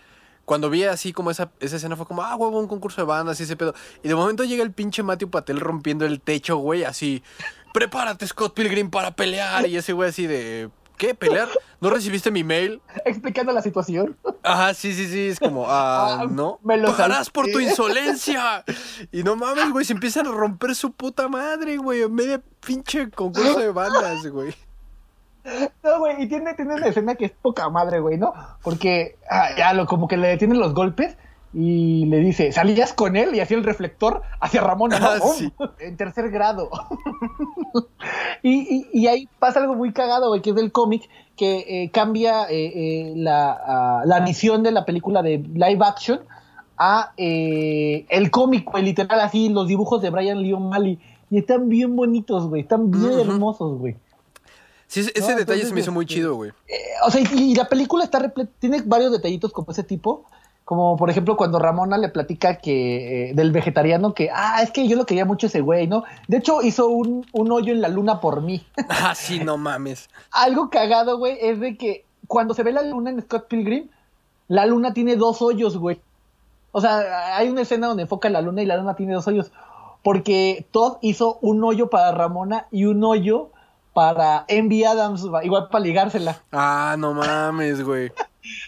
cuando 0.44 0.70
vi 0.70 0.84
así 0.84 1.12
como 1.12 1.30
esa, 1.30 1.50
esa 1.60 1.76
escena 1.76 1.96
fue 1.96 2.06
como, 2.06 2.22
ah, 2.22 2.34
huevo, 2.36 2.58
un 2.58 2.68
concurso 2.68 3.00
de 3.00 3.06
bandas 3.06 3.38
y 3.40 3.42
ese 3.42 3.56
pedo. 3.56 3.74
Y 4.02 4.08
de 4.08 4.14
momento 4.14 4.44
llega 4.44 4.62
el 4.62 4.72
pinche 4.72 5.02
Matthew 5.02 5.30
Patel 5.30 5.60
rompiendo 5.60 6.06
el 6.06 6.20
techo, 6.20 6.56
güey, 6.56 6.84
así, 6.84 7.22
prepárate 7.74 8.26
Scott 8.26 8.54
Pilgrim 8.54 8.90
para 8.90 9.14
pelear. 9.14 9.66
Y 9.68 9.76
ese 9.76 9.92
güey 9.92 10.08
así 10.08 10.26
de, 10.26 10.70
¿qué? 10.96 11.14
¿Pelear? 11.14 11.48
¿No 11.80 11.90
recibiste 11.90 12.30
mi 12.30 12.42
mail? 12.42 12.80
Explicando 13.04 13.52
la 13.52 13.60
situación. 13.60 14.16
Ajá, 14.42 14.72
sí, 14.72 14.94
sí, 14.94 15.06
sí, 15.08 15.28
es 15.28 15.38
como, 15.38 15.66
ah, 15.68 16.20
Ah, 16.20 16.26
no. 16.28 16.58
me 16.62 16.76
lo 16.76 16.90
Pagarás 16.90 17.30
por 17.30 17.46
tu 17.50 17.60
insolencia. 17.60 18.64
Y 19.12 19.22
no 19.22 19.36
mames, 19.36 19.70
güey, 19.70 19.84
se 19.84 19.92
empiezan 19.92 20.26
a 20.26 20.30
romper 20.30 20.74
su 20.74 20.92
puta 20.92 21.28
madre, 21.28 21.76
güey, 21.76 22.02
en 22.02 22.14
medio 22.14 22.32
de 22.32 22.42
pinche 22.64 23.10
concurso 23.10 23.58
de 23.58 23.70
bandas, 23.70 24.26
güey. 24.26 24.54
No, 25.82 26.00
güey, 26.00 26.22
y 26.22 26.28
tiene, 26.28 26.54
tiene 26.54 26.74
una 26.74 26.88
escena 26.88 27.14
que 27.14 27.26
es 27.26 27.32
poca 27.32 27.68
madre, 27.68 28.00
güey, 28.00 28.18
¿no? 28.18 28.32
Porque 28.62 29.16
ah, 29.30 29.50
ya 29.56 29.72
lo, 29.74 29.86
como 29.86 30.08
que 30.08 30.16
le 30.16 30.28
detienen 30.28 30.58
los 30.58 30.74
golpes 30.74 31.16
y 31.58 32.04
le 32.06 32.18
dice, 32.18 32.52
¿salías 32.52 32.92
con 32.92 33.16
él? 33.16 33.34
Y 33.34 33.40
hacía 33.40 33.56
el 33.56 33.64
reflector 33.64 34.20
hacia 34.40 34.60
Ramón, 34.60 34.90
¿no? 34.90 34.96
Ah, 35.00 35.18
sí. 35.34 35.50
En 35.80 35.96
tercer 35.96 36.30
grado. 36.30 36.68
y, 38.42 38.50
y- 38.52 38.86
y 38.92 39.06
ahí 39.06 39.28
pasa 39.38 39.60
algo 39.60 39.74
muy 39.74 39.92
cagado, 39.92 40.28
güey, 40.28 40.42
que 40.42 40.50
es 40.50 40.56
del 40.56 40.70
cómic, 40.72 41.08
que 41.36 41.64
eh, 41.84 41.90
cambia 41.90 42.44
eh, 42.50 42.66
eh, 42.74 43.12
la, 43.16 44.02
la 44.04 44.20
misión 44.20 44.62
de 44.62 44.72
la 44.72 44.84
película 44.84 45.22
de 45.22 45.38
live 45.38 45.80
action 45.84 46.20
a 46.78 47.12
eh, 47.16 48.04
el 48.10 48.30
cómic, 48.30 48.70
güey, 48.70 48.84
literal, 48.84 49.20
así, 49.20 49.48
los 49.48 49.66
dibujos 49.66 50.02
de 50.02 50.10
Brian 50.10 50.42
Lee 50.42 50.52
O'Malley. 50.52 50.98
Y 51.30 51.38
están 51.38 51.68
bien 51.68 51.96
bonitos, 51.96 52.46
güey, 52.48 52.62
están 52.62 52.90
bien 52.90 53.18
hermosos, 53.18 53.78
güey. 53.78 53.96
Sí, 54.86 55.00
ese 55.00 55.12
No, 55.20 55.26
detalle 55.28 55.40
entonces, 55.40 55.68
se 55.68 55.74
me 55.74 55.80
hizo 55.80 55.90
muy 55.90 56.04
este, 56.04 56.14
chido, 56.16 56.34
güey. 56.36 56.52
O 57.04 57.10
sea, 57.10 57.20
y, 57.20 57.52
y 57.52 57.54
la 57.56 57.64
película 57.68 58.04
está 58.04 58.18
repleta, 58.20 58.50
tiene 58.60 58.82
varios 58.84 59.10
detallitos 59.10 59.52
como 59.52 59.72
ese 59.72 59.82
tipo. 59.82 60.24
Como 60.66 60.96
por 60.96 61.10
ejemplo 61.10 61.36
cuando 61.36 61.60
Ramona 61.60 61.96
le 61.96 62.08
platica 62.08 62.56
que 62.56 63.30
eh, 63.30 63.34
del 63.34 63.52
vegetariano 63.52 64.14
que, 64.14 64.30
ah, 64.34 64.60
es 64.64 64.72
que 64.72 64.88
yo 64.88 64.96
lo 64.96 65.06
quería 65.06 65.24
mucho 65.24 65.46
ese 65.46 65.60
güey, 65.60 65.86
¿no? 65.86 66.02
De 66.26 66.38
hecho 66.38 66.60
hizo 66.60 66.88
un, 66.88 67.24
un 67.32 67.52
hoyo 67.52 67.72
en 67.72 67.80
la 67.80 67.88
luna 67.88 68.20
por 68.20 68.42
mí. 68.42 68.66
Ah, 68.88 69.14
sí, 69.14 69.38
no 69.38 69.56
mames. 69.58 70.10
Algo 70.32 70.68
cagado, 70.68 71.18
güey, 71.18 71.38
es 71.40 71.60
de 71.60 71.76
que 71.76 72.04
cuando 72.26 72.52
se 72.52 72.64
ve 72.64 72.72
la 72.72 72.82
luna 72.82 73.10
en 73.10 73.22
Scott 73.22 73.46
Pilgrim, 73.46 73.90
la 74.48 74.66
luna 74.66 74.92
tiene 74.92 75.14
dos 75.14 75.40
hoyos, 75.40 75.76
güey. 75.76 76.00
O 76.72 76.80
sea, 76.80 77.36
hay 77.36 77.48
una 77.48 77.60
escena 77.62 77.86
donde 77.86 78.02
enfoca 78.02 78.28
la 78.28 78.40
luna 78.40 78.60
y 78.60 78.66
la 78.66 78.76
luna 78.76 78.96
tiene 78.96 79.14
dos 79.14 79.28
hoyos. 79.28 79.52
Porque 80.02 80.66
Todd 80.72 80.96
hizo 81.00 81.38
un 81.42 81.62
hoyo 81.62 81.90
para 81.90 82.10
Ramona 82.10 82.66
y 82.72 82.86
un 82.86 83.04
hoyo 83.04 83.50
para 83.94 84.44
Envy 84.48 84.82
Adams, 84.82 85.24
igual 85.44 85.68
para 85.68 85.84
ligársela. 85.84 86.42
Ah, 86.50 86.96
no 86.98 87.14
mames, 87.14 87.84
güey. 87.84 88.10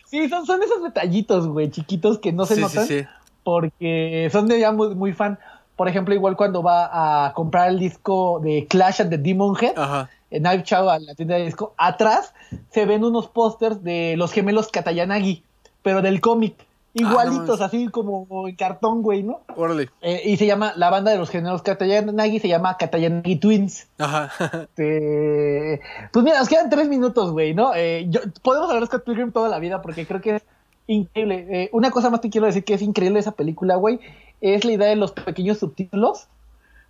Sí, 0.06 0.28
son, 0.28 0.46
son 0.46 0.62
esos 0.62 0.82
detallitos, 0.82 1.46
güey, 1.46 1.70
chiquitos 1.70 2.18
que 2.18 2.32
no 2.32 2.46
se 2.46 2.54
Sí, 2.54 2.60
sí, 2.60 2.66
notan 2.66 2.86
sí. 2.86 3.04
porque 3.44 4.28
son 4.32 4.48
de 4.48 4.60
ya 4.60 4.72
muy, 4.72 4.94
muy 4.94 5.12
fan. 5.12 5.38
Por 5.76 5.88
ejemplo, 5.88 6.14
igual 6.14 6.36
cuando 6.36 6.62
va 6.62 7.26
a 7.26 7.32
comprar 7.34 7.68
el 7.68 7.78
disco 7.78 8.40
de 8.42 8.66
Clash 8.68 9.00
at 9.00 9.08
the 9.10 9.18
Demon 9.18 9.56
Head, 9.60 9.78
Ajá. 9.78 10.10
en 10.30 10.42
Knife 10.42 10.64
Chow 10.64 10.88
a 10.88 10.98
la 10.98 11.14
tienda 11.14 11.36
de 11.36 11.44
disco, 11.44 11.72
atrás 11.76 12.34
se 12.70 12.84
ven 12.84 13.04
unos 13.04 13.28
pósters 13.28 13.82
de 13.84 14.14
los 14.16 14.32
gemelos 14.32 14.68
Katayanagi, 14.68 15.44
pero 15.82 16.02
del 16.02 16.20
cómic. 16.20 16.54
Igualitos, 16.94 17.60
Ah, 17.60 17.64
no 17.64 17.66
así 17.66 17.88
como 17.88 18.48
en 18.48 18.56
cartón, 18.56 19.02
güey, 19.02 19.22
¿no? 19.22 19.42
Órale. 19.56 19.90
Eh, 20.00 20.22
y 20.24 20.36
se 20.36 20.46
llama, 20.46 20.72
la 20.76 20.90
banda 20.90 21.10
de 21.12 21.18
los 21.18 21.30
gemelos 21.30 21.62
Katayanagi 21.62 22.40
se 22.40 22.48
llama 22.48 22.76
Katayanagi 22.76 23.36
Twins. 23.36 23.86
Ajá. 23.98 24.30
Este, 24.62 25.80
pues 26.12 26.24
mira, 26.24 26.38
nos 26.38 26.48
quedan 26.48 26.70
tres 26.70 26.88
minutos, 26.88 27.32
güey, 27.32 27.54
¿no? 27.54 27.74
Eh, 27.74 28.06
yo- 28.08 28.20
podemos 28.42 28.68
hablar 28.68 28.82
de 28.82 28.86
Scott 28.88 29.04
Pilgrim 29.04 29.32
toda 29.32 29.48
la 29.48 29.58
vida 29.58 29.82
porque 29.82 30.06
creo 30.06 30.20
que 30.20 30.36
es 30.36 30.42
increíble. 30.86 31.46
Eh, 31.50 31.68
una 31.72 31.90
cosa 31.90 32.10
más 32.10 32.20
te 32.20 32.30
quiero 32.30 32.46
decir 32.46 32.64
que 32.64 32.74
es 32.74 32.82
increíble 32.82 33.18
esa 33.20 33.32
película, 33.32 33.76
güey, 33.76 34.00
es 34.40 34.64
la 34.64 34.72
idea 34.72 34.88
de 34.88 34.96
los 34.96 35.12
pequeños 35.12 35.58
subtítulos 35.58 36.26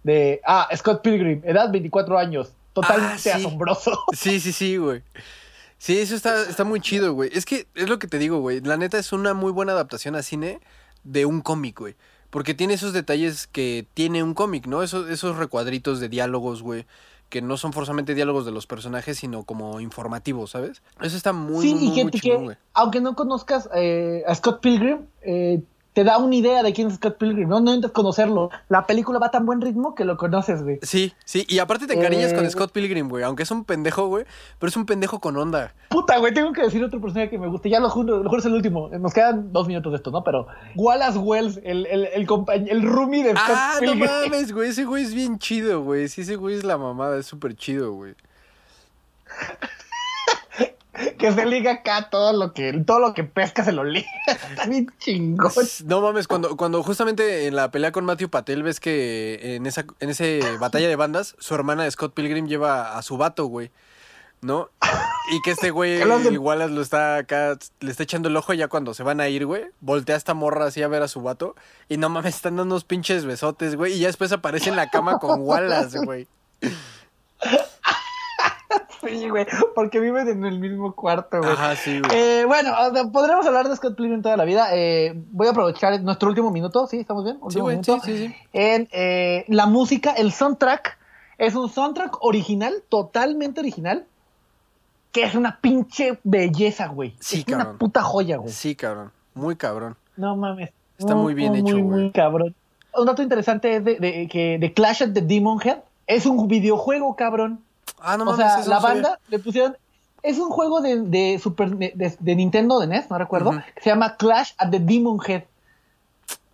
de, 0.05 0.41
ah, 0.47 0.69
Scott 0.77 1.03
Pilgrim, 1.03 1.43
edad 1.45 1.71
24 1.73 2.19
años, 2.19 2.53
totalmente 2.73 3.15
Ah, 3.15 3.19
sí. 3.19 3.31
asombroso. 3.31 3.99
Sí, 4.15 4.39
sí, 4.41 4.53
sí, 4.53 4.77
güey. 4.77 5.03
Sí, 5.79 5.99
eso 5.99 6.17
está, 6.17 6.43
está 6.43 6.65
muy 6.65 6.81
chido, 6.81 7.15
güey. 7.15 7.31
Es 7.33 7.47
que 7.47 7.69
es 7.75 7.89
lo 7.89 7.99
que 7.99 8.09
te 8.09 8.19
digo, 8.19 8.41
güey. 8.41 8.61
La 8.61 8.77
neta 8.77 8.99
es 8.99 9.13
una 9.13 9.33
muy 9.33 9.53
buena 9.53 9.73
adaptación 9.73 10.17
a 10.17 10.23
cine 10.23 10.61
de 11.05 11.25
un 11.25 11.41
cómic, 11.41 11.79
güey. 11.79 11.95
Porque 12.31 12.53
tiene 12.53 12.75
esos 12.75 12.93
detalles 12.93 13.47
que 13.47 13.87
tiene 13.95 14.23
un 14.23 14.35
cómic, 14.35 14.67
¿no? 14.67 14.83
Esos, 14.83 15.09
esos 15.09 15.37
recuadritos 15.37 16.01
de 16.01 16.09
diálogos, 16.09 16.63
güey. 16.63 16.85
Que 17.29 17.43
no 17.43 17.57
son 17.57 17.73
forzosamente 17.73 18.15
diálogos 18.15 18.45
de 18.45 18.53
los 18.53 18.67
personajes, 18.67 19.19
sino 19.19 19.45
como 19.45 19.81
informativos, 19.81 20.51
¿sabes? 20.51 20.83
Eso 21.01 21.17
está 21.17 21.33
muy, 21.33 21.67
sí, 21.67 21.75
muy, 21.75 21.85
y 21.85 21.87
muy, 21.87 21.95
que, 21.95 22.03
muy 22.03 22.11
que, 22.13 22.19
chingón, 22.21 22.59
aunque 22.75 23.01
no 23.01 23.15
conozcas 23.15 23.69
eh, 23.75 24.25
a 24.27 24.35
Scott 24.35 24.61
Pilgrim, 24.61 25.07
eh, 25.23 25.63
te 25.99 26.05
da 26.05 26.19
una 26.19 26.37
idea 26.37 26.63
de 26.63 26.73
quién 26.73 26.87
es 26.87 26.95
Scott 26.95 27.19
Pilgrim, 27.19 27.49
no, 27.49 27.59
no 27.59 27.73
intentas 27.75 27.91
conocerlo. 27.91 28.51
La 28.69 28.87
película 28.87 29.19
va 29.19 29.27
a 29.27 29.31
tan 29.33 29.45
buen 29.45 29.61
ritmo 29.61 29.97
que 29.97 30.05
lo 30.05 30.17
conoces, 30.17 30.63
güey. 30.63 30.79
Sí, 30.83 31.13
sí. 31.25 31.45
Y 31.49 31.59
aparte 31.59 31.89
te 31.89 31.95
encariñas 31.95 32.31
Eh, 32.31 32.37
con 32.37 32.49
Scott 32.49 32.71
Pilgrim, 32.71 33.09
güey. 33.09 33.25
Aunque 33.25 33.43
es 33.43 33.51
un 33.51 33.65
pendejo, 33.65 34.07
güey. 34.07 34.25
Pero 34.61 34.69
es 34.69 34.77
un 34.77 34.87
pendejo 34.87 35.19
con 35.19 35.37
onda. 35.37 35.75
Puta, 35.89 36.17
güey, 36.19 36.33
tengo 36.33 36.53
que 36.53 36.63
decir 36.63 36.85
otro 36.85 37.01
personaje 37.01 37.31
que 37.31 37.39
me 37.39 37.49
gusta. 37.49 37.69
Ya 37.69 37.81
lo 37.81 37.91
juro, 37.91 38.23
lo 38.23 38.29
juro 38.29 38.39
es 38.39 38.47
el 38.47 38.55
último. 38.55 38.89
Nos 38.91 39.13
quedan 39.13 39.53
dos 39.53 39.67
minutos 39.67 39.91
de 39.91 39.97
esto, 39.97 40.13
¿no? 40.13 40.23
Pero 40.23 40.47
Wallace 40.77 41.19
Wells, 41.19 41.59
el, 41.65 41.85
el, 41.87 42.05
el, 42.05 42.29
el 42.69 42.83
roomie 42.85 43.25
de 43.25 43.31
Scott 43.33 43.43
Ah, 43.49 43.73
no 43.83 43.93
Pilgrim. 43.95 44.09
mames, 44.09 44.53
güey. 44.53 44.69
Ese 44.71 44.85
güey 44.85 45.03
es 45.03 45.13
bien 45.15 45.41
chido, 45.41 45.83
güey. 45.83 46.07
Sí, 46.07 46.21
ese 46.21 46.37
güey 46.37 46.55
es 46.55 46.63
la 46.63 46.79
mamada. 46.79 47.19
Es 47.19 47.27
súper 47.27 47.57
chido, 47.57 47.93
güey. 47.95 48.15
Que 51.19 51.33
se 51.33 51.47
liga 51.47 51.73
acá 51.73 52.09
todo 52.11 52.33
lo 52.33 52.53
que, 52.53 52.73
todo 52.85 52.99
lo 52.99 53.15
que 53.15 53.25
pesca 53.25 53.65
se 53.65 53.73
lo 53.73 53.85
liga. 53.85 54.09
Está 54.27 54.67
bien 54.67 54.93
chingón. 54.99 55.53
No 55.85 56.01
mames, 56.01 56.27
cuando, 56.27 56.57
cuando 56.57 56.83
justamente 56.83 57.47
en 57.47 57.57
la 57.57 57.71
pelea 57.71 57.93
con 57.93 58.05
Matthew 58.05 58.31
Patel 58.31 58.63
ves 58.63 58.81
que 58.81 59.57
en 59.57 59.67
esa 59.67 59.85
en 60.01 60.11
ese 60.11 60.41
batalla 60.59 60.89
de 60.89 60.97
bandas, 60.97 61.37
su 61.39 61.55
hermana 61.55 61.91
Scott 61.91 62.15
Pilgrim 62.15 62.47
lleva 62.47 62.97
a 62.97 63.03
su 63.03 63.17
vato, 63.17 63.47
güey. 63.47 63.71
¿No? 64.41 64.71
Y 65.33 65.43
que 65.43 65.51
este 65.51 65.71
güey 65.71 66.01
igual 66.33 66.75
lo 66.75 66.81
está 66.81 67.17
acá, 67.17 67.59
le 67.81 67.91
está 67.91 68.05
echando 68.05 68.29
el 68.29 68.37
ojo 68.37 68.55
ya 68.55 68.69
cuando 68.69 68.95
se 68.95 69.03
van 69.03 69.21
a 69.21 69.29
ir, 69.29 69.47
güey. 69.47 69.65
Voltea 69.81 70.17
esta 70.17 70.35
morra 70.35 70.67
así 70.67 70.83
a 70.83 70.89
ver 70.89 71.03
a 71.03 71.09
su 71.09 71.23
vato. 71.23 71.57
Y 71.89 71.97
no 71.97 72.09
mames, 72.09 72.37
están 72.37 72.57
dando 72.57 72.75
unos 72.75 72.85
pinches 72.85 73.25
besotes, 73.25 73.75
güey. 73.75 73.95
Y 73.95 73.99
ya 74.01 74.07
después 74.07 74.31
aparece 74.33 74.71
en 74.71 74.77
la 74.77 74.91
cama 74.91 75.19
con 75.19 75.41
Wallace, 75.43 75.99
güey. 76.05 76.29
Sí, 79.07 79.29
güey, 79.29 79.47
porque 79.75 80.01
viven 80.01 80.29
en 80.29 80.45
el 80.45 80.59
mismo 80.59 80.93
cuarto, 80.95 81.39
güey. 81.39 81.51
Ajá, 81.53 81.77
sí, 81.77 82.01
güey. 82.01 82.11
Eh, 82.15 82.45
bueno, 82.47 82.73
podremos 83.13 83.47
hablar 83.47 83.69
de 83.69 83.77
Scott 83.77 83.97
Pilgrim 83.97 84.23
toda 84.23 84.37
la 84.37 84.45
vida. 84.45 84.69
Eh, 84.73 85.15
voy 85.31 85.47
a 85.47 85.51
aprovechar 85.51 86.01
nuestro 86.03 86.29
último 86.29 86.51
minuto, 86.51 86.87
¿sí? 86.87 86.99
¿Estamos 86.99 87.25
bien? 87.25 87.39
Sí, 87.49 87.61
güey, 87.61 87.77
minuto. 87.77 88.01
sí, 88.05 88.17
sí, 88.17 88.27
sí. 88.29 88.35
En 88.53 88.89
eh, 88.93 89.45
la 89.49 89.67
música, 89.67 90.13
el 90.13 90.33
soundtrack, 90.33 90.99
es 91.39 91.55
un 91.55 91.69
soundtrack 91.71 92.23
original, 92.25 92.83
totalmente 92.89 93.61
original, 93.61 94.05
que 95.13 95.23
es 95.25 95.35
una 95.35 95.61
pinche 95.61 96.19
belleza, 96.25 96.89
güey. 96.89 97.15
Sí, 97.21 97.39
es 97.41 97.49
una 97.49 97.59
cabrón. 97.59 97.79
puta 97.79 98.03
joya, 98.03 98.37
güey. 98.39 98.53
Sí, 98.53 98.75
cabrón. 98.75 99.13
Muy 99.35 99.55
cabrón. 99.57 99.97
No 100.17 100.37
mames. 100.37 100.71
Está 100.99 101.15
muy 101.15 101.35
bien 101.35 101.55
hecho, 101.55 101.75
Muy, 101.77 101.83
güey. 101.83 102.03
muy 102.03 102.11
cabrón. 102.11 102.55
Un 102.95 103.07
dato 103.07 103.23
interesante 103.23 103.77
es 103.77 103.85
de, 103.85 103.97
de- 104.01 104.29
que 104.29 104.59
de 104.59 104.73
Clash 104.73 105.05
at 105.05 105.13
the 105.13 105.21
Demon 105.21 105.61
Head 105.65 105.79
es 106.09 106.27
un 106.27 106.49
videojuego, 106.49 107.15
cabrón. 107.15 107.61
Ah, 108.01 108.17
no 108.17 108.25
o 108.25 108.27
mames, 108.27 108.39
sea, 108.47 108.57
la 108.59 108.81
sabía. 108.81 108.81
banda 108.81 109.19
le 109.29 109.39
pusieron. 109.39 109.77
Es 110.23 110.39
un 110.39 110.51
juego 110.51 110.81
de, 110.81 111.01
de 111.03 111.39
Super 111.39 111.71
de, 111.77 112.17
de 112.19 112.35
Nintendo, 112.37 112.81
de 112.81 112.87
NES, 112.89 113.09
no 113.11 113.19
recuerdo, 113.19 113.53
que 113.75 113.83
se 113.83 113.91
llama 113.91 114.17
Clash 114.17 114.53
at 114.59 114.71
the 114.71 114.81
Demon 114.81 115.19
Head. 115.27 115.45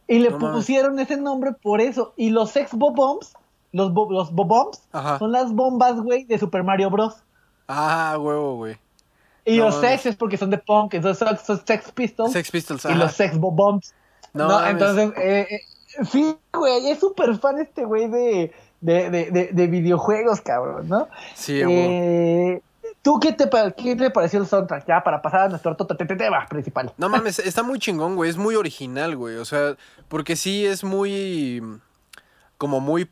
Y 0.06 0.18
le 0.18 0.30
No 0.30 0.38
mames. 0.38 0.56
pusieron 0.58 0.98
ese 0.98 1.16
nombre 1.16 1.52
por 1.52 1.80
eso. 1.80 2.12
Y 2.16 2.28
los 2.30 2.50
Sex 2.50 2.72
Bombs, 2.74 3.32
los, 3.72 3.92
bo- 3.94 4.10
los 4.12 4.32
Bombs, 4.32 4.82
Ajá. 4.92 5.18
son 5.18 5.32
las 5.32 5.52
bombas, 5.52 5.98
güey, 6.00 6.24
de 6.24 6.38
Super 6.38 6.62
Mario 6.62 6.90
Bros. 6.90 7.14
Ah, 7.66 8.16
huevo, 8.20 8.56
güey. 8.56 8.76
Y 9.46 9.56
No 9.58 9.64
los 9.66 9.76
mames. 9.76 9.90
Sex 9.92 10.06
es 10.06 10.16
porque 10.16 10.36
son 10.36 10.50
de 10.50 10.58
punk, 10.58 10.94
entonces 10.94 11.26
son, 11.46 11.58
Sex 11.66 11.90
Pistols. 11.92 12.32
Sex 12.32 12.50
Pistols, 12.50 12.84
y 12.84 12.88
ajá. 12.88 12.98
los 12.98 13.12
Sex 13.12 13.38
Bombs 13.38 13.94
No, 14.34 14.48
No, 14.48 14.66
entonces, 14.66 15.10
eh, 15.16 15.46
eh, 15.50 16.04
sí, 16.04 16.36
güey, 16.52 16.90
es 16.90 17.00
súper 17.00 17.36
fan 17.38 17.58
este 17.60 17.84
güey 17.86 18.08
de, 18.08 18.52
de, 18.84 19.08
de, 19.08 19.30
de, 19.30 19.48
de 19.50 19.66
videojuegos, 19.66 20.42
cabrón, 20.42 20.88
¿no? 20.88 21.08
Sí. 21.34 21.58
Eh, 21.66 22.60
¿Tú 23.00 23.18
qué 23.18 23.32
te, 23.32 23.48
qué 23.76 23.96
te 23.96 24.10
pareció 24.10 24.40
el 24.40 24.46
soundtrack? 24.46 24.86
Ya, 24.86 25.02
para 25.02 25.22
pasar 25.22 25.40
a 25.42 25.48
nuestro 25.48 25.74
tema 25.74 26.46
principal. 26.46 26.92
No 26.98 27.08
mames, 27.08 27.38
está 27.38 27.62
muy 27.62 27.78
chingón, 27.78 28.14
güey. 28.14 28.28
Es 28.28 28.36
muy 28.36 28.56
original, 28.56 29.16
güey. 29.16 29.36
O 29.36 29.44
sea, 29.46 29.76
porque 30.08 30.36
sí 30.36 30.66
es 30.66 30.84
muy. 30.84 31.62
Como 32.58 32.80
muy 32.80 33.08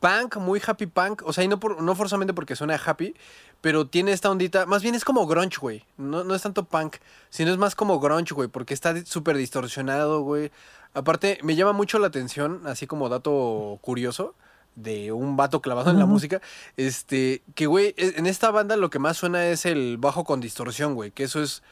punk, 0.00 0.38
muy 0.38 0.60
happy 0.64 0.86
punk. 0.86 1.22
O 1.24 1.32
sea, 1.32 1.44
y 1.44 1.48
no, 1.48 1.60
por, 1.60 1.80
no 1.80 1.94
forzosamente 1.94 2.34
porque 2.34 2.56
suena 2.56 2.80
happy, 2.84 3.14
pero 3.60 3.86
tiene 3.86 4.10
esta 4.10 4.28
ondita. 4.28 4.66
Más 4.66 4.82
bien 4.82 4.96
es 4.96 5.04
como 5.04 5.26
grunge, 5.28 5.58
güey. 5.60 5.84
No, 5.98 6.24
no 6.24 6.34
es 6.34 6.42
tanto 6.42 6.64
punk, 6.64 6.96
sino 7.30 7.52
es 7.52 7.58
más 7.58 7.76
como 7.76 8.00
grunge, 8.00 8.34
güey. 8.34 8.48
Porque 8.48 8.74
está 8.74 8.94
súper 9.04 9.36
distorsionado, 9.36 10.22
güey. 10.22 10.50
Aparte, 10.94 11.38
me 11.44 11.54
llama 11.54 11.72
mucho 11.72 12.00
la 12.00 12.08
atención, 12.08 12.62
así 12.66 12.88
como 12.88 13.08
dato 13.08 13.78
curioso 13.82 14.34
de 14.74 15.12
un 15.12 15.36
vato 15.36 15.60
clavado 15.60 15.90
en 15.90 15.98
la 15.98 16.06
música, 16.06 16.40
este, 16.76 17.42
que 17.54 17.66
güey, 17.66 17.94
e- 17.96 18.14
en 18.16 18.26
esta 18.26 18.50
banda 18.50 18.76
lo 18.76 18.90
que 18.90 18.98
más 18.98 19.16
suena 19.18 19.46
es 19.46 19.66
el 19.66 19.98
bajo 19.98 20.24
con 20.24 20.40
distorsión, 20.40 20.94
güey, 20.94 21.10
que 21.10 21.24
eso 21.24 21.42
es 21.42 21.62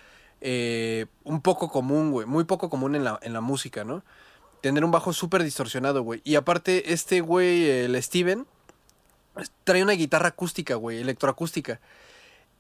eh, 0.43 1.07
un 1.25 1.41
poco 1.41 1.71
común, 1.71 2.11
güey, 2.13 2.27
muy 2.27 2.45
poco 2.45 2.69
común 2.71 2.95
en 2.95 3.05
la, 3.05 3.19
en 3.23 3.33
la 3.33 3.41
música, 3.41 3.85
¿no? 3.85 4.03
Tener 4.61 4.85
un 4.85 4.91
bajo 4.91 5.13
súper 5.15 5.43
distorsionado, 5.43 6.03
güey. 6.03 6.21
Y 6.25 6.35
aparte, 6.35 6.93
este 6.93 7.21
güey, 7.23 7.69
el 7.69 8.03
Steven, 8.03 8.47
trae 9.65 9.83
una 9.83 9.93
guitarra 9.93 10.29
acústica, 10.29 10.75
güey, 10.75 11.01
electroacústica. 11.01 11.81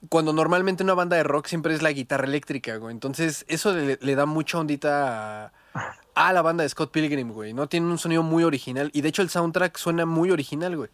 Cuando 0.08 0.32
normalmente 0.32 0.82
una 0.82 0.94
banda 0.94 1.16
de 1.16 1.24
rock 1.24 1.46
siempre 1.46 1.74
es 1.74 1.82
la 1.82 1.92
guitarra 1.92 2.24
eléctrica, 2.26 2.76
güey. 2.76 2.94
Entonces, 2.94 3.44
eso 3.48 3.74
le, 3.74 3.98
le 4.00 4.14
da 4.14 4.24
mucha 4.24 4.58
ondita 4.58 5.52
a, 5.74 5.96
a 6.14 6.32
la 6.32 6.42
banda 6.42 6.62
de 6.62 6.68
Scott 6.68 6.90
Pilgrim, 6.90 7.32
güey. 7.32 7.52
No 7.52 7.68
tiene 7.68 7.86
un 7.86 7.98
sonido 7.98 8.22
muy 8.22 8.44
original. 8.44 8.90
Y 8.92 9.00
de 9.00 9.08
hecho, 9.08 9.22
el 9.22 9.30
soundtrack 9.30 9.76
suena 9.76 10.06
muy 10.06 10.30
original, 10.30 10.76
güey. 10.76 10.90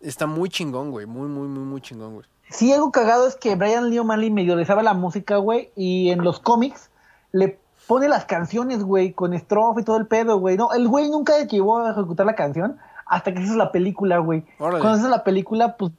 Está 0.00 0.26
muy 0.26 0.48
chingón, 0.48 0.90
güey. 0.90 1.06
Muy, 1.06 1.28
muy, 1.28 1.48
muy, 1.48 1.64
muy 1.64 1.80
chingón, 1.80 2.14
güey. 2.14 2.26
Sí, 2.50 2.72
algo 2.72 2.92
cagado 2.92 3.26
es 3.26 3.36
que 3.36 3.54
Brian 3.54 3.88
Lee 3.88 3.98
O'Malley 3.98 4.30
medio 4.30 4.56
le 4.56 4.66
sabe 4.66 4.82
la 4.82 4.92
música, 4.92 5.38
güey, 5.38 5.70
y 5.74 6.10
en 6.10 6.22
los 6.22 6.38
cómics 6.38 6.90
le 7.32 7.58
pone 7.86 8.08
las 8.08 8.26
canciones, 8.26 8.82
güey, 8.84 9.12
con 9.12 9.32
estrofa 9.32 9.80
y 9.80 9.84
todo 9.84 9.96
el 9.96 10.06
pedo, 10.06 10.38
güey. 10.38 10.56
No, 10.56 10.72
el 10.72 10.86
güey 10.86 11.08
nunca 11.08 11.46
llegó 11.46 11.78
a 11.78 11.92
ejecutar 11.92 12.26
la 12.26 12.34
canción 12.34 12.78
hasta 13.06 13.32
que 13.32 13.42
hizo 13.42 13.56
la 13.56 13.72
película, 13.72 14.18
güey. 14.18 14.44
Cuando 14.58 14.96
hizo 14.96 15.08
la 15.08 15.24
película, 15.24 15.76
pues 15.76 15.92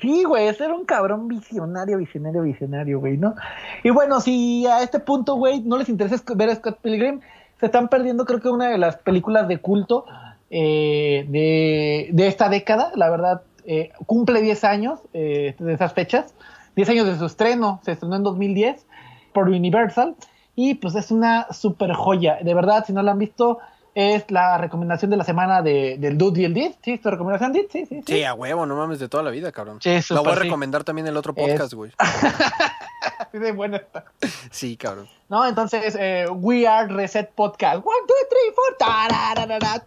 sí, 0.00 0.24
güey, 0.24 0.46
ese 0.46 0.64
era 0.64 0.74
un 0.74 0.84
cabrón 0.84 1.26
visionario, 1.26 1.98
visionario, 1.98 2.42
visionario, 2.42 3.00
güey, 3.00 3.16
¿no? 3.16 3.34
Y 3.82 3.90
bueno, 3.90 4.20
si 4.20 4.66
a 4.66 4.82
este 4.82 5.00
punto, 5.00 5.34
güey, 5.34 5.60
no 5.62 5.76
les 5.76 5.88
interesa 5.88 6.22
ver 6.34 6.50
a 6.50 6.54
Scott 6.54 6.78
Pilgrim, 6.82 7.20
se 7.60 7.66
están 7.66 7.88
perdiendo, 7.88 8.24
creo 8.24 8.40
que 8.40 8.48
una 8.48 8.68
de 8.68 8.78
las 8.78 8.96
películas 8.96 9.48
de 9.48 9.58
culto 9.58 10.04
eh, 10.50 11.26
de, 11.28 12.10
de 12.12 12.26
esta 12.26 12.48
década, 12.48 12.92
la 12.94 13.10
verdad, 13.10 13.42
eh, 13.64 13.90
cumple 14.06 14.42
10 14.42 14.64
años 14.64 15.00
eh, 15.12 15.54
de 15.58 15.72
esas 15.72 15.92
fechas, 15.92 16.34
10 16.76 16.88
años 16.90 17.06
de 17.06 17.18
su 17.18 17.26
estreno, 17.26 17.80
se 17.84 17.92
estrenó 17.92 18.16
en 18.16 18.22
2010 18.22 18.86
por 19.32 19.48
Universal 19.48 20.14
y 20.54 20.74
pues 20.74 20.94
es 20.94 21.10
una 21.10 21.48
super 21.52 21.92
joya, 21.92 22.38
de 22.42 22.54
verdad, 22.54 22.84
si 22.86 22.92
no 22.92 23.02
la 23.02 23.12
han 23.12 23.18
visto, 23.18 23.58
es 23.96 24.30
la 24.30 24.58
recomendación 24.58 25.10
de 25.10 25.16
la 25.16 25.24
semana 25.24 25.62
de, 25.62 25.96
del 25.98 26.18
Dude 26.18 26.42
y 26.42 26.44
el 26.44 26.52
Did, 26.52 26.72
¿sí? 26.84 26.98
¿Tu 26.98 27.10
recomendación, 27.10 27.54
Did? 27.54 27.64
Sí, 27.70 27.86
sí, 27.86 28.02
sí. 28.06 28.14
Sí, 28.14 28.24
a 28.24 28.34
huevo, 28.34 28.66
no 28.66 28.76
mames, 28.76 28.98
de 29.00 29.08
toda 29.08 29.22
la 29.22 29.30
vida, 29.30 29.50
cabrón. 29.52 29.78
Sí, 29.80 29.88
la 29.88 30.02
súper, 30.02 30.22
voy 30.22 30.32
a 30.32 30.36
sí. 30.36 30.42
recomendar 30.42 30.84
también 30.84 31.06
en 31.06 31.12
el 31.12 31.16
otro 31.16 31.34
podcast, 31.34 31.72
güey. 31.72 31.92
Así 33.18 33.38
de 33.38 33.52
buena 33.52 33.78
está. 33.78 34.04
Sí, 34.50 34.76
cabrón. 34.76 35.08
¿no? 35.30 35.46
Entonces, 35.46 35.96
eh, 35.98 36.26
We 36.30 36.66
Are 36.66 36.92
Reset 36.92 37.30
Podcast. 37.30 37.76
One, 37.76 38.06
two, 38.06 38.14
three, 38.28 38.54
four. 38.54 38.76
tararara, 38.78 39.82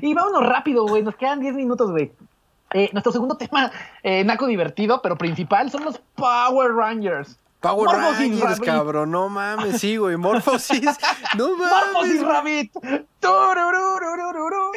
y 0.00 0.14
vámonos 0.14 0.46
rápido, 0.48 0.86
güey. 0.86 1.02
Nos 1.02 1.16
quedan 1.16 1.40
10 1.40 1.54
minutos, 1.54 1.90
güey. 1.90 2.12
Eh, 2.72 2.90
nuestro 2.92 3.10
segundo 3.10 3.36
tema, 3.36 3.72
eh, 4.04 4.22
naco 4.22 4.46
divertido, 4.46 5.02
pero 5.02 5.18
principal, 5.18 5.72
son 5.72 5.84
los 5.84 6.00
Power 6.14 6.72
Rangers. 6.72 7.36
Power 7.60 7.86
Morphosis 7.88 8.18
Rangers, 8.20 8.42
Rabbit. 8.58 8.64
cabrón, 8.64 9.10
no 9.10 9.28
mames, 9.28 9.80
sí, 9.80 9.96
güey, 9.96 10.16
Morphosis, 10.16 10.84
no 11.36 11.56
Morphosis 11.56 12.22
mames, 12.22 12.22
Rabbit. 12.22 12.72
Tururururururu. 13.20 14.72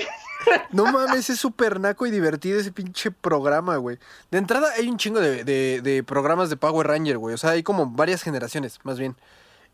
no 0.71 0.85
mames, 0.91 1.29
es 1.29 1.39
súper 1.39 1.79
naco 1.79 2.05
y 2.07 2.11
divertido 2.11 2.59
ese 2.59 2.71
pinche 2.71 3.11
programa, 3.11 3.77
güey. 3.77 3.97
De 4.31 4.37
entrada 4.39 4.69
hay 4.77 4.89
un 4.89 4.97
chingo 4.97 5.19
de, 5.19 5.43
de- 5.43 5.81
de 5.81 6.03
programas 6.03 6.49
de 6.49 6.57
Power 6.57 6.87
Ranger, 6.87 7.17
güey, 7.17 7.35
o 7.35 7.37
sea, 7.37 7.51
hay 7.51 7.63
como 7.63 7.85
varias 7.85 8.23
generaciones, 8.23 8.79
más 8.83 8.97
bien. 8.97 9.15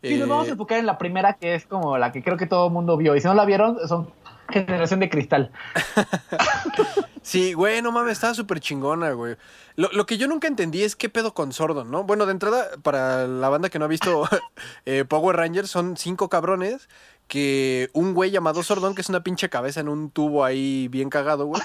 Y 0.02 0.14
nos 0.16 0.26
Eh, 0.26 0.30
vamos 0.30 0.48
a 0.48 0.50
enfocar 0.50 0.78
en 0.78 0.86
la 0.86 0.98
primera, 0.98 1.32
que 1.34 1.54
es 1.54 1.64
como 1.66 1.96
la 1.98 2.12
que 2.12 2.22
creo 2.22 2.36
que 2.36 2.46
todo 2.46 2.66
el 2.68 2.72
mundo 2.72 2.96
vio. 2.96 3.16
Y 3.16 3.20
si 3.20 3.26
no 3.26 3.34
la 3.34 3.44
vieron, 3.44 3.78
son 3.88 4.08
generación 4.48 5.00
de 5.00 5.10
cristal. 5.10 5.50
Sí, 7.22 7.52
güey, 7.52 7.82
no 7.82 7.92
mames, 7.92 8.12
estaba 8.12 8.32
súper 8.32 8.58
chingona, 8.58 9.10
güey. 9.12 9.36
Lo, 9.76 9.90
lo 9.92 10.06
que 10.06 10.16
yo 10.16 10.28
nunca 10.28 10.48
entendí 10.48 10.82
es 10.82 10.96
qué 10.96 11.10
pedo 11.10 11.34
con 11.34 11.52
Sordon, 11.52 11.90
¿no? 11.90 12.04
Bueno, 12.04 12.24
de 12.24 12.32
entrada, 12.32 12.68
para 12.82 13.26
la 13.26 13.50
banda 13.50 13.68
que 13.68 13.78
no 13.78 13.84
ha 13.84 13.88
visto 13.88 14.26
eh, 14.86 15.04
Power 15.06 15.36
Rangers, 15.36 15.68
son 15.68 15.98
cinco 15.98 16.30
cabrones 16.30 16.88
que 17.26 17.90
un 17.92 18.14
güey 18.14 18.30
llamado 18.30 18.62
Sordon, 18.62 18.94
que 18.94 19.02
es 19.02 19.10
una 19.10 19.22
pinche 19.22 19.50
cabeza 19.50 19.80
en 19.80 19.88
un 19.88 20.10
tubo 20.10 20.42
ahí 20.42 20.88
bien 20.88 21.10
cagado, 21.10 21.44
güey, 21.44 21.60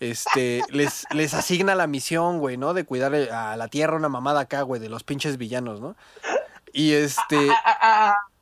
este, 0.00 0.60
les, 0.68 1.06
les 1.10 1.32
asigna 1.32 1.74
la 1.74 1.86
misión, 1.86 2.38
güey, 2.38 2.58
¿no? 2.58 2.74
De 2.74 2.84
cuidar 2.84 3.14
eh, 3.14 3.30
a 3.30 3.56
la 3.56 3.68
Tierra, 3.68 3.96
una 3.96 4.10
mamada 4.10 4.40
acá, 4.40 4.60
güey, 4.62 4.80
de 4.80 4.90
los 4.90 5.02
pinches 5.02 5.38
villanos, 5.38 5.80
¿no? 5.80 5.96
Y 6.74 6.92
este... 6.92 7.38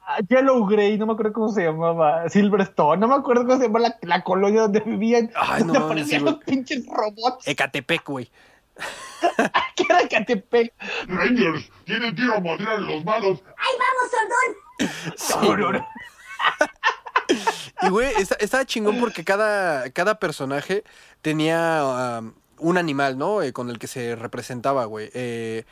Ah, 0.06 0.16
ah, 0.16 0.16
ah, 0.18 0.20
Yellow 0.28 0.66
Grey, 0.66 0.98
no 0.98 1.06
me 1.06 1.12
acuerdo 1.12 1.32
cómo 1.32 1.48
se 1.50 1.64
llamaba, 1.64 2.28
Silverstone, 2.28 3.00
no 3.00 3.08
me 3.08 3.14
acuerdo 3.14 3.46
cómo 3.46 3.58
se 3.58 3.66
llamaba 3.66 3.88
la, 3.88 3.98
la 4.02 4.22
colonia 4.22 4.62
donde 4.62 4.80
vivían, 4.80 5.30
Ay, 5.34 5.64
no 5.64 5.72
donde 5.72 5.80
mames, 5.80 5.84
aparecían 5.84 6.20
sí, 6.20 6.24
güey. 6.24 6.34
los 6.34 6.44
pinches 6.44 6.86
robots, 6.86 7.46
Ecatepec, 7.46 8.04
güey. 8.06 8.30
que 9.76 9.84
era 9.88 10.08
Catepec. 10.08 10.72
Rangers, 11.06 11.70
tienen 11.84 12.14
que 12.14 12.22
ir 12.22 12.30
a 12.32 12.40
madrear 12.40 12.74
a 12.74 12.78
los 12.78 13.04
malos. 13.04 13.42
¡Ay, 13.56 13.72
vamos, 13.78 15.16
Sordón! 15.16 15.86
Y, 17.82 17.88
güey, 17.88 18.12
estaba 18.16 18.64
chingón 18.64 18.98
porque 18.98 19.24
cada, 19.24 19.90
cada 19.90 20.18
personaje 20.18 20.84
tenía 21.22 22.20
um, 22.20 22.32
un 22.58 22.78
animal, 22.78 23.18
¿no? 23.18 23.42
Eh, 23.42 23.52
con 23.52 23.70
el 23.70 23.78
que 23.78 23.86
se 23.86 24.16
representaba, 24.16 24.84
güey. 24.84 25.10
Eh, 25.14 25.64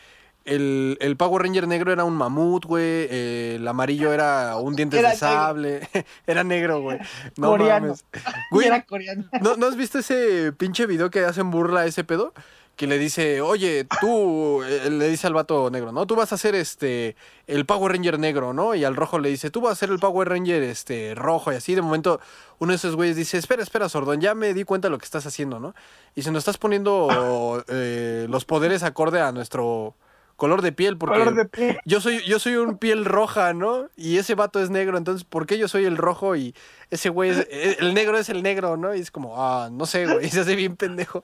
el, 0.45 0.97
el 1.01 1.17
Power 1.17 1.43
Ranger 1.43 1.67
negro 1.69 1.93
era 1.93 2.05
un 2.05 2.15
mamut, 2.15 2.65
güey. 2.65 3.07
el 3.11 3.67
amarillo 3.67 4.13
era 4.13 4.57
un 4.57 4.75
dientes 4.77 4.99
Era 5.01 5.11
de 5.11 5.17
sable. 5.17 5.89
era 6.27 6.45
negro, 6.45 6.81
güey. 6.81 6.99
No 7.37 7.49
Coreano. 7.49 7.87
mames. 7.89 8.05
Y 8.13 8.55
Güey, 8.55 8.67
era 8.67 8.83
coreano. 8.83 9.25
¿no, 9.41 9.57
¿no 9.57 9.67
has 9.67 9.77
visto 9.77 9.99
ese 9.99 10.53
pinche 10.53 10.87
video 10.87 11.11
que 11.11 11.25
hacen 11.25 11.51
burla 11.51 11.81
a 11.81 11.87
ese 11.87 12.05
pedo? 12.05 12.33
Que 12.75 12.87
le 12.87 12.99
dice, 12.99 13.43
oye, 13.43 13.87
tú, 14.01 14.63
eh, 14.63 14.89
le 14.91 15.07
dice 15.09 15.27
al 15.27 15.35
vato 15.35 15.71
negro, 15.71 15.93
¿no? 15.93 16.07
Tú 16.07 16.17
vas 16.17 16.33
a 16.33 16.39
ser 16.39 16.55
este, 16.55 17.17
el 17.47 17.67
Power 17.67 17.93
Ranger 17.93 18.19
negro, 18.19 18.55
¿no? 18.55 18.75
Y 18.75 18.83
al 18.85 18.97
rojo 18.97 19.19
le 19.19 19.29
dice, 19.29 19.51
tú 19.51 19.61
vas 19.61 19.73
a 19.73 19.77
ser 19.77 19.91
el 19.91 19.99
Power 19.99 20.31
Ranger 20.31 20.63
este, 20.63 21.15
rojo. 21.15 21.53
Y 21.53 21.57
así, 21.57 21.75
de 21.75 21.83
momento, 21.83 22.19
uno 22.61 22.73
de 22.73 22.77
esos 22.77 22.97
güeyes 22.97 23.15
dice, 23.15 23.37
espera, 23.37 23.63
espera, 23.63 23.91
Sordón, 23.91 24.23
ya 24.23 24.35
me 24.35 24.55
di 24.55 24.65
cuenta 24.65 24.89
de 24.89 24.91
lo 24.93 24.99
que 24.99 25.05
estás 25.05 25.27
haciendo, 25.27 25.61
¿no? 25.61 25.75
Y 26.15 26.23
si 26.23 26.31
nos 26.31 26.39
estás 26.41 26.57
poniendo 26.57 27.63
eh, 27.69 28.27
los 28.31 28.47
poderes 28.47 28.83
acorde 28.85 29.21
a 29.21 29.33
nuestro 29.33 29.95
color 30.43 30.61
de 30.61 30.73
piel, 30.73 30.99
porque 30.99 31.21
Color 31.21 31.37
de 31.37 31.45
piel. 31.45 31.79
yo 31.85 32.01
soy, 32.01 32.21
yo 32.25 32.41
soy 32.41 32.57
un 32.57 32.77
piel 32.77 33.05
roja, 33.05 33.53
¿no? 33.53 33.89
Y 33.95 34.19
ese 34.19 34.35
vato 34.35 34.61
es 34.61 34.71
negro, 34.71 34.99
entonces, 34.99 35.23
¿por 35.23 35.47
qué 35.47 35.57
yo 35.57 35.69
soy 35.69 35.85
el 35.85 35.97
rojo 35.97 36.35
y 36.35 36.53
ese 36.91 37.11
güey 37.11 37.31
es, 37.31 37.47
eh, 37.49 37.77
el 37.79 37.95
negro 37.95 38.19
es 38.19 38.29
el 38.29 38.43
negro, 38.43 38.77
¿no? 38.77 38.93
Y 38.93 38.99
es 38.99 39.13
como, 39.13 39.41
ah, 39.41 39.69
no 39.71 39.87
sé, 39.87 40.05
güey, 40.05 40.29
se 40.31 40.41
hace 40.41 40.57
bien 40.57 40.75
pendejo. 40.75 41.23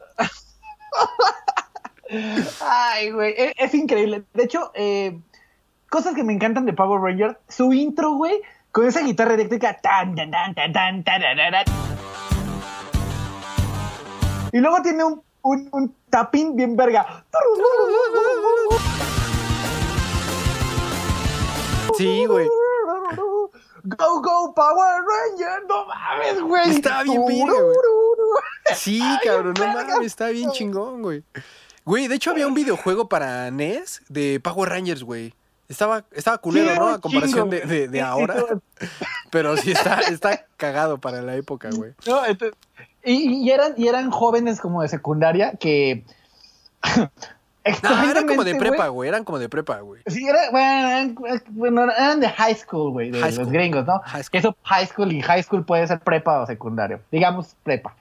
Ay, 2.60 3.10
güey, 3.10 3.34
es, 3.36 3.54
es 3.56 3.74
increíble. 3.74 4.22
De 4.34 4.44
hecho, 4.44 4.70
eh, 4.76 5.18
cosas 5.90 6.14
que 6.14 6.22
me 6.22 6.32
encantan 6.32 6.64
de 6.64 6.72
Power 6.72 7.00
Rangers, 7.00 7.38
su 7.48 7.72
intro, 7.72 8.12
güey, 8.12 8.40
con 8.70 8.86
esa 8.86 9.00
guitarra 9.00 9.34
eléctrica, 9.34 9.80
tan, 9.82 10.14
tan, 10.14 10.30
tan, 10.30 10.54
tan, 10.54 10.72
tan, 10.72 11.02
tararara. 11.02 11.64
Y 14.52 14.58
luego 14.58 14.80
tiene 14.80 15.02
un, 15.02 15.22
un, 15.42 15.68
un 15.72 15.94
tapín 16.10 16.56
bien 16.56 16.76
verga. 16.76 17.24
Sí, 21.96 22.26
güey. 22.26 22.48
Go, 23.84 24.20
go, 24.22 24.54
Power 24.54 25.02
Ranger. 25.02 25.64
No 25.68 25.86
mames, 25.86 26.40
güey. 26.42 26.70
Está 26.70 27.02
bien 27.02 27.24
verga, 27.26 27.60
güey. 27.60 27.76
Sí, 28.76 29.02
cabrón, 29.24 29.54
no 29.58 29.66
mames, 29.66 30.06
está 30.06 30.28
bien 30.28 30.50
chingón, 30.52 31.02
güey. 31.02 31.24
Güey, 31.84 32.06
de 32.06 32.16
hecho 32.16 32.30
había 32.30 32.46
un 32.46 32.54
videojuego 32.54 33.08
para 33.08 33.50
NES 33.50 34.02
de 34.08 34.40
Power 34.40 34.68
Rangers, 34.68 35.02
güey. 35.02 35.34
Estaba, 35.68 36.04
estaba 36.12 36.38
culero, 36.38 36.70
Sí, 36.72 36.78
¿no? 36.78 36.88
A 36.88 36.98
comparación 37.00 37.50
chingo, 37.50 37.66
de, 37.66 37.88
de- 37.88 38.00
ahora. 38.02 38.36
Pero 39.30 39.56
sí 39.56 39.72
está, 39.72 40.00
está 40.00 40.46
cagado 40.56 40.98
para 40.98 41.20
la 41.22 41.34
época, 41.36 41.70
güey. 41.72 41.92
No, 42.06 42.24
entonces- 42.26 42.58
y, 43.12 43.42
y 43.44 43.50
eran, 43.50 43.74
y 43.76 43.88
eran 43.88 44.10
jóvenes 44.10 44.60
como 44.60 44.82
de 44.82 44.88
secundaria 44.88 45.52
que 45.58 46.04
No, 47.82 48.10
eran 48.10 48.26
como 48.26 48.44
de 48.44 48.54
prepa, 48.54 48.88
güey. 48.88 49.08
Eran 49.08 49.24
como 49.24 49.38
de 49.38 49.48
prepa, 49.48 49.80
güey. 49.80 50.00
Sí, 50.06 50.26
era, 50.26 50.50
bueno, 50.50 50.88
eran, 50.88 51.90
eran 51.98 52.20
de 52.20 52.28
high 52.28 52.54
school, 52.54 52.92
güey, 52.92 53.10
de 53.10 53.20
High 53.20 53.30
los 53.32 53.40
school. 53.40 53.52
gringos, 53.52 53.86
¿no? 53.86 54.00
High 54.04 54.22
school. 54.22 54.38
Eso, 54.38 54.56
high 54.62 54.86
school 54.86 55.12
y 55.12 55.20
high 55.20 55.42
school 55.42 55.64
puede 55.64 55.86
ser 55.86 56.00
prepa 56.00 56.40
o 56.40 56.46
secundario. 56.46 57.00
Digamos 57.12 57.54
prepa. 57.62 57.94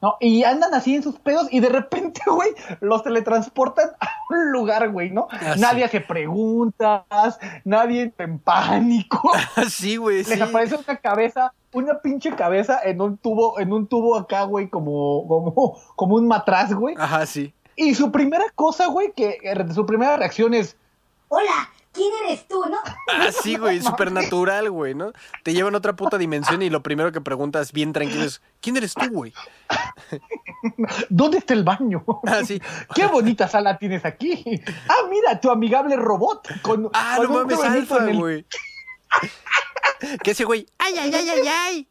¿No? 0.00 0.16
Y 0.20 0.44
andan 0.44 0.72
así 0.74 0.94
en 0.94 1.02
sus 1.02 1.18
pedos 1.18 1.48
y 1.50 1.58
de 1.58 1.68
repente, 1.68 2.20
güey, 2.26 2.50
los 2.80 3.02
teletransportan 3.02 3.90
a 4.00 4.08
un 4.30 4.52
lugar, 4.52 4.90
güey, 4.90 5.10
¿no? 5.10 5.26
Ah, 5.30 5.54
sí. 5.54 5.60
nadie 5.60 5.84
hace 5.84 6.00
preguntas, 6.00 7.38
nadie 7.64 8.02
entra 8.02 8.24
en 8.26 8.38
pánico. 8.38 9.32
sí, 9.68 9.96
güey, 9.96 10.22
sí. 10.22 10.30
Les 10.30 10.40
aparece 10.40 10.76
una 10.76 10.96
cabeza, 10.96 11.52
una 11.72 11.98
pinche 12.00 12.34
cabeza 12.36 12.80
en 12.84 13.00
un 13.00 13.16
tubo, 13.16 13.58
en 13.58 13.72
un 13.72 13.88
tubo 13.88 14.16
acá, 14.16 14.44
güey, 14.44 14.68
como, 14.68 15.26
como, 15.26 15.80
como 15.96 16.14
un 16.14 16.28
matraz, 16.28 16.72
güey. 16.72 16.94
Ajá, 16.98 17.26
sí. 17.26 17.52
Y 17.74 17.94
su 17.94 18.12
primera 18.12 18.44
cosa, 18.54 18.86
güey, 18.86 19.12
que 19.12 19.38
su 19.74 19.84
primera 19.84 20.16
reacción 20.16 20.54
es, 20.54 20.76
Hola, 21.30 21.70
¿quién 21.98 22.12
eres 22.24 22.46
tú, 22.46 22.64
no? 22.64 22.78
Ah, 23.12 23.32
sí, 23.32 23.56
güey, 23.56 23.82
supernatural, 23.82 24.70
güey, 24.70 24.94
¿no? 24.94 25.12
Te 25.42 25.52
llevan 25.52 25.74
a 25.74 25.78
otra 25.78 25.96
puta 25.96 26.16
dimensión 26.18 26.62
y 26.62 26.70
lo 26.70 26.82
primero 26.82 27.10
que 27.10 27.20
preguntas 27.20 27.72
bien 27.72 27.92
tranquilo 27.92 28.24
es, 28.24 28.40
¿quién 28.60 28.76
eres 28.76 28.94
tú, 28.94 29.08
güey? 29.10 29.32
¿dónde 31.08 31.38
está 31.38 31.54
el 31.54 31.64
baño? 31.64 32.04
Ah, 32.26 32.40
sí. 32.46 32.60
Qué 32.94 33.06
bonita 33.06 33.48
sala 33.48 33.76
tienes 33.78 34.04
aquí. 34.04 34.62
Ah, 34.88 35.06
mira, 35.10 35.40
tu 35.40 35.50
amigable 35.50 35.96
robot. 35.96 36.46
Con, 36.62 36.90
Ah, 36.94 37.14
con 37.16 37.26
no 37.26 37.32
mames, 37.40 37.60
alfa, 37.60 38.08
el- 38.10 38.16
güey. 38.18 38.46
Que 40.22 40.30
ese 40.30 40.44
güey, 40.44 40.66
ay, 40.78 40.94
ay, 40.98 41.12
ay, 41.14 41.28
ay, 41.28 41.48
ay. 41.48 41.88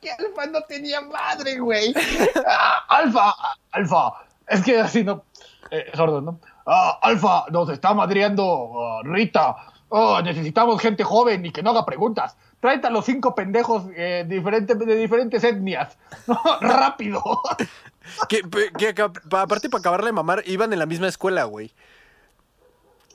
Que 0.00 0.10
Alfa 0.12 0.46
no 0.46 0.60
tenía 0.62 1.00
madre, 1.00 1.58
güey. 1.58 1.94
Ah, 2.46 2.84
alfa, 2.88 3.34
Alfa. 3.72 4.12
Es 4.46 4.62
que 4.62 4.78
así 4.78 5.02
no. 5.02 5.24
Eh, 5.70 5.90
sordo, 5.94 6.20
¿no? 6.20 6.38
Ah, 6.66 6.98
Alfa, 7.02 7.44
nos 7.50 7.68
está 7.68 7.94
madreando 7.94 8.72
ah, 8.76 9.00
Rita. 9.04 9.56
Oh, 9.88 10.20
necesitamos 10.22 10.80
gente 10.80 11.04
joven 11.04 11.46
y 11.46 11.52
que 11.52 11.62
no 11.62 11.70
haga 11.70 11.84
preguntas. 11.84 12.36
Tráete 12.60 12.86
a 12.86 12.90
los 12.90 13.04
cinco 13.04 13.34
pendejos 13.34 13.84
eh, 13.94 14.24
diferente- 14.26 14.74
de 14.74 14.96
diferentes 14.96 15.44
etnias. 15.44 15.98
Rápido. 16.60 17.22
Que, 18.28 18.42
que 18.76 19.00
aparte 19.00 19.70
para 19.70 19.80
acabarle 19.80 20.08
de 20.08 20.12
mamar, 20.12 20.42
iban 20.44 20.70
en 20.74 20.78
la 20.78 20.84
misma 20.84 21.08
escuela, 21.08 21.44
güey. 21.44 21.72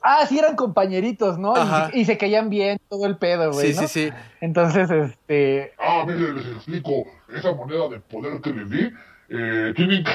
Ah, 0.02 0.26
sí, 0.28 0.39
eran 0.39 0.56
compañeritos, 0.56 1.38
¿no? 1.38 1.54
Y 1.93 2.00
y 2.02 2.06
se 2.06 2.18
caían 2.18 2.50
bien 2.50 2.80
todo 2.89 3.06
el 3.06 3.18
pedo, 3.18 3.52
güey. 3.52 3.74
Sí, 3.74 3.80
¿no? 3.80 3.88
sí, 3.88 4.06
sí. 4.10 4.14
Entonces, 4.41 4.89
este. 4.89 5.74
Ah, 5.78 6.06
mire, 6.08 6.34
les 6.34 6.45
explico. 6.47 7.06
Esa 7.34 7.52
moneda 7.54 7.88
de 7.89 8.00
poder 8.00 8.41
que 8.41 8.52
les 8.52 8.70
di, 8.70 8.89
eh, 9.30 9.74
tienen 9.76 10.04
que, 10.04 10.12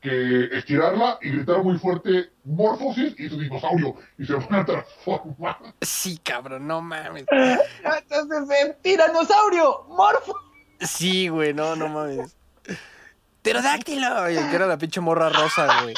que 0.00 0.44
estirarla 0.56 1.18
y 1.22 1.30
gritar 1.30 1.62
muy 1.62 1.78
fuerte 1.78 2.30
Morphosis 2.44 3.18
y 3.18 3.28
su 3.28 3.38
dinosaurio. 3.38 3.94
Y 4.18 4.26
se 4.26 4.34
van 4.34 4.54
a 4.54 4.64
transformar. 4.64 5.58
Sí, 5.80 6.18
cabrón, 6.18 6.66
no 6.66 6.80
mames. 6.80 7.24
Entonces, 7.30 8.50
eh, 8.50 8.76
tiranosaurio, 8.82 9.86
morfo. 9.88 10.34
Sí, 10.80 11.28
güey, 11.28 11.54
no, 11.54 11.76
no 11.76 11.88
mames. 11.88 12.36
Pterodáctilo. 13.42 14.22
Oye, 14.22 14.40
que 14.50 14.56
era 14.56 14.66
la 14.66 14.76
pinche 14.76 15.00
morra 15.00 15.28
rosa, 15.28 15.82
güey. 15.82 15.94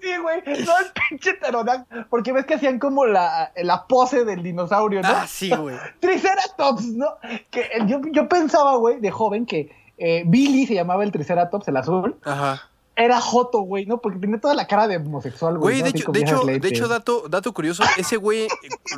Sí, 0.00 0.16
güey. 0.16 0.42
No, 0.46 0.78
el 0.78 0.86
pinche 1.08 1.34
pterodáctilo. 1.34 2.06
Porque 2.08 2.32
ves 2.32 2.46
que 2.46 2.54
hacían 2.54 2.78
como 2.78 3.04
la, 3.04 3.52
la 3.56 3.86
pose 3.86 4.24
del 4.24 4.42
dinosaurio, 4.42 5.02
¿no? 5.02 5.08
Ah, 5.08 5.26
sí, 5.26 5.50
güey. 5.50 5.76
Triceratops, 6.00 6.86
¿no? 6.86 7.16
Que 7.50 7.62
eh, 7.62 7.82
yo, 7.86 8.00
yo 8.12 8.28
pensaba, 8.28 8.76
güey, 8.76 9.00
de 9.00 9.10
joven 9.10 9.44
que 9.44 9.70
eh, 9.98 10.22
Billy 10.26 10.66
se 10.66 10.74
llamaba 10.74 11.04
el 11.04 11.12
Triceratops, 11.12 11.68
el 11.68 11.76
azul. 11.76 12.16
Ajá. 12.24 12.68
Era 12.94 13.20
Joto, 13.20 13.60
güey, 13.60 13.86
¿no? 13.86 14.00
Porque 14.00 14.18
tenía 14.18 14.38
toda 14.38 14.54
la 14.54 14.66
cara 14.66 14.86
de 14.86 14.98
homosexual, 14.98 15.58
güey. 15.58 15.76
Güey, 15.76 15.78
¿no? 15.78 15.84
de 15.84 15.90
hecho, 15.90 16.12
de 16.12 16.20
hecho, 16.20 16.44
de 16.44 16.68
hecho, 16.68 16.88
dato, 16.88 17.24
dato 17.28 17.52
curioso, 17.54 17.82
ese 17.96 18.16
güey, 18.16 18.48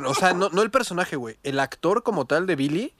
o 0.05 0.13
sea, 0.13 0.33
no, 0.33 0.49
no 0.49 0.61
el 0.61 0.71
personaje, 0.71 1.15
güey, 1.15 1.37
el 1.43 1.59
actor 1.59 2.03
como 2.03 2.25
tal 2.25 2.45
de 2.45 2.55
Billy 2.55 2.93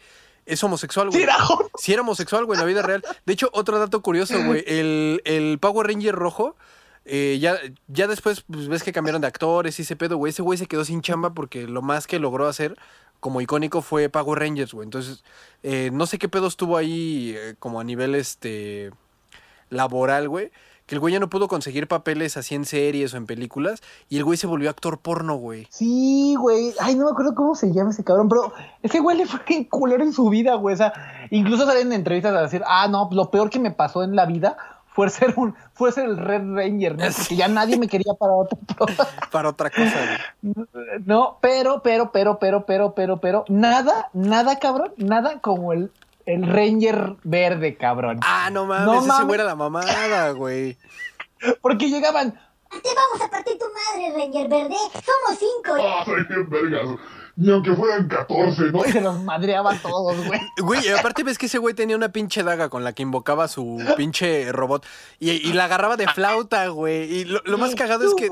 es 0.46 0.64
homosexual, 0.64 1.08
Sí, 1.12 1.18
güey. 1.18 1.24
era 1.24 1.40
Joto. 1.40 1.70
Sí 1.78 1.92
era 1.92 2.02
homosexual, 2.02 2.46
güey, 2.46 2.58
en 2.58 2.62
la 2.62 2.68
vida 2.68 2.82
real. 2.82 3.04
De 3.26 3.34
hecho, 3.34 3.50
otro 3.52 3.78
dato 3.78 4.02
curioso, 4.02 4.42
güey, 4.46 4.64
el, 4.68 5.22
el 5.26 5.60
Power 5.60 5.88
Ranger 5.88 6.16
rojo, 6.16 6.56
eh, 7.04 7.38
ya, 7.40 7.58
ya 7.88 8.08
después 8.08 8.42
pues, 8.42 8.68
ves 8.68 8.82
que 8.84 8.92
cambiaron 8.92 9.22
de 9.22 9.28
actores 9.28 9.78
y 9.78 9.84
ese 9.84 9.96
pedo, 9.96 10.18
güey. 10.18 10.32
Ese 10.32 10.42
güey 10.42 10.58
se 10.58 10.66
quedó 10.66 10.86
sin 10.86 11.02
chamba 11.02 11.34
porque 11.34 11.68
lo 11.68 11.82
más 11.82 12.08
que 12.08 12.20
logró 12.20 12.48
hacer 12.48 12.78
como 13.20 13.42
icónico 13.42 13.82
fue 13.82 14.10
Power 14.10 14.40
Rangers, 14.40 14.74
güey. 14.74 14.86
Entonces, 14.86 15.24
eh, 15.64 15.90
no 15.94 16.06
sé 16.08 16.18
qué 16.18 16.30
pedo 16.30 16.48
estuvo 16.48 16.78
ahí 16.78 17.34
eh, 17.38 17.56
como 17.60 17.80
a 17.80 17.84
nivel 17.84 18.16
este 18.16 18.92
laboral, 19.70 20.30
güey. 20.30 20.52
Que 20.86 20.96
el 20.96 21.00
güey 21.00 21.14
ya 21.14 21.20
no 21.20 21.30
pudo 21.30 21.48
conseguir 21.48 21.88
papeles 21.88 22.38
así 22.38 22.54
en 22.54 22.66
series 22.66 23.14
o 23.14 23.18
en 23.18 23.26
películas. 23.26 23.82
Y 24.08 24.18
el 24.18 24.24
güey 24.24 24.38
se 24.38 24.46
volvió 24.46 24.70
actor 24.70 25.00
porno, 25.00 25.36
güey. 25.36 25.68
Sí, 25.72 26.36
güey. 26.38 26.74
Ay, 26.80 26.96
no 26.96 27.06
me 27.06 27.12
acuerdo 27.12 27.34
cómo 27.34 27.56
se 27.56 27.74
llama 27.74 27.90
ese 27.90 28.04
cabrón, 28.04 28.30
pero 28.30 28.54
ese 28.84 29.00
güey 29.00 29.18
le 29.18 29.26
fue 29.26 29.40
culero 29.68 30.04
en 30.04 30.14
su 30.14 30.30
vida, 30.30 30.56
güey. 30.56 30.76
O 30.76 30.78
sea, 30.78 30.94
incluso 31.32 31.66
salen 31.66 31.88
en 31.88 31.94
entrevistas 31.94 32.36
a 32.36 32.42
decir, 32.42 32.62
ah, 32.68 32.88
no, 32.88 33.10
lo 33.12 33.32
peor 33.32 33.50
que 33.50 33.60
me 33.60 33.72
pasó 33.72 34.04
en 34.04 34.16
la 34.16 34.26
vida 34.26 34.58
fue 34.96 35.10
ser 35.10 35.34
un, 35.36 35.54
fue 35.74 35.92
ser 35.92 36.06
el 36.06 36.18
Red 36.18 36.54
Ranger, 36.54 36.98
¿no? 36.98 37.04
Porque 37.18 37.36
ya 37.36 37.50
nadie 37.50 37.78
me 37.78 37.88
quería 37.88 38.14
para 38.14 38.34
otro 38.34 38.58
programa. 38.58 39.10
Para 39.32 39.50
otra 39.50 39.70
cosa, 39.70 39.94
güey. 40.42 40.66
No, 41.06 41.38
pero, 41.42 41.82
pero, 41.84 42.12
pero, 42.12 42.40
pero, 42.40 42.66
pero, 42.66 42.96
pero, 42.96 43.18
pero, 43.20 43.46
nada, 43.50 44.10
nada, 44.14 44.58
cabrón, 44.58 44.94
nada 44.98 45.42
como 45.42 45.74
el, 45.74 45.92
el 46.26 46.48
Ranger 46.48 47.16
verde, 47.24 47.76
cabrón. 47.78 48.20
Ah, 48.24 48.50
no 48.52 48.66
mames, 48.66 48.86
No 48.86 49.00
ese 49.00 49.08
mames. 49.08 49.26
güey 49.28 49.36
era 49.36 49.44
la 49.44 49.56
mamada, 49.56 50.32
güey. 50.32 50.78
Porque 51.62 51.90
llegaban, 51.90 52.32
Te 52.72 52.90
vamos 52.96 53.22
a 53.22 53.30
partir 53.30 53.58
tu 53.58 53.66
madre, 53.66 54.12
Ranger 54.16 54.50
Verde. 54.50 54.76
Somos 54.94 55.40
cinco. 55.40 55.76
Ah, 55.82 56.04
soy 56.06 56.24
bien 56.28 56.50
vergas. 56.50 57.00
Ni 57.38 57.52
aunque 57.52 57.74
fueran 57.74 58.08
14, 58.08 58.72
¿no? 58.72 58.84
se 58.84 59.02
los 59.02 59.22
madreaba 59.24 59.74
a 59.74 59.78
todos, 59.78 60.26
güey. 60.26 60.40
Güey, 60.58 60.86
y 60.86 60.90
aparte 60.90 61.24
ves 61.24 61.38
que 61.38 61.48
ese 61.48 61.58
güey 61.58 61.74
tenía 61.74 61.98
una 61.98 62.10
pinche 62.10 62.44
daga 62.44 62.70
con 62.70 62.86
la 62.86 62.94
que 62.94 63.04
invocaba 63.04 63.50
su 63.50 63.78
pinche 63.98 64.52
robot. 64.54 64.86
Y, 65.20 65.32
y 65.32 65.52
la 65.54 65.66
agarraba 65.66 65.98
de 65.98 66.08
flauta, 66.08 66.68
güey. 66.70 67.12
Y 67.14 67.26
lo, 67.26 67.42
lo 67.44 67.58
más 67.58 67.76
cagado 67.76 68.06
es 68.06 68.14
que. 68.16 68.30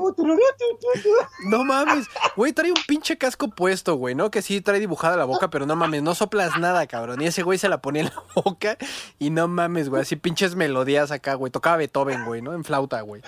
No 1.50 1.64
mames. 1.64 2.06
Güey, 2.34 2.52
trae 2.54 2.70
un 2.70 2.78
pinche 2.88 3.18
casco 3.18 3.48
puesto, 3.48 3.96
güey, 3.96 4.14
¿no? 4.14 4.30
Que 4.30 4.40
sí 4.40 4.62
trae 4.62 4.80
dibujada 4.80 5.16
la 5.18 5.26
boca, 5.26 5.50
pero 5.50 5.66
no 5.66 5.76
mames, 5.76 6.02
no 6.02 6.14
soplas 6.14 6.58
nada, 6.58 6.86
cabrón. 6.86 7.20
Y 7.20 7.26
ese 7.26 7.42
güey 7.42 7.58
se 7.58 7.68
la 7.68 7.82
ponía 7.82 8.02
en 8.02 8.08
la 8.08 8.42
boca. 8.42 8.78
Y 9.18 9.28
no 9.28 9.48
mames, 9.48 9.90
güey. 9.90 10.00
Así 10.00 10.16
pinches 10.16 10.54
melodías 10.56 11.10
acá, 11.10 11.34
güey. 11.34 11.52
Tocaba 11.52 11.76
Beethoven, 11.76 12.24
güey, 12.24 12.40
¿no? 12.40 12.54
En 12.54 12.64
flauta, 12.64 13.02
güey. 13.02 13.20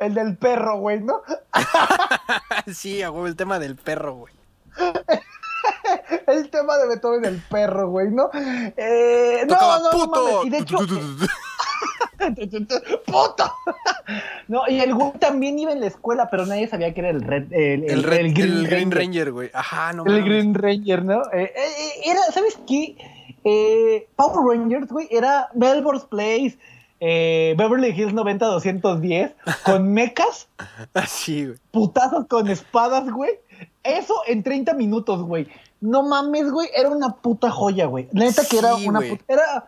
El 0.00 0.14
del 0.14 0.36
perro, 0.36 0.78
güey, 0.78 1.00
¿no? 1.00 1.22
Sí, 2.72 3.02
a 3.02 3.08
güey, 3.08 3.28
el 3.28 3.36
tema 3.36 3.58
del 3.58 3.76
perro, 3.76 4.14
güey. 4.14 4.35
El 6.26 6.48
tema 6.50 6.76
de 6.78 6.88
Beethoven 6.88 7.22
del 7.22 7.42
perro, 7.50 7.88
güey, 7.90 8.08
¿no? 8.10 8.30
Eh, 8.34 9.44
no, 9.48 9.56
no, 9.56 9.78
no, 9.84 9.90
puto. 9.90 10.22
mames. 10.24 10.46
Y 10.46 10.50
de 10.50 10.58
hecho, 10.58 10.78
¡puto! 13.06 13.52
No, 14.48 14.62
y 14.68 14.80
el 14.80 14.94
güey 14.94 15.12
también 15.18 15.58
iba 15.58 15.72
en 15.72 15.80
la 15.80 15.86
escuela, 15.86 16.28
pero 16.30 16.46
nadie 16.46 16.68
sabía 16.68 16.94
que 16.94 17.00
era 17.00 17.10
el 17.10 17.20
Red, 17.22 17.52
el, 17.52 17.84
El, 17.90 18.02
red- 18.02 18.18
el 18.20 18.34
Green, 18.34 18.64
Ranger. 18.70 18.90
Ranger, 18.98 19.32
güey. 19.32 19.50
Ajá, 19.52 19.92
no 19.92 20.04
El. 20.06 20.24
Green 20.24 20.54
Ranger, 20.54 21.04
¿no? 21.04 21.22
Eh, 21.32 21.52
eh, 21.54 21.90
era, 22.04 22.20
¿sabes 22.32 22.58
qué? 22.66 22.96
Eh, 23.44 24.08
Power 24.16 24.58
Rangers, 24.58 24.88
güey, 24.88 25.08
era 25.10 25.48
Melbourne 25.54 26.02
Place, 26.08 26.58
eh, 27.00 27.54
Beverly 27.56 27.88
Hills 27.90 28.12
90-210, 28.14 29.34
con 29.64 29.92
mechas, 29.92 30.48
Así, 30.94 31.46
güey. 31.46 31.58
putazos 31.70 32.26
con 32.26 32.48
espadas, 32.48 33.08
güey. 33.10 33.30
Eso 33.86 34.22
en 34.26 34.42
30 34.42 34.74
minutos, 34.74 35.22
güey. 35.22 35.46
No 35.80 36.02
mames, 36.02 36.50
güey, 36.50 36.68
era 36.74 36.88
una 36.90 37.10
puta 37.16 37.50
joya, 37.50 37.86
güey. 37.86 38.08
La 38.12 38.24
neta 38.24 38.42
que 38.48 38.58
era 38.58 38.74
una 38.88 39.00
puta... 39.10 39.24
Era, 39.28 39.66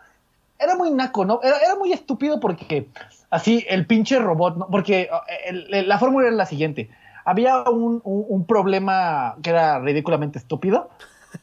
era 0.57 0.75
muy 0.75 0.91
naco, 0.91 1.23
¿no? 1.25 1.39
Era, 1.43 1.57
era 1.59 1.75
muy 1.75 1.93
estúpido 1.93 2.39
porque 2.39 2.87
así 3.29 3.65
el 3.69 3.85
pinche 3.85 4.19
robot, 4.19 4.57
¿no? 4.57 4.67
Porque 4.69 5.01
eh, 5.01 5.09
el- 5.47 5.73
el- 5.73 5.87
la 5.89 5.99
fórmula 5.99 6.27
era 6.27 6.35
la 6.35 6.45
siguiente. 6.45 6.89
Había 7.25 7.61
un, 7.69 8.01
un- 8.03 8.25
un 8.27 8.45
problema 8.45 9.35
que 9.43 9.51
era 9.51 9.79
ridículamente 9.79 10.39
estúpido. 10.39 10.89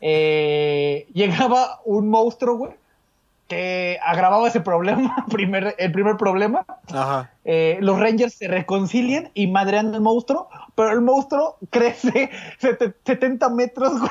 Eh, 0.01 1.07
llegaba 1.15 1.81
un 1.85 2.09
monstruo, 2.11 2.57
güey, 2.59 2.73
que 3.49 3.99
agravaba 4.05 4.49
ese 4.49 4.61
problema, 4.61 5.25
primer, 5.31 5.75
el 5.79 5.93
primer 5.93 6.17
problema. 6.17 6.65
Ajá. 6.93 7.31
Eh, 7.49 7.79
los 7.81 8.01
Rangers 8.01 8.35
se 8.35 8.49
reconcilian 8.49 9.31
y 9.33 9.47
madrean 9.47 9.95
al 9.95 10.01
monstruo, 10.01 10.49
pero 10.75 10.91
el 10.91 11.01
monstruo 11.01 11.59
crece 11.71 12.31
sete- 12.59 12.95
70 13.05 13.49
metros, 13.51 14.01
güey. 14.01 14.11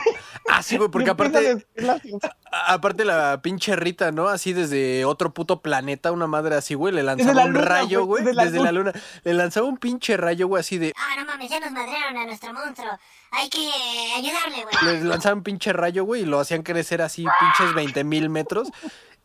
Ah, 0.49 0.63
sí, 0.63 0.77
güey, 0.77 0.89
porque 0.89 1.09
aparte. 1.09 1.65
la 1.75 1.99
Aparte 2.67 3.03
la 3.03 3.41
pinche 3.41 3.75
Rita, 3.75 4.13
¿no? 4.13 4.29
Así 4.29 4.53
desde 4.53 5.03
otro 5.03 5.33
puto 5.33 5.61
planeta, 5.61 6.13
una 6.13 6.27
madre 6.27 6.55
así, 6.55 6.73
güey, 6.73 6.93
le 6.93 7.03
lanzaba 7.03 7.33
la 7.33 7.43
un 7.45 7.53
luna, 7.53 7.65
rayo, 7.65 8.05
güey, 8.05 8.23
desde 8.23 8.35
la 8.35 8.45
desde 8.45 8.63
la 8.63 8.71
luna. 8.71 8.93
Le 9.25 9.33
lanzaba 9.33 9.67
un 9.67 9.75
pinche 9.77 10.15
rayo, 10.15 10.47
güey, 10.47 10.61
así 10.61 10.77
de... 10.77 10.93
Ah, 10.95 11.19
no 11.19 11.25
mames, 11.25 11.49
ya 11.49 11.59
nos 11.59 11.71
madrearon 11.71 12.15
a 12.15 12.25
nuestro 12.25 12.53
monstruo. 12.53 12.91
Hay 13.31 13.49
que 13.49 13.69
ayudarle, 14.15 14.63
güey. 14.63 14.95
Le 14.99 15.03
lanzaba 15.03 15.35
un 15.35 15.43
pinche 15.43 15.73
rayo, 15.73 16.05
güey, 16.05 16.21
y 16.21 16.25
lo 16.25 16.39
hacían 16.39 16.63
crecer 16.63 17.01
así 17.01 17.25
pinches 17.41 17.75
20 17.75 18.05
mil 18.05 18.29
metros. 18.29 18.69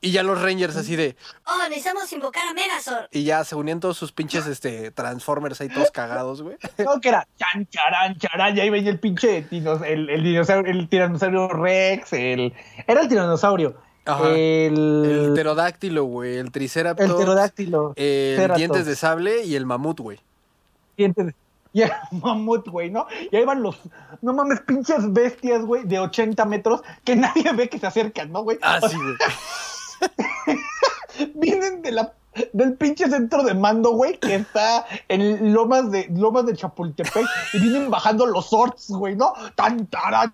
Y 0.02 0.12
ya 0.12 0.22
los 0.22 0.40
Rangers 0.40 0.76
así 0.76 0.96
de. 0.96 1.14
Oh, 1.46 1.68
necesitamos 1.68 2.10
invocar 2.12 2.42
a 2.48 2.54
Megazord. 2.54 3.08
Y 3.12 3.24
ya 3.24 3.44
se 3.44 3.54
unían 3.54 3.80
todos 3.80 3.98
sus 3.98 4.12
pinches 4.12 4.46
este, 4.46 4.90
Transformers 4.92 5.60
ahí 5.60 5.68
todos 5.68 5.90
cagados, 5.90 6.40
güey. 6.42 6.56
No, 6.78 6.98
que 7.00 7.10
era 7.10 7.28
chan, 7.38 7.66
charán, 7.68 8.16
charán, 8.16 8.56
y 8.56 8.60
ahí 8.60 8.70
venía 8.70 8.90
el 8.90 8.98
pinche 8.98 9.46
dinos- 9.50 9.82
el, 9.84 10.08
el 10.08 10.22
dinosaurio, 10.22 10.72
el 10.72 10.88
tiranosaurio 10.88 11.48
Rex, 11.48 12.12
el... 12.14 12.54
Era 12.86 13.02
el 13.02 13.08
tiranosaurio. 13.08 13.76
Ajá. 14.06 14.30
El... 14.30 15.04
El 15.26 15.32
pterodáctilo, 15.34 16.04
güey. 16.04 16.36
El 16.38 16.50
triceratops. 16.50 17.08
el 17.10 17.14
pterodáctilo. 17.16 17.92
El 17.96 18.36
Ceratops. 18.36 18.56
dientes 18.58 18.86
de 18.86 18.96
sable 18.96 19.44
y 19.44 19.54
el 19.54 19.66
mamut, 19.66 20.00
güey. 20.00 20.18
dientes 20.96 21.26
de- 21.26 21.34
Y 21.72 21.82
el 21.82 21.92
mamut, 22.10 22.66
güey, 22.68 22.90
¿no? 22.90 23.06
Y 23.30 23.36
ahí 23.36 23.44
van 23.44 23.62
los, 23.62 23.78
no 24.22 24.32
mames, 24.32 24.60
pinches 24.62 25.12
bestias, 25.12 25.62
güey, 25.64 25.84
de 25.84 26.00
80 26.00 26.44
metros 26.46 26.80
que 27.04 27.14
nadie 27.16 27.52
ve 27.52 27.68
que 27.68 27.78
se 27.78 27.86
acercan, 27.86 28.32
¿no, 28.32 28.42
güey? 28.42 28.58
Ah, 28.62 28.80
sí, 28.88 28.96
güey. 28.96 29.14
Vienen 31.34 31.82
de 31.82 31.92
la, 31.92 32.12
del 32.52 32.74
pinche 32.74 33.08
centro 33.08 33.42
de 33.42 33.54
mando, 33.54 33.92
güey, 33.92 34.18
que 34.18 34.36
está 34.36 34.86
en 35.08 35.52
Lomas 35.52 35.90
de, 35.90 36.08
Lomas 36.10 36.46
de 36.46 36.56
Chapultepec 36.56 37.26
y 37.52 37.58
vienen 37.58 37.90
bajando 37.90 38.26
los 38.26 38.50
sorts, 38.50 38.90
güey, 38.90 39.16
¿no? 39.16 39.32
Tan, 39.54 39.86
taran. 39.86 40.32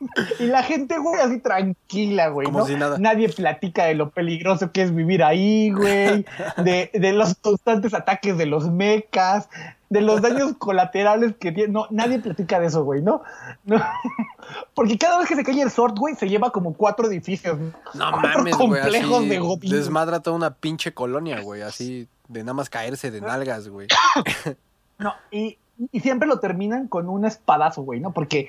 Y 0.38 0.46
la 0.46 0.62
gente, 0.62 0.98
güey, 0.98 1.20
así 1.20 1.38
tranquila, 1.40 2.28
güey, 2.28 2.46
Como 2.46 2.60
¿no? 2.60 2.66
si 2.66 2.74
nada. 2.74 2.98
Nadie 2.98 3.28
platica 3.28 3.84
de 3.84 3.94
lo 3.94 4.10
peligroso 4.10 4.70
que 4.72 4.82
es 4.82 4.94
vivir 4.94 5.22
ahí, 5.22 5.70
güey, 5.70 6.24
de, 6.58 6.90
de 6.92 7.12
los 7.12 7.34
constantes 7.36 7.94
ataques 7.94 8.36
de 8.36 8.46
los 8.46 8.70
mecas, 8.70 9.48
de 9.88 10.00
los 10.02 10.20
daños 10.20 10.52
colaterales 10.58 11.34
que 11.38 11.52
tiene. 11.52 11.72
No, 11.72 11.86
nadie 11.90 12.18
platica 12.18 12.60
de 12.60 12.66
eso, 12.66 12.84
güey, 12.84 13.02
¿no? 13.02 13.22
no. 13.64 13.82
Porque 14.74 14.98
cada 14.98 15.18
vez 15.18 15.28
que 15.28 15.36
se 15.36 15.44
cae 15.44 15.60
el 15.62 15.70
sort, 15.70 15.98
güey, 15.98 16.14
se 16.14 16.28
lleva 16.28 16.50
como 16.50 16.74
cuatro 16.74 17.06
edificios. 17.08 17.58
No 17.58 18.10
Cuatro 18.10 18.20
mames, 18.20 18.56
güey. 18.56 18.82
complejos 18.82 19.18
Así 19.20 19.28
de 19.28 19.38
Godín. 19.38 19.70
desmadra 19.72 20.20
toda 20.20 20.36
una 20.36 20.50
pinche 20.54 20.92
colonia, 20.92 21.40
güey. 21.40 21.62
Así 21.62 22.06
de 22.28 22.40
nada 22.42 22.54
más 22.54 22.68
caerse 22.70 23.10
de 23.10 23.20
nalgas, 23.20 23.68
güey. 23.68 23.88
No, 24.98 25.12
y, 25.30 25.58
y 25.92 26.00
siempre 26.00 26.26
lo 26.26 26.40
terminan 26.40 26.88
con 26.88 27.10
un 27.10 27.26
espadazo, 27.26 27.82
güey, 27.82 28.00
¿no? 28.00 28.12
Porque 28.12 28.48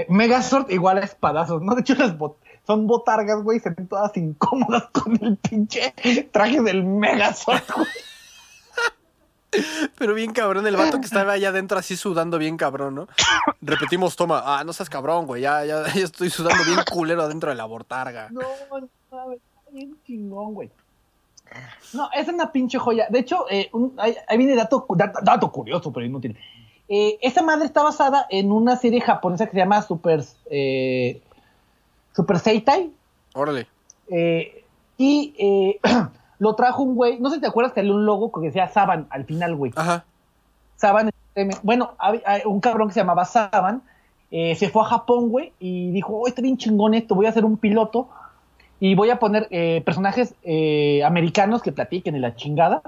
eh, 0.00 0.06
Megazord 0.08 0.70
igual 0.70 0.98
a 0.98 1.00
espadazos, 1.02 1.62
¿no? 1.62 1.74
De 1.74 1.80
hecho, 1.82 1.94
las 1.94 2.16
bot- 2.16 2.36
son 2.66 2.86
botargas, 2.86 3.42
güey, 3.42 3.60
se 3.60 3.70
ven 3.70 3.86
todas 3.88 4.16
incómodas 4.16 4.84
con 4.92 5.18
el 5.24 5.36
pinche 5.36 5.94
traje 6.30 6.60
del 6.62 6.84
Megazord, 6.84 7.62
güey. 7.74 7.88
Pero 9.96 10.12
bien 10.12 10.32
cabrón, 10.32 10.66
el 10.66 10.76
vato 10.76 11.00
que 11.00 11.06
estaba 11.06 11.32
allá 11.32 11.48
adentro 11.48 11.78
así 11.78 11.96
sudando 11.96 12.36
bien 12.38 12.58
cabrón, 12.58 12.94
¿no? 12.94 13.08
Repetimos, 13.62 14.14
toma. 14.14 14.42
Ah, 14.44 14.62
no 14.62 14.74
seas 14.74 14.90
cabrón, 14.90 15.26
güey. 15.26 15.40
Ya, 15.42 15.64
ya, 15.64 15.84
ya 15.94 16.04
estoy 16.04 16.28
sudando 16.28 16.62
bien 16.64 16.78
culero 16.92 17.22
adentro 17.22 17.48
de 17.48 17.56
la 17.56 17.64
bortarga. 17.64 18.28
No, 18.30 18.42
no, 19.10 19.34
bien 19.70 19.96
chingón, 20.06 20.52
güey. 20.52 20.70
No, 21.94 22.10
es 22.14 22.28
una 22.28 22.52
pinche 22.52 22.78
joya. 22.78 23.06
De 23.08 23.20
hecho, 23.20 23.46
eh, 23.50 23.70
un- 23.72 23.94
ahí, 23.96 24.14
ahí 24.28 24.36
viene 24.36 24.54
dato, 24.54 24.86
dato, 24.90 25.18
dato 25.22 25.50
curioso, 25.50 25.90
pero 25.90 26.04
inútil. 26.04 26.36
Eh, 26.88 27.18
esa 27.20 27.42
madre 27.42 27.66
está 27.66 27.82
basada 27.82 28.26
en 28.30 28.50
una 28.50 28.76
serie 28.76 29.00
japonesa 29.00 29.44
que 29.44 29.52
se 29.52 29.58
llama 29.58 29.82
Super, 29.82 30.24
eh, 30.50 31.20
Super 32.14 32.38
Seitai. 32.38 32.90
Órale. 33.34 33.66
Eh, 34.10 34.64
y 34.96 35.34
eh, 35.38 35.80
lo 36.38 36.54
trajo 36.54 36.82
un 36.82 36.94
güey, 36.94 37.20
no 37.20 37.28
sé 37.28 37.36
si 37.36 37.40
te 37.42 37.46
acuerdas 37.46 37.74
que 37.74 37.80
había 37.80 37.92
un 37.92 38.06
logo 38.06 38.32
que 38.32 38.46
decía 38.46 38.68
Saban 38.68 39.06
al 39.10 39.26
final, 39.26 39.54
güey. 39.54 39.72
Ajá. 39.76 40.04
Saban, 40.76 41.10
bueno, 41.62 41.92
hay 41.98 42.42
un 42.46 42.60
cabrón 42.60 42.88
que 42.88 42.94
se 42.94 43.00
llamaba 43.00 43.24
Saban, 43.24 43.82
se 44.30 44.70
fue 44.72 44.82
a 44.82 44.86
Japón, 44.86 45.28
güey, 45.28 45.52
y 45.58 45.90
dijo, 45.90 46.14
oh, 46.14 46.28
está 46.28 46.40
bien 46.40 46.56
chingón 46.56 46.94
esto, 46.94 47.16
voy 47.16 47.26
a 47.26 47.30
hacer 47.30 47.44
un 47.44 47.56
piloto 47.56 48.08
y 48.78 48.94
voy 48.94 49.10
a 49.10 49.18
poner 49.18 49.48
personajes 49.84 50.34
americanos 51.04 51.62
que 51.62 51.72
platiquen 51.72 52.14
en 52.14 52.22
la 52.22 52.36
chingada. 52.36 52.82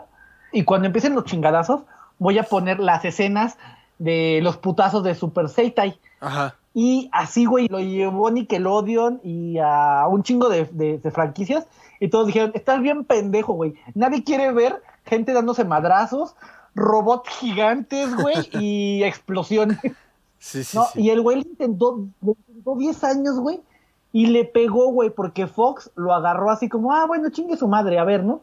Y 0.52 0.62
cuando 0.62 0.86
empiecen 0.86 1.16
los 1.16 1.24
chingadazos, 1.24 1.80
voy 2.20 2.38
a 2.38 2.44
poner 2.44 2.78
las 2.78 3.04
escenas 3.04 3.58
de 4.00 4.40
los 4.42 4.56
putazos 4.56 5.04
de 5.04 5.14
Super 5.14 5.48
Seitai. 5.48 5.96
Ajá. 6.18 6.56
Y 6.74 7.08
así, 7.12 7.44
güey, 7.44 7.68
lo 7.68 7.78
llevó 7.80 8.30
Nickelodeon 8.30 9.20
y 9.22 9.58
a 9.58 10.06
un 10.08 10.22
chingo 10.24 10.48
de, 10.48 10.64
de- 10.72 10.98
de 10.98 11.10
franquicias. 11.12 11.66
Y 12.00 12.08
todos 12.08 12.26
dijeron, 12.26 12.50
estás 12.54 12.80
bien 12.80 13.04
pendejo, 13.04 13.52
güey. 13.52 13.74
Nadie 13.94 14.24
quiere 14.24 14.50
ver 14.52 14.82
gente 15.04 15.32
dándose 15.32 15.64
madrazos, 15.64 16.34
robots 16.74 17.28
gigantes, 17.28 18.14
güey, 18.16 18.48
y 18.60 19.02
explosiones. 19.04 19.78
Sí, 20.38 20.64
sí, 20.64 20.76
¿no? 20.78 20.84
sí. 20.86 21.02
Y 21.02 21.10
el 21.10 21.20
güey 21.20 21.38
intentó, 21.40 22.06
intentó 22.22 22.74
10 22.76 23.04
años, 23.04 23.38
güey, 23.38 23.60
y 24.12 24.26
le 24.26 24.44
pegó, 24.44 24.90
güey, 24.92 25.10
porque 25.10 25.46
Fox 25.46 25.90
lo 25.94 26.12
agarró 26.14 26.50
así 26.50 26.68
como, 26.68 26.92
ah, 26.92 27.04
bueno, 27.06 27.30
chingue 27.30 27.56
su 27.56 27.68
madre, 27.68 27.98
a 27.98 28.04
ver, 28.04 28.24
¿no? 28.24 28.40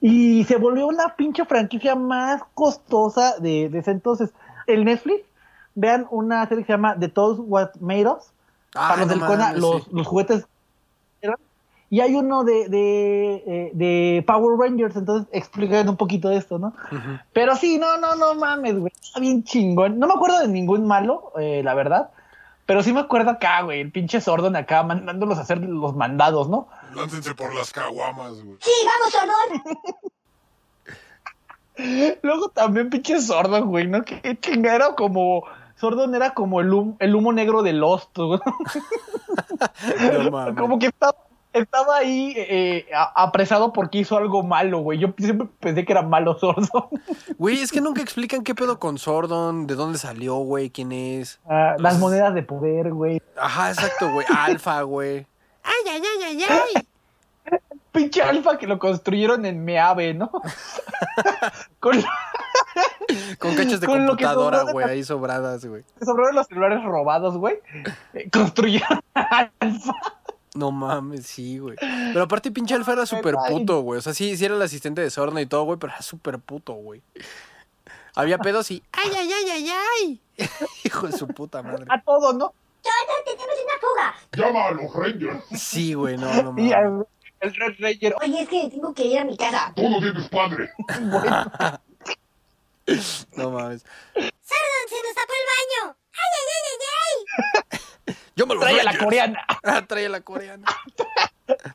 Y 0.00 0.44
se 0.44 0.56
volvió 0.56 0.90
la 0.92 1.14
pinche 1.16 1.44
franquicia 1.44 1.94
más 1.94 2.42
costosa 2.54 3.38
de, 3.38 3.68
de 3.68 3.78
ese 3.78 3.90
entonces. 3.90 4.30
El 4.66 4.84
Netflix, 4.84 5.24
vean 5.74 6.06
una 6.10 6.46
serie 6.46 6.64
que 6.64 6.68
se 6.68 6.72
llama 6.72 6.96
The 6.98 7.08
Toys 7.08 7.38
What 7.40 7.70
Made 7.80 8.06
Us. 8.06 8.32
Ah, 8.74 8.90
para 8.90 9.00
los 9.00 9.08
no 9.08 9.14
del 9.14 9.26
Cona, 9.26 9.44
mames, 9.46 9.60
los, 9.60 9.82
sí. 9.84 9.90
los 9.92 10.06
juguetes. 10.06 10.46
Y 11.92 11.98
hay 11.98 12.14
uno 12.14 12.44
de, 12.44 12.68
de, 12.68 13.42
eh, 13.46 13.70
de 13.74 14.24
Power 14.24 14.56
Rangers, 14.56 14.94
entonces 14.94 15.26
explican 15.32 15.88
un 15.88 15.96
poquito 15.96 16.28
de 16.28 16.36
esto, 16.36 16.56
¿no? 16.56 16.72
Pero 17.32 17.56
sí, 17.56 17.78
no, 17.78 17.96
no, 17.96 18.14
no 18.14 18.36
mames, 18.36 18.78
güey. 18.78 18.92
Está 19.02 19.18
bien 19.18 19.42
chingón. 19.42 19.98
No 19.98 20.06
me 20.06 20.14
acuerdo 20.14 20.38
de 20.38 20.46
ningún 20.46 20.86
malo, 20.86 21.32
eh, 21.36 21.62
la 21.64 21.74
verdad. 21.74 22.10
Pero 22.64 22.84
sí 22.84 22.92
me 22.92 23.00
acuerdo 23.00 23.30
acá, 23.30 23.62
güey, 23.62 23.80
el 23.80 23.90
pinche 23.90 24.20
Sordon 24.20 24.54
acá 24.54 24.84
mandándolos 24.84 25.38
a 25.38 25.40
hacer 25.40 25.58
los 25.58 25.96
mandados, 25.96 26.48
¿no? 26.48 26.68
Láncense 26.94 27.34
por 27.34 27.54
las 27.54 27.72
caguamas, 27.72 28.42
güey. 28.42 28.56
Sí, 28.60 28.70
vamos, 28.84 29.12
Sordón. 29.12 29.78
Luego 32.22 32.48
también 32.50 32.90
pinche 32.90 33.20
Sordon, 33.20 33.68
güey, 33.68 33.86
¿no? 33.86 34.02
Que 34.02 34.38
chinga, 34.40 34.74
era 34.74 34.94
como... 34.94 35.44
Sordon 35.76 36.14
era 36.14 36.34
como 36.34 36.60
el, 36.60 36.70
hum- 36.74 36.96
el 36.98 37.14
humo 37.14 37.32
negro 37.32 37.62
de 37.62 37.72
Lost, 37.72 38.14
güey. 38.16 38.38
No. 40.30 40.54
Como 40.54 40.78
que 40.78 40.86
estaba, 40.86 41.14
estaba 41.54 41.96
ahí 41.98 42.34
eh, 42.36 42.86
apresado 43.14 43.72
porque 43.72 43.98
hizo 43.98 44.16
algo 44.18 44.42
malo, 44.42 44.80
güey. 44.80 44.98
Yo 44.98 45.08
siempre 45.16 45.48
pensé 45.58 45.84
que 45.86 45.92
era 45.92 46.02
malo 46.02 46.38
Sordon. 46.38 46.68
Güey, 47.38 47.62
es 47.62 47.72
que 47.72 47.80
nunca 47.80 48.02
explican 48.02 48.42
qué 48.42 48.54
pedo 48.54 48.78
con 48.78 48.98
Sordon, 48.98 49.66
de 49.66 49.74
dónde 49.74 49.98
salió, 49.98 50.36
güey, 50.36 50.68
quién 50.68 50.92
es. 50.92 51.40
Ah, 51.48 51.76
las 51.78 51.98
monedas 51.98 52.34
de 52.34 52.42
poder, 52.42 52.92
güey. 52.92 53.22
Ajá, 53.38 53.70
exacto, 53.70 54.10
güey. 54.12 54.26
Alfa, 54.36 54.82
güey. 54.82 55.26
Ay, 55.62 55.74
ay, 55.90 56.02
ay, 56.04 56.22
ay, 56.24 56.46
ay. 56.76 56.82
Pinche 57.92 58.22
alfa 58.22 58.56
que 58.56 58.66
lo 58.68 58.78
construyeron 58.78 59.44
en 59.46 59.64
Meave, 59.64 60.14
¿no? 60.14 60.30
Con 61.80 62.00
Con 63.38 63.54
cachas 63.56 63.80
de 63.80 63.86
Con 63.86 64.06
computadora, 64.06 64.62
güey, 64.70 64.88
ahí 64.88 65.02
sobradas, 65.02 65.64
güey. 65.64 65.82
sobraron 66.00 66.36
los 66.36 66.46
celulares 66.46 66.84
robados, 66.84 67.36
güey. 67.36 67.56
eh, 68.14 68.28
Construyeron 68.30 69.00
alfa. 69.14 69.92
No 70.54 70.70
mames, 70.70 71.26
sí, 71.26 71.58
güey. 71.58 71.76
Pero 71.80 72.22
aparte, 72.24 72.50
pinche 72.50 72.74
Alfa 72.74 72.92
era 72.92 73.06
súper 73.06 73.34
puto, 73.48 73.82
güey. 73.82 73.98
O 73.98 74.02
sea, 74.02 74.14
sí, 74.14 74.36
sí 74.36 74.44
era 74.44 74.54
el 74.56 74.62
asistente 74.62 75.00
de 75.00 75.08
Sordon 75.10 75.38
y 75.38 75.46
todo, 75.46 75.62
güey, 75.62 75.78
pero 75.78 75.92
era 75.92 76.02
súper 76.02 76.38
puto, 76.40 76.72
güey. 76.74 77.02
Había 78.16 78.38
pedos 78.38 78.68
y. 78.72 78.82
¡Ay, 78.92 79.10
ay, 79.16 79.30
ay, 79.32 79.50
ay, 79.50 79.70
ay! 79.70 80.20
Hijo 80.84 81.06
de 81.06 81.12
su 81.16 81.28
puta 81.28 81.62
madre. 81.62 81.86
A 81.88 82.00
todo, 82.02 82.32
¿no? 82.32 82.52
Tenemos 82.82 83.56
una 83.64 83.78
fuga. 83.80 84.14
Llama 84.32 84.66
a 84.66 84.70
los 84.72 84.94
Rangers. 84.94 85.44
Sí, 85.60 85.94
güey, 85.94 86.16
no, 86.16 86.32
no 86.42 86.52
mames. 86.52 87.06
el 87.40 87.54
Red 87.54 87.74
Ranger. 87.78 88.14
Oye, 88.20 88.42
es 88.42 88.48
que 88.48 88.68
tengo 88.70 88.94
que 88.94 89.04
ir 89.04 89.18
a 89.18 89.24
mi 89.24 89.36
casa. 89.36 89.72
Tú 89.74 89.88
no 89.88 89.98
tienes 90.00 90.28
padre. 90.28 90.70
No 93.36 93.50
mames. 93.52 93.84
Sordón, 94.14 94.84
se 94.88 94.96
nos 94.96 95.14
tapó 95.14 95.32
el 95.38 95.46
baño. 95.54 95.96
Ay, 96.12 96.30
ay, 96.38 96.46
ay, 96.56 96.64
ay, 96.66 97.76
ay. 98.08 98.16
Yo 98.36 98.46
me 98.46 98.54
lo 98.54 98.60
Trae 98.60 98.80
a 98.80 98.84
la 98.84 98.98
coreana. 98.98 99.46
Ah, 99.62 99.82
trae 99.86 100.06
a 100.06 100.08
la 100.08 100.20
coreana. 100.22 100.66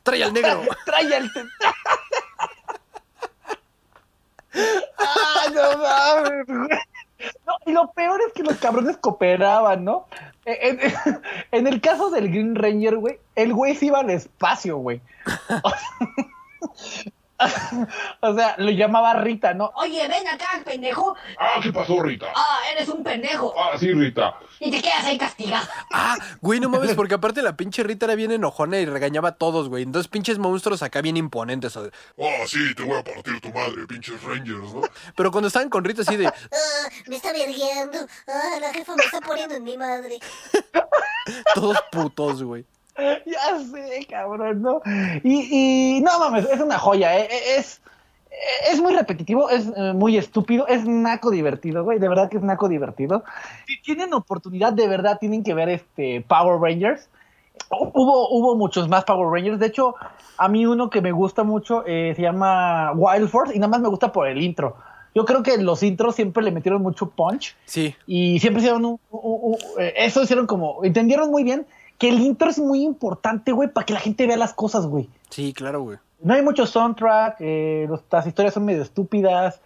Trae 0.04 0.24
al 0.24 0.34
negro. 0.34 0.64
Trae 0.86 1.16
al. 1.16 1.32
¡Ah, 4.98 5.48
no 5.54 5.78
mames, 5.78 6.48
lo 7.76 7.92
peor 7.92 8.20
es 8.28 8.34
que 8.34 8.42
los 8.42 8.58
cabrones 8.58 8.98
cooperaban, 8.98 9.84
¿no? 9.84 10.08
En, 10.46 10.80
en- 10.80 11.22
en 11.52 11.68
el 11.68 11.80
caso 11.82 12.10
del 12.10 12.30
Green 12.30 12.56
Ranger, 12.56 12.98
güey, 12.98 13.20
el 13.36 13.54
güey 13.54 13.76
se 13.76 13.86
iba 13.88 14.00
al 14.00 14.10
espacio, 14.10 14.78
güey. 14.78 15.02
O 15.64 15.70
sea, 15.70 17.12
o 18.22 18.34
sea, 18.36 18.56
lo 18.58 18.72
llamaba 18.72 19.14
Rita, 19.16 19.54
¿no? 19.54 19.72
Oye, 19.76 20.08
ven 20.08 20.28
acá, 20.28 20.48
pendejo. 20.64 21.16
Ah, 21.40 21.60
¿qué 21.62 21.72
pasó, 21.74 22.02
Rita? 22.02 22.28
Ah, 22.36 22.60
eres 22.72 22.88
un 22.90 23.04
pendejo. 23.04 23.54
Ah, 23.58 23.78
sí, 23.78 23.92
Rita. 23.94 24.40
Y 24.60 24.72
te 24.72 24.82
quedas 24.82 25.04
ahí 25.06 25.18
castigado. 25.18 25.68
Ah, 25.92 26.16
güey, 26.42 26.60
no 26.60 26.70
mames, 26.70 26.94
porque 26.96 27.16
aparte 27.16 27.42
la 27.42 27.58
pinche 27.58 27.84
Rita 27.84 28.06
era 28.06 28.16
bien 28.16 28.32
enojona 28.32 28.80
y 28.80 28.86
regañaba 28.86 29.30
a 29.30 29.36
todos, 29.36 29.68
güey. 29.70 29.84
Entonces, 29.84 30.08
pinches 30.08 30.38
monstruos 30.40 30.82
acá 30.82 31.02
bien 31.02 31.18
imponentes. 31.18 31.76
o- 31.78 31.90
Oh, 32.18 32.48
sí, 32.48 32.74
te 32.76 32.84
voy 32.84 32.98
a 33.00 33.04
partir 33.04 33.40
tu 33.42 33.50
madre, 33.50 33.86
pinches 33.88 34.22
Rangers, 34.24 34.74
¿no? 34.74 34.82
Pero 35.16 35.32
cuando 35.32 35.48
estaban 35.48 35.70
con 35.70 35.84
Rita 35.84 36.02
así 36.04 36.16
de. 36.16 36.26
Ah, 36.56 36.90
me 37.08 37.18
está 37.18 37.34
vergueando. 37.34 37.98
Ah, 38.28 38.58
la 38.62 38.74
jefa 38.74 38.96
me 38.96 39.04
está 39.04 39.20
poniendo 39.22 39.56
en 39.56 39.64
mi 39.64 39.78
madre. 39.78 40.20
Todos 41.54 41.78
putos, 41.92 42.44
güey. 42.44 42.66
Ya 43.26 43.60
sé, 43.60 44.06
cabrón, 44.10 44.62
¿no? 44.62 44.82
Y, 45.24 45.98
y 45.98 46.02
no 46.02 46.20
mames, 46.20 46.50
es 46.50 46.60
una 46.62 46.78
joya, 46.80 47.18
¿eh? 47.20 47.28
es, 47.58 47.82
es 48.72 48.82
muy 48.82 48.94
repetitivo, 48.96 49.50
es 49.50 49.68
eh, 49.76 49.94
muy 49.94 50.18
estúpido, 50.18 50.68
es 50.68 50.86
naco 50.86 51.32
divertido, 51.32 51.84
güey, 51.84 52.00
de 52.00 52.08
verdad 52.10 52.30
que 52.30 52.38
es 52.38 52.44
naco 52.44 52.68
divertido. 52.70 53.24
Si 53.68 53.82
tienen 53.82 54.14
oportunidad, 54.14 54.74
de 54.74 54.88
verdad 54.88 55.18
tienen 55.20 55.44
que 55.44 55.54
ver 55.54 55.70
este 55.70 56.24
Power 56.28 56.60
Rangers. 56.62 57.10
Hubo, 57.70 58.30
hubo 58.30 58.56
muchos 58.56 58.88
más 58.90 59.06
Power 59.06 59.30
Rangers, 59.32 59.60
de 59.60 59.68
hecho, 59.68 59.96
a 60.38 60.48
mí 60.50 60.66
uno 60.66 60.90
que 60.90 61.02
me 61.02 61.12
gusta 61.14 61.44
mucho 61.44 61.84
eh, 61.88 62.14
se 62.16 62.22
llama 62.22 62.92
Wild 62.94 63.30
Force 63.30 63.56
y 63.56 63.60
nada 63.60 63.70
más 63.72 63.80
me 63.82 63.88
gusta 63.90 64.12
por 64.12 64.28
el 64.28 64.42
intro. 64.42 64.76
Yo 65.16 65.24
creo 65.24 65.42
que 65.44 65.58
los 65.58 65.82
intros 65.82 66.16
siempre 66.16 66.44
le 66.44 66.52
metieron 66.52 66.82
mucho 66.82 67.10
punch. 67.10 67.56
Sí. 67.64 67.96
Y 68.06 68.40
siempre 68.42 68.60
hicieron 68.62 68.84
un, 68.84 69.00
un- 69.10 69.40
un- 69.54 69.58
eh, 69.80 69.94
eso 69.98 70.22
hicieron 70.22 70.46
como, 70.46 70.84
entendieron 70.84 71.32
muy 71.32 71.46
bien 71.46 71.66
que 71.98 72.10
el 72.10 72.20
intro 72.20 72.50
es 72.50 72.60
muy 72.60 72.82
importante, 72.84 73.52
güey, 73.52 73.70
para 73.70 73.86
que 73.86 73.94
la 73.94 74.00
gente 74.00 74.28
vea 74.28 74.38
las 74.38 74.54
cosas, 74.54 74.86
güey. 74.86 75.10
Sí, 75.30 75.54
claro, 75.54 75.82
güey. 75.82 75.98
No 76.22 76.34
hay 76.34 76.42
mucho 76.42 76.66
soundtrack, 76.66 77.38
eh, 77.40 77.86
los- 77.90 78.02
las 78.12 78.26
historias 78.28 78.54
son 78.54 78.66
medio 78.66 78.82
estúpidas. 78.82 79.62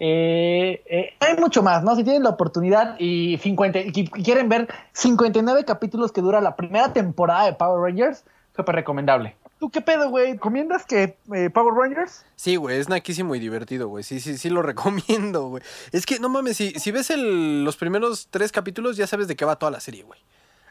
eh, 0.00 0.80
eh, 0.86 1.14
hay 1.18 1.36
mucho 1.38 1.60
más, 1.62 1.82
¿no? 1.82 1.96
Si 1.96 2.04
tienen 2.04 2.22
la 2.22 2.30
oportunidad 2.30 2.94
y, 3.00 3.36
50, 3.38 3.80
y 3.80 3.90
qui- 3.92 4.24
quieren 4.24 4.48
ver 4.48 4.68
59 4.92 5.64
capítulos 5.64 6.12
que 6.12 6.20
dura 6.20 6.40
la 6.40 6.54
primera 6.54 6.92
temporada 6.92 7.46
de 7.46 7.54
Power 7.54 7.80
Rangers, 7.82 8.22
súper 8.54 8.76
recomendable. 8.76 9.34
¿Tú 9.58 9.70
qué 9.70 9.80
pedo, 9.80 10.08
güey? 10.08 10.34
¿Recomiendas 10.34 10.84
que 10.86 11.16
eh, 11.34 11.50
Power 11.50 11.74
Rangers? 11.74 12.24
Sí, 12.36 12.54
güey, 12.54 12.78
es 12.78 12.88
naquísimo 12.88 13.34
y 13.34 13.40
divertido, 13.40 13.88
güey. 13.88 14.04
Sí, 14.04 14.20
sí, 14.20 14.38
sí 14.38 14.50
lo 14.50 14.62
recomiendo, 15.02 15.48
güey. 15.48 15.64
Es 15.90 16.06
que, 16.06 16.20
no 16.20 16.28
mames, 16.28 16.56
si, 16.56 16.70
si 16.78 16.92
ves 16.92 17.10
el- 17.10 17.64
los 17.64 17.76
primeros 17.76 18.28
tres 18.30 18.52
capítulos, 18.52 18.96
ya 18.96 19.08
sabes 19.08 19.26
de 19.26 19.34
qué 19.34 19.44
va 19.44 19.56
toda 19.56 19.72
la 19.72 19.80
serie, 19.80 20.04
güey. 20.04 20.20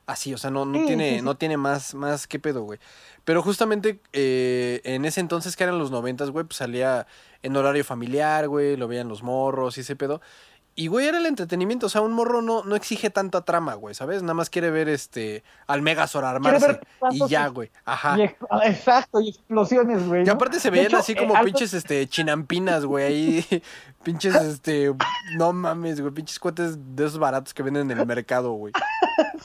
Así, 0.08 0.34
o 0.34 0.38
sea, 0.38 0.50
no, 0.50 0.66
no 0.66 0.80
Sí, 0.80 0.86
tiene, 0.88 1.10
sí, 1.12 1.16
sí. 1.18 1.22
no 1.22 1.36
tiene 1.36 1.58
más, 1.58 1.94
más 1.94 2.28
que 2.28 2.40
pedo, 2.40 2.64
güey. 2.64 2.80
Pero 3.26 3.44
justamente 3.44 4.00
eh, 4.14 4.82
en 4.86 5.04
ese 5.06 5.20
entonces, 5.20 5.56
que 5.58 5.64
eran 5.66 5.78
los 5.78 5.92
noventas, 5.92 6.32
güey, 6.32 6.46
pues 6.46 6.58
salía 6.58 7.06
en 7.44 7.56
horario 7.58 7.84
familiar, 7.84 8.48
güey, 8.48 8.78
lo 8.78 8.88
veían 8.88 9.10
los 9.10 9.22
morros 9.22 9.78
y 9.78 9.82
ese 9.82 9.96
pedo. 9.98 10.22
Y, 10.80 10.90
güey, 10.90 11.08
era 11.08 11.18
el 11.18 11.26
entretenimiento, 11.26 11.88
o 11.88 11.90
sea, 11.90 12.02
un 12.02 12.14
morro 12.14 12.44
no, 12.44 12.64
no 12.64 12.76
exige 12.76 13.10
tanta 13.10 13.42
trama, 13.42 13.74
güey, 13.74 13.96
¿sabes? 13.96 14.22
Nada 14.22 14.36
más 14.36 14.52
quiere 14.52 14.70
ver, 14.70 14.90
este, 14.90 15.44
al 15.66 15.82
Megazord 15.82 16.24
armarse 16.24 16.80
y 17.10 17.28
ya, 17.28 17.48
güey. 17.48 17.72
Ajá. 17.84 18.16
Y 18.16 18.30
ah, 18.52 18.62
exacto, 18.64 19.20
y 19.20 19.30
explosiones, 19.30 20.08
güey. 20.08 20.22
Y 20.22 20.26
¿no? 20.26 20.34
aparte 20.34 20.60
se 20.60 20.70
veían 20.70 20.86
hecho, 20.86 20.98
así 20.98 21.14
eh, 21.14 21.16
como 21.16 21.34
pinches 21.44 21.74
este 21.74 22.08
chinampinas, 22.08 22.86
güey, 22.86 23.06
ahí 23.06 23.64
pinches 24.04 24.36
este 24.36 24.94
no 25.36 25.52
mames, 25.52 26.00
güey, 26.00 26.14
pinches 26.14 26.38
cohetes 26.38 26.78
de 26.96 27.08
esos 27.08 27.18
baratos 27.18 27.56
que 27.56 27.64
venden 27.64 27.90
en 27.90 27.98
el 27.98 28.06
mercado, 28.06 28.52
güey. 28.52 28.72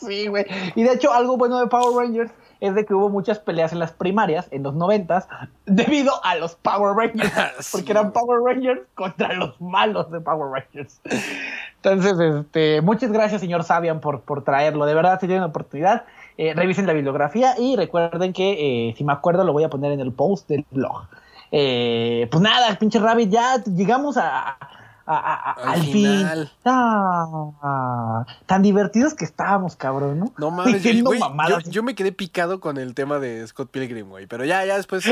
Sí, 0.07 0.27
güey. 0.27 0.45
Y 0.75 0.83
de 0.83 0.93
hecho, 0.93 1.13
algo 1.13 1.37
bueno 1.39 1.59
de 1.61 1.67
Power 1.69 2.05
Rangers 2.05 2.31
es 2.63 2.77
de 2.77 2.87
que 2.87 2.95
hubo 2.95 3.09
muchas 3.09 3.41
peleas 3.41 3.73
en 3.73 3.81
las 3.81 3.91
primarias, 3.91 4.47
en 4.53 4.63
los 4.63 4.73
noventas, 4.73 5.27
debido 5.67 6.13
a 6.25 6.37
los 6.37 6.55
Power 6.55 6.95
Rangers. 6.97 7.33
Sí, 7.61 7.77
porque 7.77 7.91
eran 7.91 8.13
Power 8.13 8.41
Rangers 8.41 8.83
contra 8.95 9.33
los 9.35 9.61
malos 9.61 10.13
de 10.13 10.21
Power 10.21 10.49
Rangers. 10.53 11.01
Entonces, 11.83 12.21
este, 12.21 12.81
muchas 12.81 13.11
gracias, 13.11 13.41
señor 13.41 13.65
Sabian, 13.65 14.01
por, 14.01 14.21
por 14.21 14.45
traerlo. 14.45 14.87
De 14.87 14.95
verdad, 14.95 15.19
si 15.21 15.27
tienen 15.27 15.43
oportunidad, 15.43 16.05
eh, 16.39 16.55
revisen 16.55 16.87
la 16.87 16.93
bibliografía 16.93 17.59
y 17.59 17.75
recuerden 17.75 18.33
que, 18.33 18.91
eh, 18.91 18.95
si 18.97 19.03
me 19.03 19.13
acuerdo, 19.13 19.43
lo 19.43 19.53
voy 19.53 19.65
a 19.65 19.69
poner 19.69 19.91
en 19.91 19.99
el 19.99 20.13
post 20.13 20.49
del 20.49 20.65
blog. 20.71 21.09
Eh, 21.51 22.29
pues 22.31 22.41
nada, 22.41 22.79
pinche 22.79 23.01
Rabbit, 23.01 23.29
ya 23.29 23.61
llegamos 23.65 24.17
a, 24.17 24.57
a- 25.07 25.17
a- 25.17 25.35
a- 25.35 25.53
Al 25.53 25.69
al, 25.75 25.81
final. 25.83 26.47
fin. 26.49 26.57
Ah, 26.65 28.25
tan 28.47 28.63
divertidos 28.63 29.15
que 29.15 29.25
estábamos, 29.25 29.77
cabrón, 29.77 30.19
¿no? 30.21 30.33
No 30.39 30.51
mames, 30.51 30.83
yo, 30.83 31.05
güey, 31.05 31.21
yo, 31.49 31.59
yo 31.61 31.83
me 31.83 31.95
quedé 31.95 32.13
picado 32.13 32.61
con 32.61 32.79
el 32.79 32.95
tema 32.95 33.19
de 33.19 33.47
Scott 33.47 33.71
Pilgrim, 33.71 34.09
güey, 34.09 34.27
pero 34.27 34.45
ya, 34.45 34.65
ya 34.65 34.77
después 34.77 35.05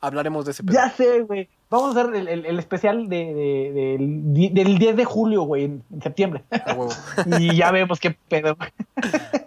hablaremos 0.00 0.44
de 0.44 0.50
ese 0.52 0.62
pedo. 0.62 0.74
Ya 0.74 0.90
sé, 0.90 1.20
güey. 1.22 1.48
Vamos 1.70 1.96
a 1.96 2.00
hacer 2.02 2.14
el, 2.14 2.28
el- 2.28 2.44
el 2.46 2.58
especial 2.58 3.08
de, 3.08 3.16
de- 3.34 3.72
del, 3.98 4.34
di- 4.34 4.50
del 4.50 4.78
10 4.78 4.96
de 4.96 5.04
julio, 5.06 5.42
güey, 5.44 5.64
en, 5.64 5.82
en 5.92 6.02
septiembre. 6.02 6.44
Ah, 6.50 6.74
huevo. 6.76 6.92
y 7.40 7.56
ya 7.56 7.70
vemos 7.70 7.98
qué 7.98 8.10
pedo. 8.28 8.56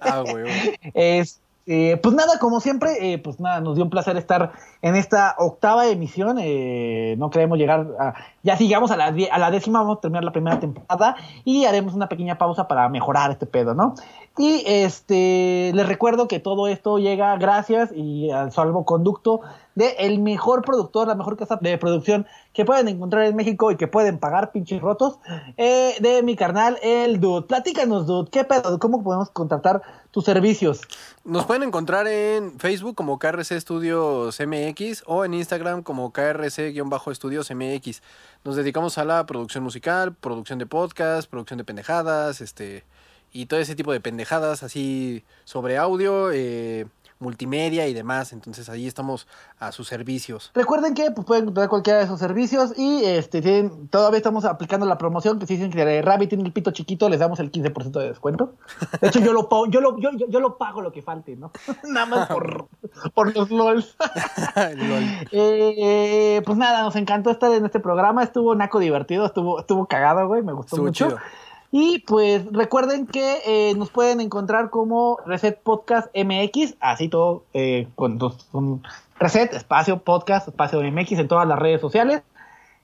Ah, 0.02 0.24
huevo. 0.26 0.50
Es, 0.94 1.42
eh, 1.68 2.00
pues 2.02 2.14
nada, 2.14 2.38
como 2.40 2.60
siempre, 2.60 3.14
eh, 3.14 3.18
pues 3.18 3.40
nada, 3.40 3.60
nos 3.60 3.76
dio 3.76 3.84
un 3.84 3.90
placer 3.90 4.16
estar 4.18 4.52
en 4.82 4.96
esta 4.96 5.36
octava 5.40 5.88
emisión. 5.88 6.38
eh, 6.40 7.16
no 7.18 7.30
queremos 7.30 7.58
llegar 7.58 7.88
a. 8.00 8.14
Ya 8.44 8.56
sigamos 8.56 8.92
a 8.92 8.98
la, 8.98 9.06
a 9.06 9.40
la 9.40 9.52
décima, 9.52 9.80
vamos 9.80 9.98
a 9.98 10.02
terminar 10.02 10.24
la 10.24 10.32
primera 10.32 10.60
temporada 10.60 11.16
y 11.44 11.66
haremos 11.66 11.96
una 11.96 12.08
pequeña 12.08 12.38
pausa 12.38 12.68
para 12.68 12.88
mejorar 12.90 13.32
este 13.32 13.48
pedo, 13.48 13.74
¿no? 13.74 13.96
Y 14.38 14.64
este 14.66 15.72
les 15.74 15.88
recuerdo 15.88 16.28
que 16.28 16.40
todo 16.40 16.68
esto 16.68 16.98
llega 16.98 17.38
gracias 17.38 17.92
y 17.94 18.32
al 18.32 18.52
salvoconducto 18.52 19.42
de 19.76 19.96
el 20.00 20.20
mejor 20.20 20.62
productor, 20.64 21.08
la 21.08 21.16
mejor 21.16 21.38
casa 21.38 21.58
de 21.62 21.78
producción 21.78 22.26
que 22.54 22.66
pueden 22.66 22.88
encontrar 22.88 23.26
en 23.26 23.36
México 23.36 23.72
y 23.72 23.78
que 23.78 23.88
pueden 23.88 24.18
pagar 24.20 24.52
pinches 24.52 24.82
rotos, 24.82 25.20
eh, 25.58 25.96
de 26.00 26.24
mi 26.24 26.36
carnal, 26.36 26.78
el 26.82 27.20
Dude. 27.20 27.48
Platícanos, 27.48 28.08
Dude, 28.08 28.30
¿qué 28.30 28.44
pedo? 28.44 28.80
¿Cómo 28.80 29.04
podemos 29.04 29.30
contratar 29.30 29.82
tus 30.12 30.26
servicios? 30.26 30.82
Nos 31.24 31.46
pueden 31.46 31.64
encontrar 31.64 32.08
en 32.08 32.60
Facebook 32.60 32.96
como 32.96 33.20
KRC 33.20 33.60
Studios 33.60 34.40
MX 34.40 35.04
o 35.06 35.26
en 35.26 35.34
Instagram 35.34 35.84
como 35.84 36.12
KRC-Estudios 36.14 37.52
MX. 37.54 38.02
Nos 38.44 38.56
dedicamos 38.56 38.98
a 38.98 39.06
la 39.06 39.26
producción 39.26 39.64
musical, 39.64 40.14
producción 40.14 40.60
de 40.60 40.66
podcast, 40.66 41.30
producción 41.30 41.58
de 41.58 41.64
pendejadas, 41.64 42.42
este 42.42 42.86
y 43.36 43.48
todo 43.48 43.60
ese 43.60 43.76
tipo 43.76 43.92
de 43.92 44.00
pendejadas 44.00 44.64
así 44.64 45.24
sobre 45.44 45.78
audio, 45.78 46.32
eh, 46.32 46.88
multimedia 47.20 47.88
y 47.88 47.94
demás. 47.94 48.32
Entonces 48.34 48.70
ahí 48.70 48.88
estamos 48.88 49.28
a 49.60 49.72
sus 49.72 49.88
servicios. 49.88 50.52
Recuerden 50.54 50.94
que 50.94 51.12
pues, 51.12 51.26
pueden 51.26 51.44
encontrar 51.44 51.68
cualquiera 51.70 52.00
de 52.00 52.06
esos 52.06 52.20
servicios 52.20 52.74
y 52.78 53.04
este 53.04 53.42
tienen, 53.42 53.88
todavía 53.90 54.18
estamos 54.18 54.46
aplicando 54.46 54.86
la 54.86 54.98
promoción 54.98 55.38
que 55.40 55.46
si 55.48 55.56
dicen 55.56 55.72
que 55.72 56.02
Rabbit 56.02 56.30
tiene 56.30 56.44
el 56.46 56.54
pito 56.54 56.72
chiquito, 56.72 57.10
les 57.10 57.20
damos 57.20 57.40
el 57.40 57.52
15% 57.52 57.92
de 58.00 58.08
descuento. 58.10 58.54
De 59.02 59.08
hecho, 59.10 59.20
yo 59.20 59.34
lo, 59.34 59.50
pago- 59.50 59.68
yo 59.68 59.82
lo, 59.82 60.00
yo, 60.00 60.12
yo, 60.18 60.28
yo 60.30 60.40
lo 60.40 60.58
pago 60.58 60.82
lo 60.82 60.92
que 60.92 61.02
falte, 61.02 61.36
¿no? 61.36 61.52
Nada 61.84 62.06
más 62.06 62.28
por, 62.30 62.68
por 63.14 63.36
los 63.36 63.50
LOLs. 63.52 63.96
Lol. 64.76 65.04
Eh, 65.32 66.42
pues 66.46 66.58
nada, 66.58 66.84
nos 66.84 66.96
encantó 66.96 67.32
estar 67.32 67.52
en 67.52 67.66
este 67.66 67.80
programa. 67.80 68.24
Estuvo 68.24 68.56
naco 68.56 68.80
divertido, 68.80 69.26
estuvo, 69.26 69.60
estuvo 69.60 69.86
cagado, 69.88 70.28
güey. 70.28 70.42
Me 70.42 70.54
gustó 70.54 70.76
Estuvo 70.78 70.86
mucho. 70.88 71.08
chido. 71.08 71.20
Y 71.72 72.00
pues 72.00 72.46
recuerden 72.52 73.08
que 73.08 73.40
eh, 73.46 73.74
nos 73.76 73.90
pueden 73.90 74.22
encontrar 74.22 74.70
como 74.70 75.20
Reset 75.26 75.60
Podcast 75.60 76.08
MX, 76.16 76.76
así 76.80 77.10
todo 77.10 77.44
eh, 77.54 77.88
con, 77.96 78.20
Reset, 79.20 79.54
espacio 79.54 80.00
podcast, 80.00 80.48
espacio 80.48 80.82
MX 80.82 81.12
en 81.14 81.28
todas 81.28 81.48
las 81.48 81.60
redes 81.60 81.82
sociales. 81.82 82.22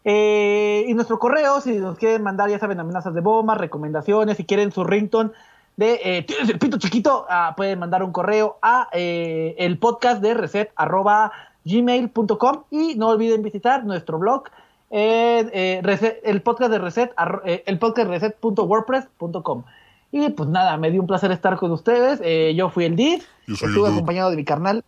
Eh, 0.03 0.85
y 0.87 0.93
nuestro 0.93 1.19
correo, 1.19 1.61
si 1.61 1.77
nos 1.77 1.97
quieren 1.97 2.23
mandar, 2.23 2.49
ya 2.49 2.59
saben, 2.59 2.79
amenazas 2.79 3.13
de 3.13 3.21
bomba, 3.21 3.55
recomendaciones, 3.55 4.37
si 4.37 4.45
quieren 4.45 4.71
su 4.71 4.83
rington 4.83 5.31
de 5.77 6.25
tienes 6.27 6.49
el 6.49 6.59
pito 6.59 6.77
chiquito, 6.77 7.25
ah, 7.29 7.53
pueden 7.55 7.79
mandar 7.79 8.03
un 8.03 8.11
correo 8.11 8.57
a 8.61 8.89
el 8.91 9.79
podcast 9.79 10.21
de 10.21 10.33
reset 10.33 10.71
arroba 10.75 11.31
gmail.com 11.63 12.63
y 12.71 12.95
no 12.95 13.09
olviden 13.09 13.41
visitar 13.41 13.85
nuestro 13.85 14.19
blog 14.19 14.43
eh, 14.91 15.49
eh, 15.53 15.79
reset- 15.83 16.19
el 16.23 16.41
podcast 16.41 16.71
de 16.71 16.79
reset 16.79 17.15
arro- 17.15 17.41
eh, 17.45 17.63
el 17.65 17.79
podcast 17.79 18.09
reset.wordpress.com 18.09 19.63
y 20.11 20.29
pues 20.31 20.49
nada, 20.49 20.75
me 20.77 20.91
dio 20.91 20.99
un 21.01 21.07
placer 21.07 21.31
estar 21.31 21.55
con 21.57 21.71
ustedes. 21.71 22.19
Eh, 22.23 22.53
yo 22.55 22.69
fui 22.69 22.83
el 22.85 22.95
Did, 22.97 23.21
el 23.47 23.53
estuve 23.53 23.71
Dude. 23.73 23.91
acompañado 23.93 24.29
de 24.29 24.35
mi 24.35 24.43
carnal, 24.43 24.83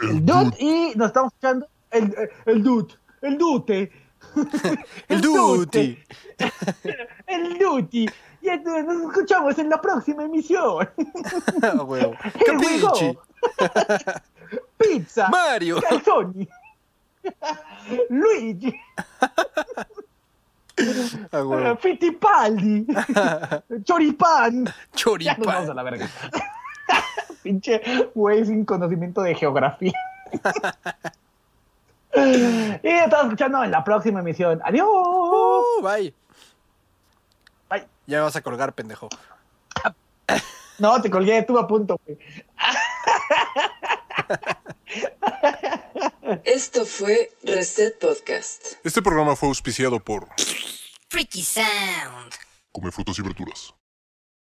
el, 0.00 0.08
El 0.08 0.24
Dude, 0.26 0.44
Dude. 0.44 0.56
y 0.60 0.92
nos 0.96 1.08
estamos 1.08 1.32
escuchando 1.32 1.66
el, 1.90 2.04
eh, 2.04 2.28
el 2.46 2.62
Dude, 2.62 2.94
el 3.22 3.38
Dute. 3.38 3.92
El 5.08 5.20
duty. 5.20 5.98
El 7.26 7.58
Duty. 7.58 8.06
Y 8.40 8.48
entonces 8.48 8.84
nos 8.86 9.02
escuchamos 9.02 9.58
en 9.58 9.68
la 9.68 9.78
próxima 9.80 10.24
emisión. 10.24 10.88
Ah, 11.62 11.82
huevo. 11.82 12.14
Pizza. 14.78 15.28
Mario. 15.28 15.76
Calzoni. 15.80 16.48
Luigi. 18.08 18.72
Ah, 21.30 21.42
huevo. 21.44 21.76
Fittipaldi. 21.76 22.86
Choripán. 23.84 24.64
Ya 24.64 24.72
nos 24.72 24.92
Choripan. 24.94 25.40
vamos 25.40 25.70
a 25.70 25.74
la 25.74 25.82
verga. 25.82 26.08
Pinche 27.42 27.80
güey 28.14 28.44
sin 28.44 28.64
conocimiento 28.64 29.22
de 29.22 29.34
geografía. 29.34 29.92
y 32.82 32.88
estamos 32.88 33.26
escuchando 33.26 33.62
en 33.62 33.70
la 33.70 33.84
próxima 33.84 34.20
emisión. 34.20 34.60
Adiós. 34.64 34.88
Uh, 34.88 35.82
bye. 35.82 36.14
Bye. 37.70 37.86
Ya 38.06 38.18
me 38.18 38.24
vas 38.24 38.36
a 38.36 38.42
colgar, 38.42 38.72
pendejo. 38.72 39.08
No, 40.78 41.00
te 41.00 41.08
colgué, 41.08 41.38
estuve 41.38 41.60
a 41.60 41.66
punto, 41.68 42.00
güey. 42.04 42.18
Esto 46.44 46.86
fue 46.86 47.30
Reset 47.42 47.98
Podcast. 47.98 48.76
Este 48.82 49.02
programa 49.02 49.36
fue 49.36 49.50
auspiciado 49.50 50.00
por 50.00 50.26
Freaky 51.10 51.42
Sound. 51.42 52.32
Come 52.72 52.90
Frutas 52.90 53.18
y 53.18 53.22
Verduras. 53.22 53.74